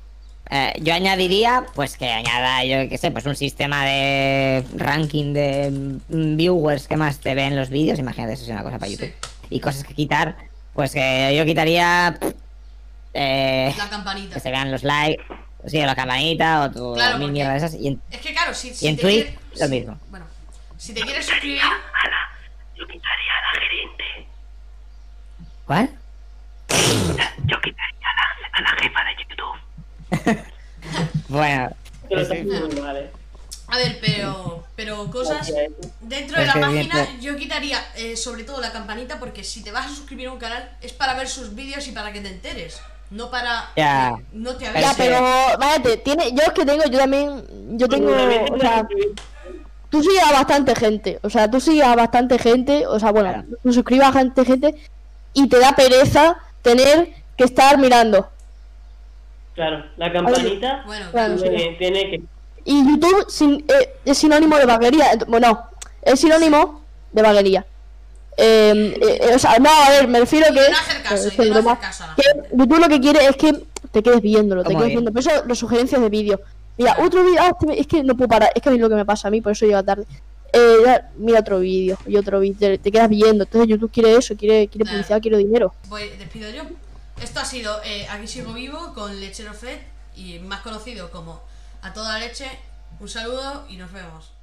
eh, 0.50 0.74
yo 0.82 0.94
añadiría, 0.94 1.66
pues 1.76 1.98
que 1.98 2.10
añada, 2.12 2.64
yo 2.66 2.88
qué 2.90 2.98
sé, 2.98 3.12
pues 3.12 3.26
un 3.26 3.36
sistema 3.36 3.84
de 3.86 4.64
ranking 4.76 5.34
de 5.34 5.72
mm, 6.10 6.36
viewers 6.38 6.88
que 6.88 6.98
más 6.98 7.20
te 7.20 7.34
ven 7.36 7.56
los 7.56 7.70
vídeos. 7.70 8.00
Imagínate, 8.00 8.34
eso 8.34 8.44
es 8.44 8.50
una 8.50 8.64
cosa 8.64 8.78
para 8.80 8.90
Sí. 8.90 8.98
YouTube. 8.98 9.14
Y 9.50 9.60
cosas 9.60 9.84
que 9.84 9.94
quitar, 9.94 10.36
pues 10.74 10.92
que 10.94 11.34
yo 11.38 11.46
quitaría 11.46 12.18
eh, 13.14 13.74
La 13.78 13.90
campanita. 13.90 14.34
que 14.36 14.40
se 14.40 14.52
vean 14.52 14.72
los 14.72 14.84
likes, 14.84 15.24
o 15.64 15.70
sí, 15.70 15.80
la 15.80 15.96
campanita 15.96 16.62
o 16.64 16.72
tu 16.72 16.94
Claro, 16.96 17.18
mil 17.18 17.32
mierdas 17.32 17.62
de 17.62 17.68
esas. 17.68 17.80
Y 17.80 17.88
en- 17.90 18.02
Es 18.12 18.20
que 18.20 18.34
claro, 18.34 18.54
si, 18.54 18.74
si 18.74 18.86
Y 18.86 18.90
en 18.90 18.98
Twitch, 18.98 19.28
lo 19.60 19.66
si- 19.66 19.72
mismo. 19.72 20.00
Bueno, 20.10 20.26
si 20.78 20.94
te 20.94 21.02
quieres 21.02 21.26
suscribir, 21.26 21.62
Yo 22.78 22.86
quitaría 22.88 23.32
a 23.32 23.54
la 23.54 23.62
gerente. 23.62 24.28
¿Cuál? 25.66 25.90
Yo 27.46 27.62
quitaría 27.62 28.08
a 28.10 28.16
la, 28.16 28.48
a 28.52 28.62
la 28.62 28.82
jefa 28.82 29.00
de 29.06 29.16
YouTube. 29.24 29.58
Bueno, 31.30 31.70
Pero 32.08 32.22
¿eh? 32.22 33.12
a 33.68 33.78
ver, 33.78 33.98
pero 34.00 34.64
pero 34.76 35.10
cosas 35.10 35.52
dentro 36.02 36.40
de 36.40 36.46
la 36.46 36.54
página 36.54 37.08
yo 37.20 37.36
quitaría 37.36 37.80
eh, 37.96 38.16
sobre 38.16 38.44
todo 38.44 38.62
la 38.62 38.72
campanita 38.72 39.20
porque 39.20 39.44
si 39.44 39.64
te 39.64 39.72
vas 39.72 39.88
a 39.88 39.90
suscribir 39.90 40.28
a 40.28 40.32
un 40.34 40.38
canal 40.38 40.70
es 40.82 40.94
para 40.94 41.16
ver 41.16 41.28
sus 41.28 41.56
vídeos 41.56 41.88
y 41.88 41.92
para 41.92 42.14
que 42.14 42.22
te 42.22 42.30
enteres, 42.30 42.80
no 43.10 43.32
para 43.32 43.72
Ya. 43.76 44.16
no 44.34 44.56
te 44.56 44.66
Ya, 44.66 44.70
avise. 44.72 44.88
sí. 44.90 44.94
pero, 44.98 45.22
váyate, 45.60 45.98
tiene, 45.98 46.32
yo 46.32 46.44
es 46.44 46.52
que 46.54 46.66
tengo, 46.66 46.84
yo 46.86 47.00
también, 47.00 47.44
yo 47.78 47.88
tengo, 47.90 48.12
o 48.52 48.60
sea, 48.60 48.88
tú 49.90 50.04
sigues 50.04 50.24
a 50.24 50.32
bastante 50.32 50.76
gente, 50.76 51.20
o 51.24 51.30
sea, 51.30 51.50
tú 51.50 51.60
sigues 51.60 51.86
a 51.86 51.96
bastante 51.96 52.38
gente, 52.38 52.86
o 52.86 53.00
sea, 53.00 53.12
bueno, 53.12 53.44
tú 53.64 53.74
suscribes 53.74 54.06
a 54.06 54.12
bastante 54.12 54.46
gente 54.46 54.76
y 55.34 55.50
te 55.50 55.60
da 55.60 55.76
pereza 55.76 56.38
tener 56.62 57.10
que 57.38 57.44
estar 57.46 57.78
mirando. 57.80 58.30
Claro, 59.56 59.86
la 59.98 60.12
campanita 60.12 60.84
Bueno, 60.86 61.06
Claro, 61.12 61.38
sí. 61.38 61.44
tiene, 61.44 61.76
tiene 61.80 62.10
que. 62.12 62.22
Y 62.66 62.86
YouTube 62.88 63.26
sin- 63.30 63.64
eh, 63.68 63.90
es 64.06 64.18
sinónimo 64.18 64.58
de 64.58 64.66
vaguería. 64.66 65.06
Bueno, 65.28 65.70
es 66.02 66.20
sinónimo 66.20 66.82
de 67.12 67.22
vaguería. 67.22 67.66
Eh, 68.38 68.98
eh, 69.02 69.20
eh, 69.30 69.36
o 69.36 69.40
sea, 69.40 69.58
no, 69.60 69.70
a 69.70 69.90
ver, 69.92 70.08
me 70.10 70.20
refiero 70.20 70.48
que. 70.48 70.60
Y 70.68 70.72
no 70.72 70.78
hacer 70.78 71.02
caso, 71.04 71.28
y 71.28 71.32
que 71.32 71.46
no 71.46 71.54
broma, 71.54 71.72
hacer 71.74 71.86
caso 71.86 72.04
a 72.04 72.08
la 72.08 72.16
que 72.16 72.22
gente. 72.24 72.50
YouTube 72.52 72.80
lo 72.80 72.90
que 72.90 73.00
quiere 73.00 73.26
es 73.28 73.36
que 73.38 73.54
te 73.92 74.04
quedes 74.04 74.22
viéndolo, 74.22 74.64
te 74.64 74.68
¿Cómo 74.68 74.80
quedes 74.80 74.90
bien? 74.90 75.04
viendo. 75.06 75.12
Por 75.14 75.20
eso 75.22 75.46
las 75.48 75.58
sugerencias 75.58 76.02
de 76.02 76.10
vídeo. 76.10 76.42
Mira, 76.78 76.98
otro 77.02 77.24
vídeo. 77.24 77.38
ah, 77.40 77.52
este 77.62 77.80
es 77.80 77.88
que 77.88 78.04
no 78.04 78.18
puedo 78.18 78.28
parar. 78.28 78.50
Es 78.54 78.62
que 78.62 78.68
a 78.68 78.72
mí 78.74 78.78
lo 78.78 78.90
que 78.90 78.96
me 78.96 79.06
pasa 79.06 79.30
a 79.30 79.32
mí, 79.32 79.40
por 79.40 79.54
eso 79.54 79.66
llega 79.66 79.82
tarde. 79.84 80.06
Eh, 80.52 81.00
mira 81.18 81.40
otro 81.40 81.60
vídeo 81.60 81.98
y 82.06 82.18
otro 82.18 82.40
vídeo. 82.42 82.58
Te, 82.60 82.78
te 82.78 82.92
quedas 82.92 83.08
viendo. 83.08 83.44
Entonces 83.46 83.70
YouTube 83.70 83.92
quiere 83.92 84.18
eso, 84.18 84.36
quiere, 84.36 84.68
quiere 84.68 84.84
Claro. 84.84 84.98
publicidad, 84.98 85.22
quiere 85.22 85.38
dinero. 85.38 85.74
voy, 85.88 86.10
despido 86.20 86.50
yo. 86.50 86.64
Esto 87.22 87.40
ha 87.40 87.46
sido 87.46 87.82
eh, 87.84 88.08
Aquí 88.10 88.28
sigo 88.28 88.54
vivo 88.54 88.94
con 88.94 89.20
Lechero 89.20 89.54
Fed 89.54 89.80
y 90.16 90.40
más 90.40 90.62
conocido 90.62 91.12
como 91.12 91.42
A 91.82 91.94
toda 91.94 92.20
leche. 92.20 92.50
Un 93.00 93.10
saludo 93.10 93.66
y 93.70 93.78
nos 93.78 93.92
vemos. 93.92 94.35